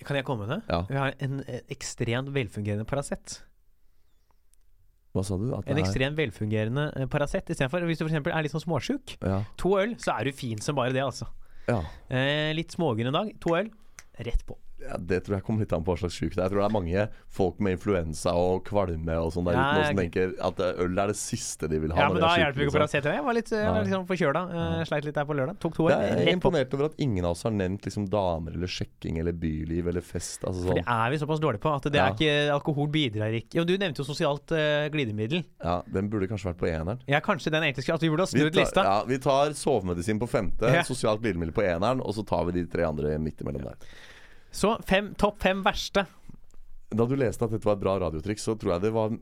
Kan 0.04 0.18
jeg 0.18 0.26
komme 0.26 0.44
med 0.44 0.52
det? 0.52 0.60
Ja. 0.68 0.82
Vi 0.90 0.98
har 1.00 1.14
en 1.24 1.38
eh, 1.46 1.62
ekstremt 1.72 2.28
velfungerende 2.34 2.84
Paracet. 2.88 3.38
Hva 5.14 5.22
sa 5.22 5.38
du? 5.38 5.46
En 5.70 5.78
ekstremt 5.78 6.18
velfungerende 6.18 6.88
eh, 6.98 7.06
Paracet 7.10 7.52
istedenfor. 7.54 7.86
Hvis 7.86 8.00
du 8.02 8.08
f.eks. 8.08 8.18
er 8.18 8.44
litt 8.46 8.54
sånn 8.54 8.64
småsjuk, 8.64 9.14
ja, 9.22 9.40
to 9.60 9.76
øl, 9.78 9.94
så 10.02 10.16
er 10.18 10.26
du 10.26 10.34
fin 10.34 10.58
som 10.64 10.74
bare 10.78 10.94
det, 10.96 11.04
altså. 11.06 11.28
ja. 11.70 11.78
Eh, 12.10 12.50
litt 12.58 12.74
smågrønn 12.74 13.12
en 13.12 13.18
dag, 13.20 13.30
to 13.44 13.54
øl, 13.60 13.70
rett 14.26 14.42
på. 14.48 14.58
Ja, 14.84 14.96
Det 15.00 15.20
tror 15.24 15.36
jeg 15.38 15.44
kommer 15.46 15.64
litt 15.64 15.72
an 15.76 15.84
på 15.84 15.94
hva 15.94 15.98
slags 16.04 16.16
sjuk 16.18 16.34
det 16.34 16.38
er. 16.38 16.44
Jeg 16.46 16.52
tror 16.54 16.62
det 16.62 16.66
er 16.68 16.74
mange 16.76 17.04
folk 17.34 17.60
med 17.64 17.76
influensa 17.76 18.34
og 18.38 18.64
kvalme 18.68 19.16
og 19.20 19.32
sånn 19.34 19.48
der 19.48 19.56
ute 19.58 19.74
nå 19.78 19.84
som 19.88 20.00
tenker 20.00 20.34
at 20.48 20.60
eh, 20.60 20.82
øl 20.84 20.98
er 21.04 21.12
det 21.12 21.16
siste 21.18 21.68
de 21.70 21.80
vil 21.82 21.94
ha. 21.94 22.04
Ja, 22.04 22.08
men 22.12 22.22
da 22.22 22.30
er 22.34 22.42
hjelper 22.44 22.60
det 22.60 22.68
ikke 22.68 22.82
liksom. 22.84 23.08
å 23.08 23.14
Jeg 23.14 23.24
var 23.28 23.38
litt, 23.38 23.50
jeg 23.54 23.64
var 23.68 23.78
Nei. 23.78 23.84
liksom 23.88 24.06
forkjøla. 24.10 24.42
Uh, 24.54 24.84
sleit 24.88 25.08
litt 25.08 25.18
der 25.18 25.28
på 25.28 25.36
lørdag. 25.38 25.58
Tok 25.64 25.76
to 25.78 25.86
år. 25.88 25.94
Jeg 25.94 26.26
er 26.28 26.32
imponert 26.34 26.74
over 26.76 26.88
at 26.90 26.98
ingen 27.02 27.24
av 27.24 27.34
oss 27.36 27.44
har 27.46 27.54
nevnt 27.54 27.86
liksom 27.88 28.08
damer 28.12 28.54
eller 28.58 28.70
sjekking 28.70 29.18
eller 29.22 29.32
byliv 29.32 29.88
eller 29.92 30.04
fest. 30.04 30.44
Altså 30.44 30.66
For 30.68 30.78
det 30.78 30.84
sånn. 30.84 30.94
er 31.04 31.14
vi 31.14 31.20
såpass 31.24 31.42
dårlige 31.42 31.64
på 31.64 31.74
at 31.74 31.88
det 31.90 32.00
Ja. 32.00 32.06
er 32.08 32.14
ikke 32.18 32.52
alkohol 32.54 32.88
bidrar 32.94 33.34
ikke 33.40 33.58
Jo, 33.58 33.64
du 33.64 33.76
nevnte 33.78 34.02
jo 34.02 34.08
sosialt 34.08 34.52
uh, 34.52 34.88
glidemiddel. 34.94 35.44
Ja, 35.62 35.82
Den 35.90 36.10
burde 36.10 36.28
kanskje 36.28 36.52
vært 36.52 36.60
på 36.62 36.68
eneren. 36.70 37.00
Ja, 37.08 37.20
kanskje 37.24 37.50
den 37.50 37.62
egentlig 37.62 37.84
skulle 37.84 37.96
At 38.00 38.02
vi 38.02 38.10
burde 38.12 38.26
ha 38.26 38.30
Vi 38.32 38.40
snudd 38.40 38.54
lista. 38.58 38.82
ja, 38.84 39.04
vi 39.04 39.18
tar 39.18 39.52
sovemedisin 39.58 40.18
på 40.20 40.28
femte, 40.28 40.66
Ja. 40.74 40.82
sosialt 40.82 41.20
glidemiddel 41.22 41.54
på 41.54 41.62
eneren, 41.62 42.00
og 42.00 42.14
så 42.14 42.24
tar 42.26 42.44
vi 42.46 42.52
de 42.60 42.66
tre 42.66 42.84
andre 42.84 43.18
midt 43.18 43.40
imellom 43.40 43.62
der. 43.62 43.76
Så 44.54 44.76
fem, 44.86 45.12
topp 45.18 45.40
fem 45.42 45.62
verste. 45.66 46.04
Da 46.94 47.06
du 47.10 47.16
leste 47.18 47.42
at 47.42 47.50
dette 47.54 47.66
var 47.66 47.74
et 47.74 47.82
bra 47.82 47.96
radiotriks, 48.04 48.44
så 48.46 48.54
tror 48.58 48.76
jeg 48.76 48.84
det 48.86 48.92
var 48.94 49.14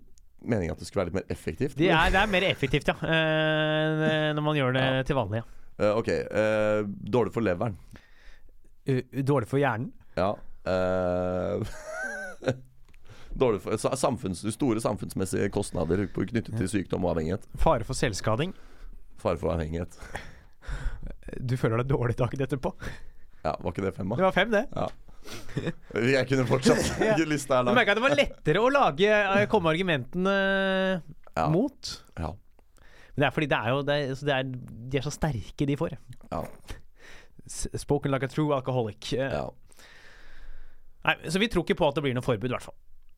meningen 0.42 0.74
at 0.74 0.80
det 0.82 0.88
skulle 0.88 1.04
være 1.04 1.12
litt 1.12 1.20
mer 1.22 1.32
effektivt. 1.32 1.76
Det 1.78 1.88
er, 1.88 2.10
det 2.12 2.20
er 2.20 2.30
mer 2.30 2.44
effektivt, 2.50 2.90
ja. 2.90 2.96
Uh, 3.00 4.32
når 4.36 4.44
man 4.44 4.58
gjør 4.58 4.76
det 4.76 4.82
Ja. 4.84 5.02
til 5.08 5.16
vanlig. 5.16 5.40
Ja. 5.40 5.44
Uh, 5.80 5.92
ok. 6.02 6.10
Uh, 6.28 6.80
dårlig 7.16 7.32
for 7.32 7.46
leveren. 7.46 7.78
Dårlig 9.24 9.48
for 9.48 9.62
hjernen. 9.62 9.92
Ja. 10.18 10.34
dårlig 13.42 13.62
for 13.64 13.78
samfunns, 13.96 14.42
Store 14.54 14.82
samfunnsmessige 14.82 15.48
kostnader 15.54 16.04
knyttet 16.12 16.52
til 16.58 16.68
sykdom 16.68 17.06
og 17.06 17.14
avhengighet. 17.14 17.46
Fare 17.62 17.86
for 17.88 17.96
selvskading. 17.98 18.52
Fare 19.22 19.38
for 19.40 19.54
avhengighet. 19.54 19.96
Du 21.40 21.56
føler 21.56 21.80
deg 21.80 21.94
dårlig 21.94 22.18
dagen 22.18 22.44
etterpå. 22.44 22.74
Ja, 23.42 23.56
Var 23.58 23.72
ikke 23.72 23.86
det 23.86 23.94
fem, 23.96 24.10
da? 24.12 24.18
Det 24.20 24.26
var 24.28 24.36
fem, 24.36 24.52
det. 24.52 24.66
Ja. 24.76 24.90
Jeg 26.16 26.26
kunne 26.28 26.44
fortsatt. 26.48 26.82
ikke 27.12 27.26
Lista 27.30 27.60
her. 27.60 27.68
Du 27.68 27.74
merka 27.76 27.94
at 27.94 28.00
det 28.00 28.04
var 28.04 28.16
lettere 28.18 28.62
å 28.62 28.70
lage 28.72 29.08
eh, 29.08 29.46
komme 29.52 29.70
argumentene 29.72 30.36
Ja. 31.36 31.46
mot. 31.52 31.92
Ja. 32.18 32.32
Men 33.14 33.24
det 33.24 33.26
er 33.28 33.34
fordi 33.36 33.48
det 33.52 33.58
er 33.58 33.68
jo 33.74 33.82
det 33.86 33.96
er, 34.02 34.14
så 34.16 34.26
det 34.28 34.34
er, 34.38 34.52
De 34.92 34.98
er 35.00 35.04
så 35.04 35.12
sterke, 35.14 35.66
de 35.68 35.76
får. 35.76 35.96
Ja. 36.32 36.42
Spoken 37.46 38.12
like 38.14 38.24
a 38.24 38.28
true 38.32 38.54
alcoholic. 38.54 39.12
Eh, 39.12 39.32
ja. 39.34 39.48
Nei, 41.04 41.16
så 41.28 41.40
vi 41.42 41.48
tror 41.50 41.64
ikke 41.66 41.76
på 41.80 41.88
at 41.90 41.96
det 41.98 42.04
blir 42.04 42.14
noe 42.14 42.22
forbud, 42.24 42.46
i 42.50 42.54
hvert 42.54 42.62
fall. 42.68 42.76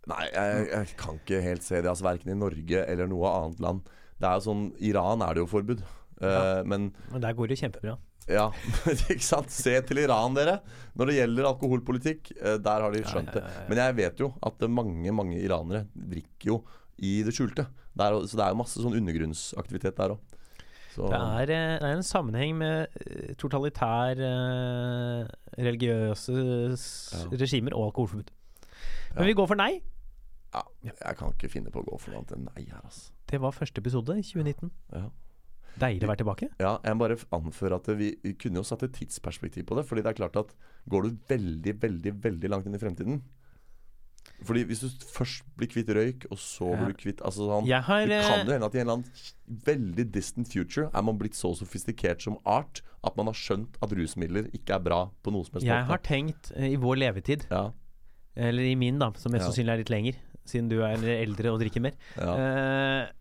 Nei, 0.09 0.25
jeg, 0.33 0.65
jeg 0.71 0.97
kan 1.01 1.19
ikke 1.21 1.41
helt 1.45 1.65
se 1.65 1.79
det. 1.81 1.89
Altså 1.91 2.05
Verken 2.07 2.33
i 2.33 2.39
Norge 2.39 2.81
eller 2.89 3.09
noe 3.09 3.29
annet 3.39 3.61
land. 3.65 3.87
Det 4.21 4.29
er 4.29 4.39
jo 4.41 4.45
sånn 4.47 4.65
Iran 4.85 5.23
er 5.25 5.37
det 5.37 5.45
jo 5.45 5.51
forbud. 5.53 5.85
Eh, 6.21 6.31
Ja. 6.31 6.63
Men 6.65 6.91
Men 7.13 7.21
der 7.25 7.35
går 7.37 7.51
det 7.51 7.59
kjempebra. 7.61 7.97
Ja, 8.29 8.47
ikke 9.13 9.21
sant. 9.25 9.51
Se 9.53 9.75
til 9.85 9.99
Iran, 10.05 10.35
dere. 10.37 10.59
Når 10.97 11.11
det 11.11 11.17
gjelder 11.19 11.49
alkoholpolitikk, 11.51 12.31
eh, 12.41 12.57
der 12.63 12.85
har 12.87 12.95
de 12.95 13.03
skjønt 13.05 13.33
det. 13.35 13.43
Men 13.69 13.81
jeg 13.83 13.97
vet 13.99 14.21
jo 14.23 14.31
at 14.47 14.65
mange, 14.71 15.13
mange 15.13 15.41
iranere 15.43 15.85
drikker 15.95 16.53
jo 16.53 16.61
i 17.05 17.17
det 17.27 17.35
skjulte. 17.35 17.67
Det 17.95 18.07
er, 18.07 18.17
så 18.27 18.39
det 18.39 18.45
er 18.47 18.55
jo 18.55 18.61
masse 18.63 18.81
sånn 18.83 18.97
undergrunnsaktivitet 19.01 19.97
der 19.99 20.15
òg. 20.17 20.31
Det 20.95 21.11
er, 21.11 21.51
eh, 21.51 21.79
det 21.83 21.89
er 21.89 21.97
en 21.97 22.05
sammenheng 22.07 22.53
med 22.61 22.87
eh, 23.03 23.33
totalitær 23.35 24.21
eh, 24.23 25.25
religiøse 25.59 26.37
Ja. 26.39 27.25
regimer 27.35 27.75
og 27.75 27.89
alkoholforbud. 27.91 28.31
Men 29.15 29.23
Ja. 29.25 29.27
vi 29.27 29.35
går 29.35 29.47
for 29.51 29.57
nei. 29.59 29.83
ja, 30.55 30.63
jeg 30.85 31.17
kan 31.19 31.33
ikke 31.35 31.51
finne 31.51 31.71
på 31.75 31.83
å 31.83 31.87
gå 31.89 31.99
for 31.99 32.13
noe 32.13 32.21
annet 32.23 32.33
enn 32.37 32.45
nei 32.55 32.65
her, 32.71 32.81
altså. 32.87 33.11
Det 33.27 33.41
var 33.43 33.51
første 33.51 33.79
episode 33.83 34.15
i 34.19 34.23
2019. 34.23 34.71
Ja. 34.95 35.09
Deilig 35.81 36.07
å 36.07 36.11
være 36.13 36.21
tilbake. 36.23 36.49
Ja, 36.61 36.79
jeg 36.85 36.99
bare 36.99 37.17
anføre 37.35 37.77
at 37.81 37.89
vi, 37.99 38.13
kunne 38.39 38.61
jo 38.63 38.67
satt 38.67 38.83
et 38.87 38.93
tidsperspektiv 38.95 39.67
på 39.67 39.77
det. 39.79 39.87
Fordi 39.89 40.03
det 40.05 40.13
er 40.13 40.19
klart 40.21 40.37
at 40.37 40.55
går 40.89 41.03
du 41.09 41.17
veldig, 41.29 41.75
veldig 41.83 42.13
veldig 42.23 42.51
langt 42.53 42.67
inn 42.67 42.75
i 42.77 42.83
fremtiden 42.83 43.23
Fordi 44.45 44.63
hvis 44.65 44.81
du 44.81 44.89
først 45.15 45.45
blir 45.57 45.69
kvitt 45.69 45.91
røyk, 45.95 46.25
og 46.33 46.39
så 46.41 46.71
Ja. 46.73 46.77
blir 46.81 46.95
du 46.95 46.99
kvitt 47.03 47.21
altså 47.23 47.45
sånn, 47.51 47.69
har 47.83 48.07
Det 48.07 48.19
eh, 48.21 48.29
kan 48.29 48.47
jo 48.47 48.53
hende 48.53 48.67
at 48.67 48.75
i 48.75 48.79
en 48.81 48.89
eller 48.89 48.97
annen 48.97 49.65
veldig 49.67 50.07
distant 50.13 50.49
future 50.49 50.91
er 50.93 51.03
man 51.03 51.19
blitt 51.19 51.35
så 51.37 51.53
sofistikert 51.55 52.23
som 52.25 52.39
art 52.45 52.81
at 53.05 53.17
man 53.17 53.27
har 53.27 53.35
skjønt 53.37 53.77
at 53.83 53.91
rusmidler 53.93 54.49
ikke 54.57 54.75
er 54.75 54.81
bra 54.81 55.11
på 55.23 55.31
noe 55.31 55.45
som 55.45 55.59
helst 55.59 55.67
Jeg 55.69 55.85
har 55.91 55.99
tenkt 55.99 56.53
eh, 56.57 56.73
i 56.73 56.77
vår 56.81 56.97
levetid, 57.05 57.47
Ja, 57.51 57.71
eller 58.35 58.63
i 58.65 58.75
min, 58.75 58.99
da, 58.99 59.13
som 59.17 59.31
mest 59.33 59.45
Ja. 59.45 59.51
sannsynlig 59.53 59.73
er 59.73 59.77
litt 59.85 59.91
lenger, 59.93 60.15
siden 60.45 60.69
du 60.69 60.81
er 60.83 60.97
eldre 61.23 61.53
og 61.53 61.61
drikker 61.61 61.81
mer, 61.85 61.93
ja. 62.17 62.35
eh, 62.35 63.13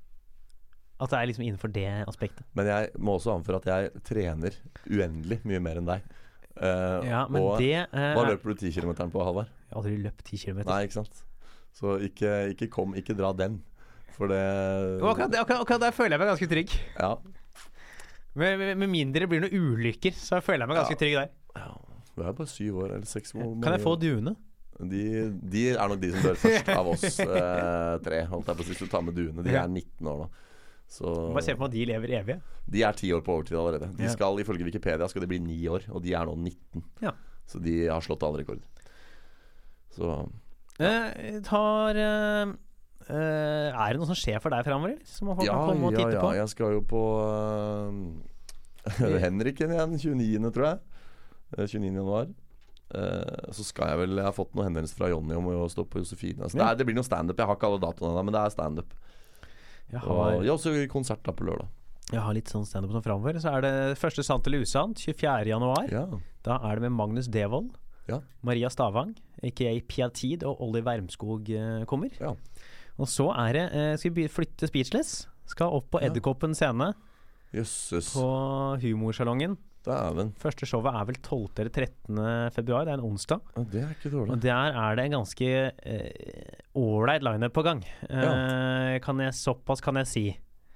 at 1.04 1.14
det 1.14 1.20
er 1.20 1.28
liksom 1.32 1.44
innenfor 1.46 1.72
det 1.76 1.88
aspektet. 2.08 2.46
Men 2.58 2.70
jeg 2.72 2.92
må 3.00 3.16
også 3.18 3.34
anføre 3.38 3.60
at 3.62 3.68
jeg 3.72 4.04
trener 4.08 4.56
uendelig 4.90 5.40
mye 5.48 5.60
mer 5.64 5.80
enn 5.82 5.90
deg. 5.90 6.08
Uh, 6.54 7.02
Ja, 7.08 7.24
men 7.34 7.42
og 7.42 7.58
det 7.62 7.72
uh, 7.90 8.00
hva 8.14 8.24
er- 8.24 8.32
løper 8.36 8.54
du 8.54 8.64
10 8.68 8.74
km 8.80 8.92
på, 9.12 9.24
Halvard? 9.26 9.48
Jeg 9.68 9.74
har 9.74 9.82
aldri 9.82 9.96
løpt 10.04 10.24
10 10.30 10.42
km. 10.46 10.60
Nei, 10.70 10.82
ikke 10.88 11.00
sant? 11.02 11.24
Så 11.74 11.96
ikke, 12.06 12.34
ikke 12.54 12.68
kom, 12.70 12.94
ikke 13.00 13.16
dra 13.18 13.32
den. 13.34 13.60
For 14.14 14.30
det 14.30 14.42
Og 15.02 15.08
akkurat, 15.16 15.34
akkurat, 15.42 15.64
akkurat 15.66 15.82
der 15.88 15.96
føler 15.98 16.14
jeg 16.14 16.22
meg 16.22 16.30
ganske 16.36 16.50
trygg. 16.52 16.76
Ja. 17.00 17.16
Med, 18.38 18.58
med, 18.60 18.78
med 18.82 18.90
mindre 18.90 19.26
det 19.26 19.30
blir 19.30 19.42
noen 19.44 19.54
ulykker, 19.74 20.14
så 20.18 20.40
føler 20.42 20.64
jeg 20.66 20.70
meg 20.72 20.80
ganske 20.84 20.96
Ja. 20.98 21.02
trygg 21.04 21.18
der. 21.20 21.34
ja. 21.58 21.72
Du 22.14 22.22
er 22.22 22.34
bare 22.38 22.46
syv 22.46 22.76
år 22.84 22.92
eller 23.00 23.10
seks 23.10 23.32
år. 23.34 23.48
Kan 23.64 23.74
jeg 23.74 23.82
få 23.82 23.96
duene? 23.98 24.36
De, 24.78 25.00
de 25.50 25.64
er 25.72 25.80
nok 25.90 25.98
de 26.02 26.12
som 26.14 26.22
dør 26.28 26.36
først 26.38 26.68
av 26.70 26.88
oss 26.92 27.18
eh, 27.24 27.94
tre. 28.06 28.20
Holdt 28.30 28.52
jeg 28.52 28.58
på 28.60 28.62
å 28.62 28.66
si. 28.68 28.74
Hvis 28.76 28.82
du 28.86 28.92
tar 28.92 29.02
med 29.06 29.16
duene. 29.18 29.42
De 29.46 29.50
er 29.58 29.66
19 29.66 30.10
år 30.12 30.20
nå. 30.22 30.28
Så 30.90 31.10
Bare 31.34 31.42
se 31.46 31.56
på 31.56 31.64
meg 31.64 31.72
at 31.72 31.76
de 31.76 31.86
lever 31.90 32.16
evig. 32.20 32.36
De 32.70 32.84
er 32.86 32.94
ti 32.98 33.10
år 33.16 33.24
på 33.26 33.34
overtid 33.34 33.58
allerede. 33.58 33.90
De 33.98 34.04
Ja. 34.06 34.12
skal 34.14 34.38
ifølge 34.40 34.66
Wikipedia 34.68 35.08
skal 35.10 35.22
de 35.22 35.28
bli 35.28 35.40
ni 35.40 35.68
år, 35.68 35.88
og 35.90 36.04
de 36.04 36.14
er 36.14 36.26
nå 36.26 36.36
19. 36.38 36.84
Ja. 37.02 37.12
Så 37.48 37.60
de 37.62 37.88
har 37.88 38.02
slått 38.02 38.24
alle 38.24 38.44
rekorder. 38.44 38.64
Så 39.94 40.30
Eh, 40.82 41.40
tar 41.46 41.96
eh, 42.02 42.50
eh, 43.06 43.70
Er 43.70 43.94
det 43.94 44.00
noe 44.00 44.10
som 44.10 44.18
skjer 44.18 44.40
for 44.42 44.50
deg 44.50 44.66
framover. 44.66 44.96
Som 45.06 45.30
folk 45.36 45.46
ja, 45.46 45.54
kan 45.54 45.70
komme 45.70 45.92
og 45.92 45.94
ja, 45.94 46.00
titte 46.00 46.18
ja. 46.18 46.22
på? 46.24 46.32
Jeg 46.34 46.50
skal 46.50 46.74
jo 46.74 46.82
på 46.90 47.02
uh, 47.22 49.20
Henriken 49.24 49.74
igjen, 49.76 49.94
29., 50.02 50.50
tror 50.56 50.66
jeg. 50.66 50.80
Eh, 51.58 51.68
29. 51.68 51.92
januar. 51.94 52.32
Uh, 52.94 53.50
så 53.54 53.64
skal 53.66 53.90
jeg 53.94 54.02
vel 54.04 54.18
Jeg 54.20 54.26
har 54.28 54.36
fått 54.36 54.52
noen 54.54 54.68
henvendelser 54.70 55.00
fra 55.00 55.10
Jonny 55.10 55.34
om 55.38 55.48
å 55.54 55.70
stå 55.72 55.86
på 55.86 56.02
Josefine. 56.02 56.42
Altså, 56.42 56.58
det, 56.58 56.66
Ja. 56.66 56.72
er, 56.74 56.76
det 56.82 56.86
blir 56.90 56.98
noe 56.98 57.06
standup. 57.08 57.38
Jeg 57.38 57.50
har 57.50 57.58
ikke 57.58 57.70
alle 57.70 57.82
datoene 57.86 58.12
ennå, 58.14 58.26
men 58.26 58.34
det 58.34 58.42
er 58.42 58.54
standup. 58.54 58.98
Jeg 59.92 60.02
Og 60.04 60.18
har, 60.24 60.44
ja, 60.44 60.54
også 60.54 60.74
konsert 60.90 61.24
da 61.24 61.32
på 61.32 61.46
lørdag. 61.46 61.68
jeg 62.12 62.22
har 62.22 62.34
litt 62.34 62.48
sånn 62.50 62.66
standup 62.66 62.92
som 62.92 63.02
framover. 63.04 63.40
Så 63.40 63.52
er 63.54 63.62
det 63.62 63.98
første 63.98 64.24
sant 64.24 64.46
eller 64.48 64.62
usant, 64.62 64.98
24. 65.00 65.46
januar. 65.50 65.88
Ja. 65.92 66.06
Da 66.44 66.60
er 66.64 66.76
det 66.80 66.82
med 66.90 66.92
Magnus 66.98 67.28
Devold. 67.28 67.74
Ja. 68.08 68.20
Maria 68.42 68.70
Stavang, 68.70 69.14
aka 69.44 69.74
Piatid, 69.88 70.44
og 70.44 70.60
Olli 70.62 70.82
Wermskog 70.84 71.50
eh, 71.50 71.86
kommer. 71.86 72.10
Ja. 72.20 72.34
Og 73.00 73.08
så 73.08 73.30
er 73.32 73.54
det 73.54 73.64
eh, 73.74 73.96
Skal 73.98 74.12
vi 74.14 74.28
flytte 74.28 74.68
Speechless. 74.68 75.28
Skal 75.46 75.72
opp 75.74 75.90
på 75.92 76.00
Edderkoppen 76.04 76.54
scene 76.56 76.94
Jøsses. 77.54 78.14
på 78.16 78.28
Humorsalongen. 78.82 79.58
Dæven. 79.84 80.32
Første 80.40 80.66
showet 80.70 80.96
er 80.96 81.06
vel 81.10 81.18
12. 81.20 81.50
eller 81.60 81.74
13. 81.74 82.22
februar. 82.56 82.86
Det 82.88 82.94
er 82.94 83.00
en 83.02 83.08
onsdag. 83.10 83.42
Ja, 83.58 83.64
det 83.74 83.82
er 83.84 83.90
ikke 83.98 84.22
Og 84.30 84.40
der 84.42 84.78
er 84.86 84.96
det 84.96 85.06
en 85.10 85.18
ganske 85.20 85.50
ålreit 86.76 87.24
lineup 87.26 87.54
på 87.56 87.64
gang. 87.66 87.84
Eh, 88.10 89.00
kan 89.04 89.20
jeg, 89.20 89.36
såpass 89.38 89.82
kan 89.84 90.00
jeg 90.02 90.08
si. 90.10 90.26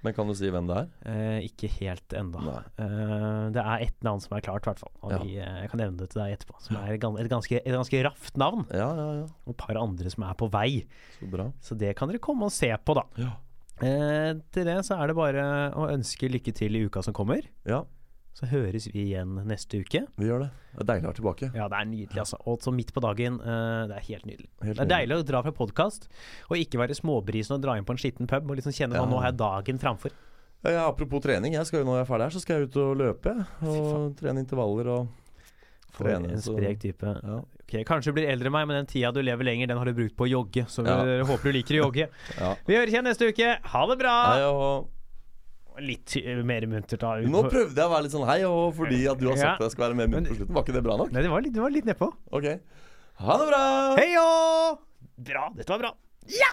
Men 0.06 0.14
kan 0.14 0.28
du 0.30 0.34
si 0.38 0.46
hvem 0.54 0.68
det 0.68 0.76
er? 0.78 0.90
Uh, 1.02 1.38
ikke 1.42 1.66
helt 1.80 2.14
ennå. 2.14 2.38
Eh, 2.78 3.48
det 3.50 3.64
er 3.64 3.82
ett 3.88 3.96
navn 4.06 4.20
som 4.22 4.36
er 4.36 4.44
klart, 4.46 4.62
i 4.62 4.70
hvert 4.70 4.78
fall. 4.84 4.92
Og 5.02 5.10
Ja. 5.10 5.18
de, 5.24 5.32
eh, 5.42 5.56
jeg 5.64 5.70
kan 5.72 5.80
nevne 5.82 5.98
det 5.98 6.10
til 6.12 6.22
deg 6.22 6.36
etterpå. 6.36 6.60
Som 6.62 6.76
er 6.76 6.92
et 6.94 7.00
ganske, 7.32 7.56
et 7.58 7.74
ganske 7.74 8.04
raft 8.06 8.36
navn. 8.38 8.62
Ja, 8.70 8.94
ja, 8.94 9.08
ja. 9.22 9.26
Og 9.48 9.50
et 9.56 9.58
par 9.58 9.74
andre 9.80 10.08
som 10.14 10.22
er 10.22 10.34
på 10.38 10.48
vei. 10.52 10.86
Så 11.18 11.26
bra. 11.32 11.48
Så 11.60 11.76
det 11.76 11.96
kan 11.96 12.08
dere 12.12 12.20
komme 12.22 12.44
og 12.46 12.52
se 12.54 12.70
på, 12.78 12.94
da. 12.94 13.02
Ja. 13.18 13.32
Eh, 13.82 14.34
til 14.54 14.64
det 14.70 14.78
så 14.86 15.02
er 15.02 15.08
det 15.08 15.16
bare 15.16 15.42
å 15.74 15.88
ønske 15.90 16.30
lykke 16.30 16.54
til 16.54 16.76
i 16.76 16.84
uka 16.86 17.02
som 17.02 17.12
kommer. 17.14 17.42
ja, 17.66 17.82
Så 18.38 18.46
høres 18.46 18.84
vi 18.92 19.00
igjen 19.08 19.32
neste 19.50 19.80
uke. 19.82 20.04
vi 20.14 20.28
gjør 20.28 20.44
det. 20.44 20.48
Det 20.76 20.84
er 20.84 20.88
deilig 20.92 21.04
å 21.04 21.10
være 21.10 21.18
tilbake. 21.18 21.46
Ja, 21.58 21.64
det 21.72 21.78
er 21.80 21.86
nydelig, 21.90 22.20
altså. 22.22 22.38
Og 22.46 22.60
så 22.62 22.70
midt 22.70 22.92
på 22.94 23.02
dagen. 23.02 23.40
Uh, 23.42 23.88
det 23.90 23.96
er 23.98 24.04
helt 24.12 24.26
nydelig. 24.30 24.46
Helt 24.62 24.78
Det 24.78 24.84
er 24.86 24.92
deilig 24.92 25.16
å 25.18 25.24
dra 25.26 25.40
fra 25.42 25.50
podkast 25.56 26.06
og 26.46 26.54
ikke 26.60 26.78
være 26.78 26.94
småbrisen 26.94 27.56
og 27.56 27.64
dra 27.64 27.74
inn 27.80 27.86
på 27.88 27.96
en 27.96 27.98
skitten 27.98 28.30
pub 28.30 28.46
og 28.52 28.60
liksom 28.60 28.74
kjenne 28.76 28.94
Ja. 28.94 29.02
at 29.02 29.10
nå 29.10 29.18
har 29.18 29.32
jeg 29.32 29.40
dagen 29.42 29.78
framfor. 29.82 30.14
Ja, 30.62 30.86
apropos 30.88 31.22
trening. 31.22 31.54
Jeg 31.54 31.66
skal 31.66 31.80
jo 31.80 31.86
Når 31.86 31.98
jeg 31.98 32.06
er 32.06 32.10
ferdig 32.12 32.24
her, 32.28 32.30
så 32.34 32.40
skal 32.42 32.56
jeg 32.60 32.68
ut 32.68 32.76
og 32.82 32.96
løpe. 32.98 33.34
Og 33.62 34.14
trene 34.18 34.42
intervaller 34.42 34.88
og 34.90 35.08
For 35.94 36.04
trene. 36.04 36.30
en 36.34 36.42
sprek 36.42 36.78
type. 36.82 37.02
Ja. 37.22 37.38
Ok, 37.62 37.74
Kanskje 37.86 38.10
du 38.12 38.20
blir 38.20 38.28
eldre 38.30 38.46
enn 38.50 38.52
meg, 38.54 38.66
men 38.68 38.76
den 38.84 38.86
tida 38.86 39.10
du 39.12 39.20
lever 39.22 39.44
lenger, 39.44 39.66
den 39.66 39.78
har 39.78 39.84
du 39.84 39.94
brukt 39.94 40.16
på 40.16 40.26
å 40.26 40.30
jogge. 40.30 40.66
Så 40.70 40.86
Ja. 40.86 41.02
jeg 41.18 41.26
håper 41.26 41.42
du 41.42 41.58
liker 41.58 41.74
å 41.78 41.82
jogge. 41.88 42.08
ja. 42.38 42.54
Vi 42.66 42.74
høres 42.78 42.90
igjen 42.94 43.04
neste 43.04 43.28
uke. 43.30 43.58
Ha 43.74 43.86
det 43.86 43.98
bra! 43.98 44.16
Hei 44.34 44.97
Litt 45.80 46.14
mer 46.44 46.66
muntert, 46.66 46.98
da. 47.00 47.16
Nå 47.22 47.42
prøvde 47.48 47.76
jeg 47.78 47.86
å 47.86 47.92
være 47.92 48.02
litt 48.08 48.12
sånn 48.12 48.26
hei 48.26 48.40
og 48.48 48.74
fordi 48.74 49.04
at 49.10 49.18
du 49.20 49.28
har 49.28 49.36
sagt 49.36 49.46
Ja. 49.46 49.54
at 49.54 49.60
jeg 49.68 49.70
skal 49.76 49.84
være 49.88 49.96
med 49.96 50.10
Men- 50.10 50.24
på 50.26 50.34
slutten. 50.36 50.54
Var 50.54 50.62
ikke 50.64 50.72
det 50.74 50.82
bra 50.84 50.96
nok? 50.96 51.12
Nei, 51.12 51.22
det 51.22 51.30
var 51.30 51.40
litt, 51.42 51.52
det 51.54 51.62
var 51.62 51.70
litt 51.70 51.84
nedpå. 51.86 52.08
Ok. 52.32 52.60
Ha 53.20 53.36
det 53.38 53.46
bra! 53.48 53.62
Hei 53.96 54.08
òg! 54.18 54.78
Bra. 55.18 55.48
Dette 55.54 55.68
var 55.68 55.78
bra. 55.78 55.92
Ja! 56.28 56.50